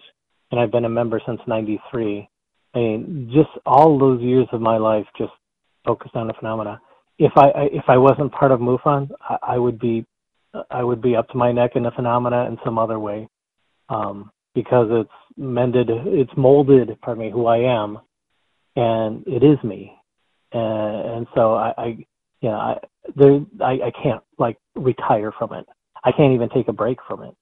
and 0.52 0.60
I've 0.60 0.72
been 0.72 0.86
a 0.86 0.90
member 0.90 1.22
since 1.26 1.42
93. 1.48 2.28
I 2.74 2.78
mean, 2.78 3.32
just 3.34 3.50
all 3.66 3.98
those 3.98 4.22
years 4.22 4.48
of 4.52 4.62
my 4.62 4.78
life 4.78 5.06
just 5.18 5.32
focused 5.86 6.16
on 6.16 6.28
the 6.28 6.34
phenomena. 6.34 6.80
If 7.18 7.32
I, 7.36 7.50
I 7.50 7.64
if 7.72 7.84
I 7.88 7.98
wasn't 7.98 8.32
part 8.32 8.52
of 8.52 8.60
MUFON, 8.60 9.10
I, 9.22 9.38
I 9.42 9.58
would 9.58 9.80
be 9.80 10.06
I 10.70 10.84
would 10.84 11.02
be 11.02 11.16
up 11.16 11.30
to 11.30 11.38
my 11.38 11.52
neck 11.52 11.72
in 11.76 11.84
the 11.84 11.92
phenomena 11.92 12.46
in 12.46 12.58
some 12.64 12.78
other 12.78 13.00
way, 13.00 13.28
um, 13.90 14.32
because 14.54 14.88
it's 14.92 15.10
mended, 15.38 15.90
it's 15.90 16.32
molded, 16.38 17.00
pardon 17.02 17.26
me, 17.26 17.32
who 17.32 17.46
I 17.48 17.58
am, 17.58 18.00
and 18.76 19.26
it 19.28 19.44
is 19.44 19.62
me, 19.64 19.94
and, 20.52 21.10
and 21.10 21.28
so 21.36 21.56
I, 21.56 21.74
I 21.78 21.86
you 22.42 22.50
know, 22.50 22.56
I 22.58 22.78
there 23.16 23.40
I, 23.62 23.80
I 23.86 23.92
can't 24.04 24.24
like 24.38 24.58
retire 24.76 25.32
from 25.38 25.54
it. 25.54 25.66
I 26.04 26.12
can't 26.12 26.34
even 26.34 26.50
take 26.50 26.68
a 26.68 26.74
break 26.74 27.00
from 27.08 27.24
it. 27.24 27.36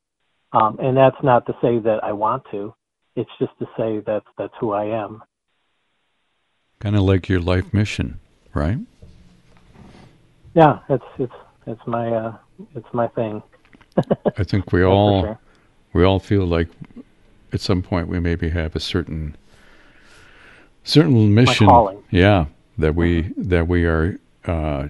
Um, 0.53 0.79
and 0.79 0.95
that's 0.95 1.21
not 1.21 1.45
to 1.47 1.53
say 1.61 1.79
that 1.79 2.03
I 2.03 2.13
want 2.13 2.43
to. 2.51 2.73
It's 3.15 3.29
just 3.39 3.57
to 3.59 3.65
say 3.77 3.99
that 3.99 4.23
that's 4.37 4.53
who 4.59 4.71
I 4.71 4.85
am. 4.85 5.23
Kind 6.79 6.95
of 6.95 7.03
like 7.03 7.29
your 7.29 7.39
life 7.39 7.73
mission, 7.73 8.19
right? 8.53 8.79
Yeah, 10.53 10.79
it's 10.89 11.05
it's 11.17 11.33
it's 11.65 11.87
my 11.87 12.11
uh, 12.11 12.37
it's 12.75 12.93
my 12.93 13.07
thing. 13.09 13.41
I 14.37 14.43
think 14.43 14.71
we 14.73 14.83
all 14.83 15.21
sure. 15.21 15.39
we 15.93 16.03
all 16.03 16.19
feel 16.19 16.45
like 16.45 16.67
at 17.53 17.61
some 17.61 17.81
point 17.81 18.07
we 18.07 18.19
maybe 18.19 18.49
have 18.49 18.75
a 18.75 18.79
certain 18.79 19.35
certain 20.83 21.33
mission 21.33 21.67
yeah 22.11 22.45
that 22.77 22.93
we 22.95 23.23
mm-hmm. 23.23 23.49
that 23.49 23.67
we 23.67 23.85
are 23.85 24.19
uh, 24.45 24.87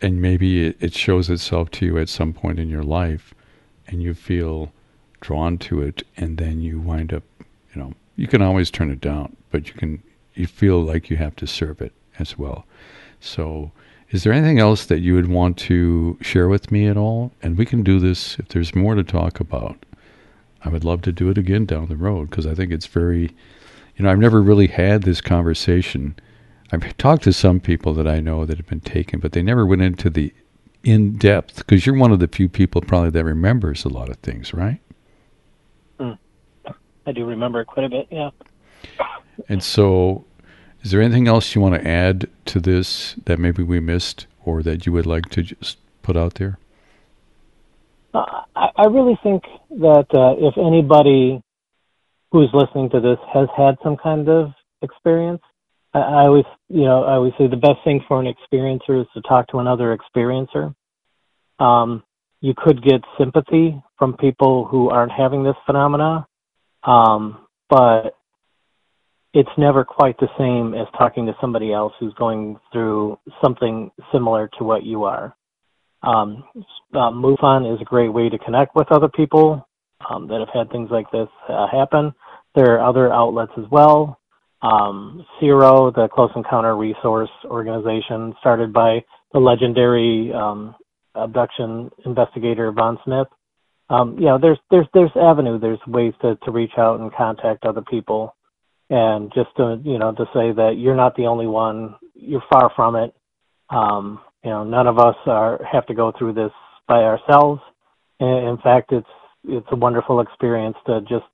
and 0.00 0.22
maybe 0.22 0.66
it, 0.66 0.76
it, 0.78 0.94
shows 0.94 1.28
itself 1.28 1.68
to 1.68 1.84
you 1.84 1.98
at 1.98 2.08
some 2.08 2.32
point 2.32 2.60
in 2.60 2.68
your 2.68 2.84
life 2.84 3.34
and 3.88 4.00
you 4.00 4.14
feel 4.14 4.70
drawn 5.20 5.58
to 5.58 5.80
it 5.82 6.04
and 6.16 6.38
then 6.38 6.60
you 6.60 6.78
wind 6.78 7.12
up 7.12 7.24
you 8.18 8.26
can 8.26 8.42
always 8.42 8.70
turn 8.70 8.90
it 8.90 9.00
down 9.00 9.36
but 9.50 9.68
you 9.68 9.74
can 9.74 10.02
you 10.34 10.46
feel 10.46 10.80
like 10.80 11.10
you 11.10 11.16
have 11.16 11.34
to 11.36 11.46
serve 11.46 11.80
it 11.80 11.92
as 12.18 12.38
well 12.38 12.66
so 13.20 13.70
is 14.10 14.22
there 14.22 14.32
anything 14.32 14.58
else 14.58 14.86
that 14.86 15.00
you 15.00 15.14
would 15.14 15.28
want 15.28 15.56
to 15.56 16.16
share 16.20 16.48
with 16.48 16.70
me 16.70 16.86
at 16.86 16.96
all 16.96 17.32
and 17.42 17.56
we 17.56 17.64
can 17.64 17.82
do 17.82 17.98
this 17.98 18.38
if 18.38 18.48
there's 18.48 18.74
more 18.74 18.94
to 18.94 19.04
talk 19.04 19.40
about 19.40 19.84
i 20.64 20.68
would 20.68 20.84
love 20.84 21.02
to 21.02 21.12
do 21.12 21.30
it 21.30 21.38
again 21.38 21.64
down 21.64 21.88
the 21.88 21.96
road 21.96 22.28
because 22.28 22.46
i 22.46 22.54
think 22.54 22.70
it's 22.70 22.86
very 22.86 23.30
you 23.98 24.04
know, 24.04 24.12
I've 24.12 24.18
never 24.18 24.40
really 24.40 24.68
had 24.68 25.02
this 25.02 25.20
conversation. 25.20 26.14
I've 26.70 26.96
talked 26.98 27.24
to 27.24 27.32
some 27.32 27.58
people 27.58 27.94
that 27.94 28.06
I 28.06 28.20
know 28.20 28.46
that 28.46 28.56
have 28.56 28.66
been 28.66 28.80
taken, 28.80 29.18
but 29.18 29.32
they 29.32 29.42
never 29.42 29.66
went 29.66 29.82
into 29.82 30.08
the 30.08 30.32
in 30.84 31.16
depth 31.16 31.56
because 31.56 31.84
you're 31.84 31.96
one 31.96 32.12
of 32.12 32.20
the 32.20 32.28
few 32.28 32.48
people 32.48 32.80
probably 32.80 33.10
that 33.10 33.24
remembers 33.24 33.84
a 33.84 33.88
lot 33.88 34.08
of 34.08 34.16
things, 34.18 34.54
right? 34.54 34.80
I 37.08 37.12
do 37.12 37.24
remember 37.24 37.64
quite 37.64 37.86
a 37.86 37.88
bit, 37.88 38.06
yeah. 38.10 38.30
And 39.48 39.62
so, 39.62 40.24
is 40.82 40.90
there 40.90 41.00
anything 41.00 41.26
else 41.26 41.54
you 41.54 41.60
want 41.60 41.74
to 41.74 41.88
add 41.88 42.28
to 42.46 42.60
this 42.60 43.16
that 43.24 43.38
maybe 43.38 43.62
we 43.62 43.80
missed 43.80 44.26
or 44.44 44.62
that 44.62 44.84
you 44.84 44.92
would 44.92 45.06
like 45.06 45.30
to 45.30 45.42
just 45.42 45.78
put 46.02 46.16
out 46.16 46.34
there? 46.34 46.58
Uh, 48.12 48.42
I, 48.54 48.68
I 48.76 48.86
really 48.86 49.18
think 49.22 49.42
that 49.70 50.06
uh, 50.12 50.34
if 50.38 50.58
anybody 50.58 51.42
who's 52.30 52.50
listening 52.52 52.90
to 52.90 53.00
this 53.00 53.18
has 53.32 53.48
had 53.56 53.76
some 53.82 53.96
kind 53.96 54.28
of 54.28 54.50
experience. 54.82 55.40
I, 55.94 56.00
I 56.00 56.26
always, 56.26 56.44
you 56.68 56.84
know, 56.84 57.04
I 57.04 57.14
always 57.14 57.32
say 57.38 57.46
the 57.46 57.56
best 57.56 57.78
thing 57.84 58.04
for 58.06 58.20
an 58.20 58.26
experiencer 58.26 59.00
is 59.00 59.06
to 59.14 59.22
talk 59.22 59.48
to 59.48 59.58
another 59.58 59.96
experiencer. 59.96 60.74
Um, 61.58 62.02
you 62.40 62.54
could 62.56 62.82
get 62.82 63.00
sympathy 63.18 63.82
from 63.98 64.16
people 64.16 64.66
who 64.66 64.90
aren't 64.90 65.12
having 65.12 65.42
this 65.42 65.56
phenomena, 65.66 66.26
um, 66.84 67.46
but 67.68 68.14
it's 69.34 69.48
never 69.58 69.84
quite 69.84 70.18
the 70.18 70.28
same 70.38 70.74
as 70.74 70.86
talking 70.96 71.26
to 71.26 71.36
somebody 71.40 71.72
else 71.72 71.92
who's 72.00 72.14
going 72.14 72.56
through 72.72 73.18
something 73.42 73.90
similar 74.12 74.48
to 74.58 74.64
what 74.64 74.84
you 74.84 75.04
are. 75.04 75.36
Um, 76.02 76.44
uh, 76.94 77.10
MUFON 77.10 77.74
is 77.74 77.80
a 77.80 77.84
great 77.84 78.08
way 78.08 78.28
to 78.28 78.38
connect 78.38 78.74
with 78.74 78.90
other 78.90 79.08
people 79.08 79.66
um, 80.08 80.28
that 80.28 80.38
have 80.38 80.48
had 80.54 80.70
things 80.70 80.88
like 80.90 81.10
this 81.10 81.28
uh, 81.48 81.66
happen. 81.70 82.14
There 82.54 82.78
are 82.78 82.88
other 82.88 83.12
outlets 83.12 83.52
as 83.58 83.64
well. 83.70 84.18
Um, 84.62 85.24
CERO, 85.40 85.94
the 85.94 86.08
Close 86.08 86.30
Encounter 86.34 86.76
Resource 86.76 87.30
Organization, 87.44 88.34
started 88.40 88.72
by 88.72 89.04
the 89.32 89.38
legendary 89.38 90.32
um, 90.32 90.74
abduction 91.14 91.90
investigator 92.04 92.68
Yvonne 92.68 92.98
Smith. 93.04 93.28
Um, 93.90 94.16
you 94.18 94.26
know, 94.26 94.38
there's 94.38 94.58
there's 94.70 94.86
there's 94.92 95.10
avenue, 95.16 95.58
there's 95.58 95.78
ways 95.86 96.12
to 96.22 96.36
to 96.44 96.50
reach 96.50 96.72
out 96.76 97.00
and 97.00 97.12
contact 97.12 97.64
other 97.64 97.82
people, 97.82 98.34
and 98.90 99.32
just 99.34 99.48
to 99.56 99.80
you 99.82 99.98
know 99.98 100.12
to 100.12 100.24
say 100.34 100.52
that 100.52 100.74
you're 100.76 100.96
not 100.96 101.16
the 101.16 101.26
only 101.26 101.46
one. 101.46 101.96
You're 102.14 102.42
far 102.52 102.70
from 102.76 102.96
it. 102.96 103.14
Um, 103.70 104.20
you 104.44 104.50
know, 104.50 104.64
none 104.64 104.86
of 104.86 104.98
us 104.98 105.16
are 105.26 105.60
have 105.70 105.86
to 105.86 105.94
go 105.94 106.12
through 106.16 106.34
this 106.34 106.52
by 106.86 107.02
ourselves. 107.02 107.60
In 108.20 108.58
fact, 108.62 108.92
it's 108.92 109.06
it's 109.44 109.66
a 109.70 109.76
wonderful 109.76 110.20
experience 110.20 110.76
to 110.86 111.00
just 111.02 111.24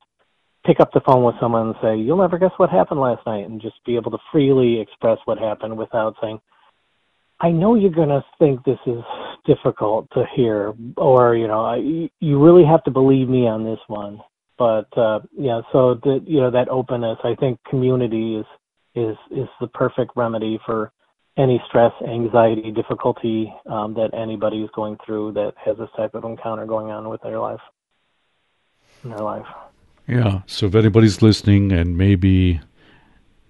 pick 0.65 0.81
up 0.81 0.93
the 0.93 1.01
phone 1.01 1.25
with 1.25 1.35
someone 1.41 1.69
and 1.69 1.77
say, 1.83 1.97
"You'll 1.97 2.19
never 2.19 2.39
guess 2.39 2.53
what 2.57 2.71
happened 2.71 3.01
last 3.01 3.27
night," 3.27 3.49
and 3.49 3.61
just 3.61 3.85
be 3.85 3.97
able 3.97 4.13
to 4.13 4.19
freely 4.31 4.81
express 4.81 5.19
what 5.25 5.39
happened 5.39 5.77
without 5.77 6.15
saying, 6.21 6.41
"I 7.41 7.51
know 7.51 7.75
you're 7.75 7.91
to 7.91 8.25
think 8.39 8.65
this 8.65 8.79
is 8.87 9.03
difficult 9.45 10.09
to 10.13 10.25
hear, 10.35 10.75
or 10.97 11.37
you 11.37 11.47
know, 11.47 11.65
I, 11.65 11.77
you 12.21 12.43
really 12.43 12.65
have 12.65 12.83
to 12.85 12.91
believe 12.91 13.29
me 13.29 13.47
on 13.47 13.65
this 13.65 13.81
one. 13.87 14.21
But 14.57 14.87
uh, 14.97 15.21
yeah, 15.37 15.63
so 15.73 15.95
the 16.03 16.23
you 16.27 16.41
know 16.41 16.51
that 16.51 16.69
openness, 16.69 17.19
I 17.25 17.35
think 17.35 17.59
community 17.69 18.37
is 18.37 18.47
is 18.95 19.17
is 19.31 19.49
the 19.61 19.67
perfect 19.69 20.13
remedy 20.17 20.59
for 20.65 20.93
any 21.37 21.61
stress, 21.69 21.93
anxiety, 22.07 22.71
difficulty 22.71 23.53
um, 23.67 23.95
that 23.95 24.11
anybody 24.15 24.63
is 24.63 24.71
going 24.75 24.97
through 25.05 25.33
that 25.33 25.53
has 25.65 25.77
this 25.79 25.89
type 25.97 26.15
of 26.15 26.25
encounter 26.25 26.65
going 26.65 26.91
on 26.91 27.09
with 27.09 27.21
their 27.23 27.39
life 27.39 27.61
in 29.03 29.11
their 29.11 29.21
life. 29.21 29.47
Yeah. 30.07 30.43
So 30.47 30.67
if 30.67 30.75
anybody's 30.75 31.23
listening 31.23 31.73
and 31.73 31.97
maybe 31.97 32.61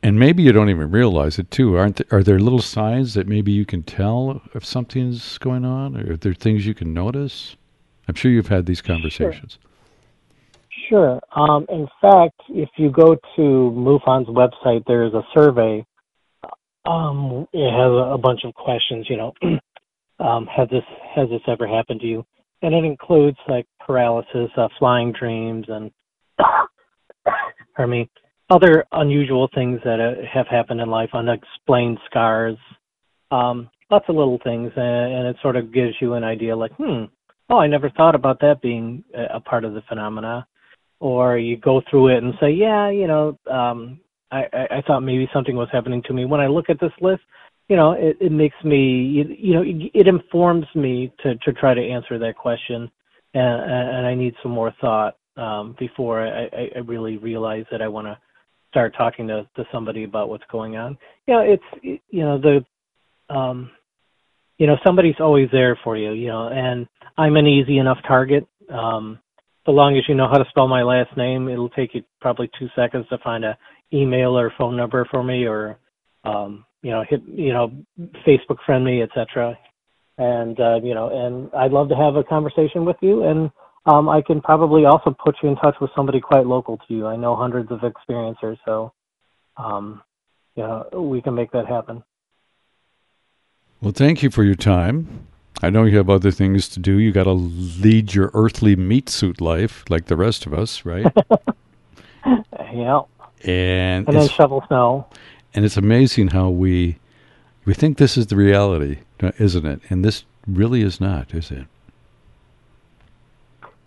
and 0.04 0.18
maybe 0.18 0.42
you 0.42 0.52
don't 0.52 0.68
even 0.68 0.90
realize 0.90 1.38
it 1.38 1.50
too. 1.50 1.78
Aren't 1.78 1.96
there, 1.96 2.06
are 2.10 2.22
there 2.22 2.38
little 2.38 2.60
signs 2.60 3.14
that 3.14 3.26
maybe 3.26 3.52
you 3.52 3.64
can 3.64 3.82
tell 3.82 4.42
if 4.54 4.62
something's 4.62 5.38
going 5.38 5.64
on, 5.64 5.96
or 5.96 6.12
are 6.12 6.16
there 6.18 6.34
things 6.34 6.66
you 6.66 6.74
can 6.74 6.92
notice? 6.92 7.56
I'm 8.06 8.14
sure 8.14 8.30
you've 8.30 8.48
had 8.48 8.66
these 8.66 8.82
conversations. 8.82 9.58
Sure. 10.90 11.20
sure. 11.34 11.42
Um, 11.42 11.64
in 11.70 11.88
fact, 12.02 12.38
if 12.50 12.68
you 12.76 12.90
go 12.90 13.14
to 13.14 13.40
MUFON's 13.40 14.28
website, 14.28 14.84
there 14.86 15.04
is 15.04 15.14
a 15.14 15.22
survey. 15.34 15.86
Um, 16.84 17.48
it 17.54 17.70
has 17.70 17.90
a, 17.90 18.12
a, 18.12 18.18
bunch 18.18 18.42
of 18.44 18.52
questions. 18.52 19.06
You 19.08 19.16
know, 19.16 19.32
um, 20.18 20.46
has 20.54 20.68
this 20.68 20.84
has 21.14 21.30
this 21.30 21.40
ever 21.48 21.66
happened 21.66 22.00
to 22.00 22.06
you? 22.06 22.26
And 22.60 22.74
it 22.74 22.84
includes 22.84 23.38
like 23.48 23.66
paralysis, 23.80 24.50
uh, 24.58 24.68
flying 24.78 25.12
dreams, 25.18 25.64
and 25.68 25.90
pardon 27.74 27.90
me, 27.90 28.10
other 28.50 28.84
unusual 28.92 29.48
things 29.54 29.80
that 29.84 30.00
uh, 30.00 30.22
have 30.32 30.46
happened 30.46 30.80
in 30.80 30.88
life, 30.88 31.10
unexplained 31.12 31.98
scars, 32.06 32.56
um, 33.30 33.70
lots 33.90 34.04
of 34.08 34.16
little 34.16 34.38
things, 34.44 34.70
and, 34.76 35.26
it 35.26 35.36
sort 35.42 35.56
of 35.56 35.72
gives 35.72 35.94
you 36.00 36.14
an 36.14 36.24
idea, 36.24 36.54
like, 36.56 36.72
hmm, 36.72 37.04
oh, 37.48 37.58
I 37.58 37.66
never 37.66 37.90
thought 37.90 38.14
about 38.14 38.40
that 38.40 38.60
being 38.60 39.02
a, 39.14 39.36
a 39.36 39.40
part 39.40 39.64
of 39.64 39.74
the 39.74 39.82
phenomena. 39.88 40.46
Or 41.00 41.36
you 41.38 41.56
go 41.56 41.82
through 41.90 42.16
it 42.16 42.22
and 42.22 42.34
say, 42.40 42.50
yeah, 42.50 42.88
you 42.88 43.06
know, 43.06 43.38
um, 43.50 44.00
I, 44.30 44.44
I, 44.52 44.76
I 44.76 44.82
thought 44.86 45.00
maybe 45.00 45.28
something 45.34 45.56
was 45.56 45.68
happening 45.72 46.02
to 46.06 46.14
me. 46.14 46.24
When 46.24 46.40
I 46.40 46.46
look 46.46 46.70
at 46.70 46.80
this 46.80 46.92
list, 47.00 47.22
you 47.68 47.76
know, 47.76 47.92
it, 47.92 48.16
it 48.20 48.32
makes 48.32 48.56
me, 48.64 49.02
you, 49.02 49.24
you 49.38 49.54
know, 49.54 49.62
it, 49.62 49.90
it 49.94 50.06
informs 50.06 50.66
me 50.74 51.12
to, 51.22 51.34
to 51.36 51.52
try 51.52 51.74
to 51.74 51.80
answer 51.80 52.18
that 52.18 52.36
question, 52.36 52.90
and, 53.34 53.70
and 53.70 54.06
I 54.06 54.14
need 54.14 54.34
some 54.42 54.52
more 54.52 54.72
thought 54.80 55.16
um, 55.36 55.74
before 55.78 56.26
I, 56.26 56.44
I, 56.44 56.68
I 56.76 56.78
really 56.78 57.16
realize 57.16 57.64
that 57.70 57.82
I 57.82 57.88
want 57.88 58.06
to 58.06 58.18
start 58.74 58.92
talking 58.98 59.28
to, 59.28 59.48
to 59.54 59.64
somebody 59.70 60.02
about 60.02 60.28
what's 60.28 60.44
going 60.50 60.76
on. 60.76 60.98
Know, 61.28 61.40
it's 61.40 62.00
you 62.10 62.24
know 62.24 62.40
the 62.40 62.64
um 63.32 63.70
you 64.58 64.66
know 64.66 64.76
somebody's 64.84 65.14
always 65.20 65.48
there 65.52 65.78
for 65.84 65.96
you. 65.96 66.12
You 66.12 66.28
know, 66.28 66.48
and 66.48 66.88
I'm 67.16 67.36
an 67.36 67.46
easy 67.46 67.78
enough 67.78 67.98
target. 68.06 68.48
Um, 68.68 69.20
so 69.64 69.70
long 69.70 69.96
as 69.96 70.02
you 70.08 70.16
know 70.16 70.26
how 70.26 70.38
to 70.38 70.44
spell 70.50 70.66
my 70.66 70.82
last 70.82 71.16
name, 71.16 71.48
it'll 71.48 71.70
take 71.70 71.94
you 71.94 72.02
probably 72.20 72.50
two 72.58 72.66
seconds 72.74 73.06
to 73.10 73.18
find 73.18 73.44
a 73.44 73.56
email 73.92 74.36
or 74.36 74.52
phone 74.58 74.76
number 74.76 75.06
for 75.08 75.22
me, 75.22 75.46
or 75.46 75.78
um, 76.24 76.64
you 76.82 76.90
know, 76.90 77.04
hit 77.08 77.22
you 77.28 77.52
know, 77.52 77.72
Facebook 78.26 78.58
friend 78.66 78.84
me, 78.84 79.02
etc. 79.02 79.56
And 80.18 80.58
uh, 80.58 80.80
you 80.82 80.94
know, 80.94 81.10
and 81.10 81.48
I'd 81.54 81.70
love 81.70 81.88
to 81.90 81.96
have 81.96 82.16
a 82.16 82.24
conversation 82.24 82.84
with 82.84 82.96
you 83.00 83.22
and 83.22 83.52
um, 83.86 84.08
I 84.08 84.22
can 84.22 84.40
probably 84.40 84.84
also 84.84 85.10
put 85.10 85.36
you 85.42 85.48
in 85.48 85.56
touch 85.56 85.76
with 85.80 85.90
somebody 85.94 86.20
quite 86.20 86.46
local 86.46 86.78
to 86.88 86.94
you. 86.94 87.06
I 87.06 87.16
know 87.16 87.36
hundreds 87.36 87.70
of 87.70 87.80
experiencers, 87.80 88.58
so 88.64 88.92
um, 89.56 90.02
yeah, 90.56 90.82
we 90.92 91.20
can 91.20 91.34
make 91.34 91.52
that 91.52 91.66
happen. 91.66 92.02
Well, 93.80 93.92
thank 93.92 94.22
you 94.22 94.30
for 94.30 94.44
your 94.44 94.54
time. 94.54 95.26
I 95.62 95.70
know 95.70 95.84
you 95.84 95.96
have 95.98 96.10
other 96.10 96.30
things 96.30 96.68
to 96.70 96.80
do. 96.80 96.98
You 96.98 97.12
got 97.12 97.24
to 97.24 97.32
lead 97.32 98.14
your 98.14 98.30
earthly 98.34 98.76
meat 98.76 99.08
suit 99.08 99.40
life 99.40 99.84
like 99.88 100.06
the 100.06 100.16
rest 100.16 100.46
of 100.46 100.54
us, 100.54 100.84
right? 100.84 101.06
yeah. 102.26 103.02
And, 103.44 104.08
and 104.08 104.16
then 104.16 104.28
shovel 104.28 104.64
snow. 104.68 105.06
And 105.52 105.64
it's 105.64 105.76
amazing 105.76 106.28
how 106.28 106.48
we 106.48 106.98
we 107.64 107.74
think 107.74 107.98
this 107.98 108.16
is 108.16 108.26
the 108.26 108.36
reality, 108.36 108.98
isn't 109.38 109.64
it? 109.64 109.80
And 109.88 110.04
this 110.04 110.24
really 110.46 110.82
is 110.82 111.00
not, 111.00 111.32
is 111.32 111.50
it? 111.50 111.66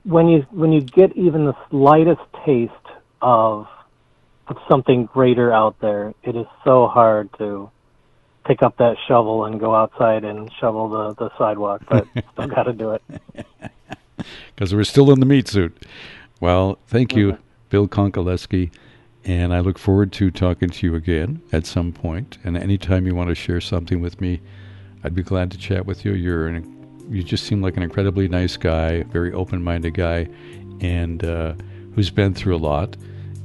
When 0.07 0.29
you 0.29 0.45
when 0.51 0.71
you 0.71 0.81
get 0.81 1.15
even 1.17 1.45
the 1.45 1.55
slightest 1.69 2.21
taste 2.45 2.73
of 3.21 3.67
of 4.47 4.57
something 4.69 5.05
greater 5.05 5.51
out 5.51 5.79
there, 5.81 6.13
it 6.23 6.35
is 6.35 6.45
so 6.63 6.87
hard 6.87 7.29
to 7.37 7.69
pick 8.45 8.63
up 8.63 8.77
that 8.77 8.95
shovel 9.07 9.43
and 9.45 9.59
go 9.59 9.75
outside 9.75 10.23
and 10.23 10.49
shovel 10.59 10.87
the, 10.89 11.13
the 11.15 11.37
sidewalk, 11.37 11.81
but 11.89 12.07
still 12.31 12.47
got 12.47 12.63
to 12.63 12.73
do 12.73 12.91
it. 12.91 13.01
Because 14.55 14.73
we're 14.73 14.83
still 14.83 15.11
in 15.11 15.19
the 15.19 15.27
meat 15.27 15.47
suit. 15.47 15.85
Well, 16.41 16.79
thank 16.87 17.15
you, 17.15 17.33
mm-hmm. 17.33 17.41
Bill 17.69 17.87
Konkolesky, 17.87 18.71
and 19.23 19.53
I 19.53 19.59
look 19.59 19.77
forward 19.77 20.11
to 20.13 20.31
talking 20.31 20.69
to 20.69 20.87
you 20.87 20.95
again 20.95 21.43
at 21.51 21.67
some 21.67 21.91
point. 21.91 22.39
And 22.43 22.57
anytime 22.57 23.05
you 23.05 23.13
want 23.13 23.29
to 23.29 23.35
share 23.35 23.61
something 23.61 24.01
with 24.01 24.19
me, 24.19 24.41
I'd 25.03 25.13
be 25.13 25.21
glad 25.21 25.51
to 25.51 25.57
chat 25.59 25.85
with 25.85 26.03
you. 26.03 26.13
You're 26.13 26.47
an 26.47 26.55
you 27.09 27.23
just 27.23 27.45
seem 27.45 27.61
like 27.61 27.77
an 27.77 27.83
incredibly 27.83 28.27
nice 28.27 28.57
guy, 28.57 29.03
very 29.03 29.31
open-minded 29.31 29.93
guy, 29.93 30.27
and 30.81 31.23
uh, 31.23 31.53
who's 31.93 32.09
been 32.09 32.33
through 32.33 32.55
a 32.55 32.57
lot 32.57 32.97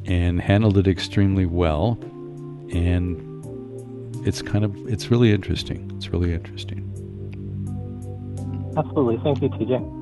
and 0.04 0.40
handled 0.40 0.76
it 0.78 0.86
extremely 0.86 1.46
well. 1.46 1.98
And 2.72 3.28
it's 4.26 4.42
kind 4.42 4.64
of 4.64 4.74
it's 4.88 5.10
really 5.10 5.32
interesting. 5.32 5.90
It's 5.96 6.08
really 6.08 6.32
interesting. 6.32 6.88
Absolutely. 8.76 9.18
Thank 9.22 9.42
you, 9.42 9.48
TJ. 9.50 10.01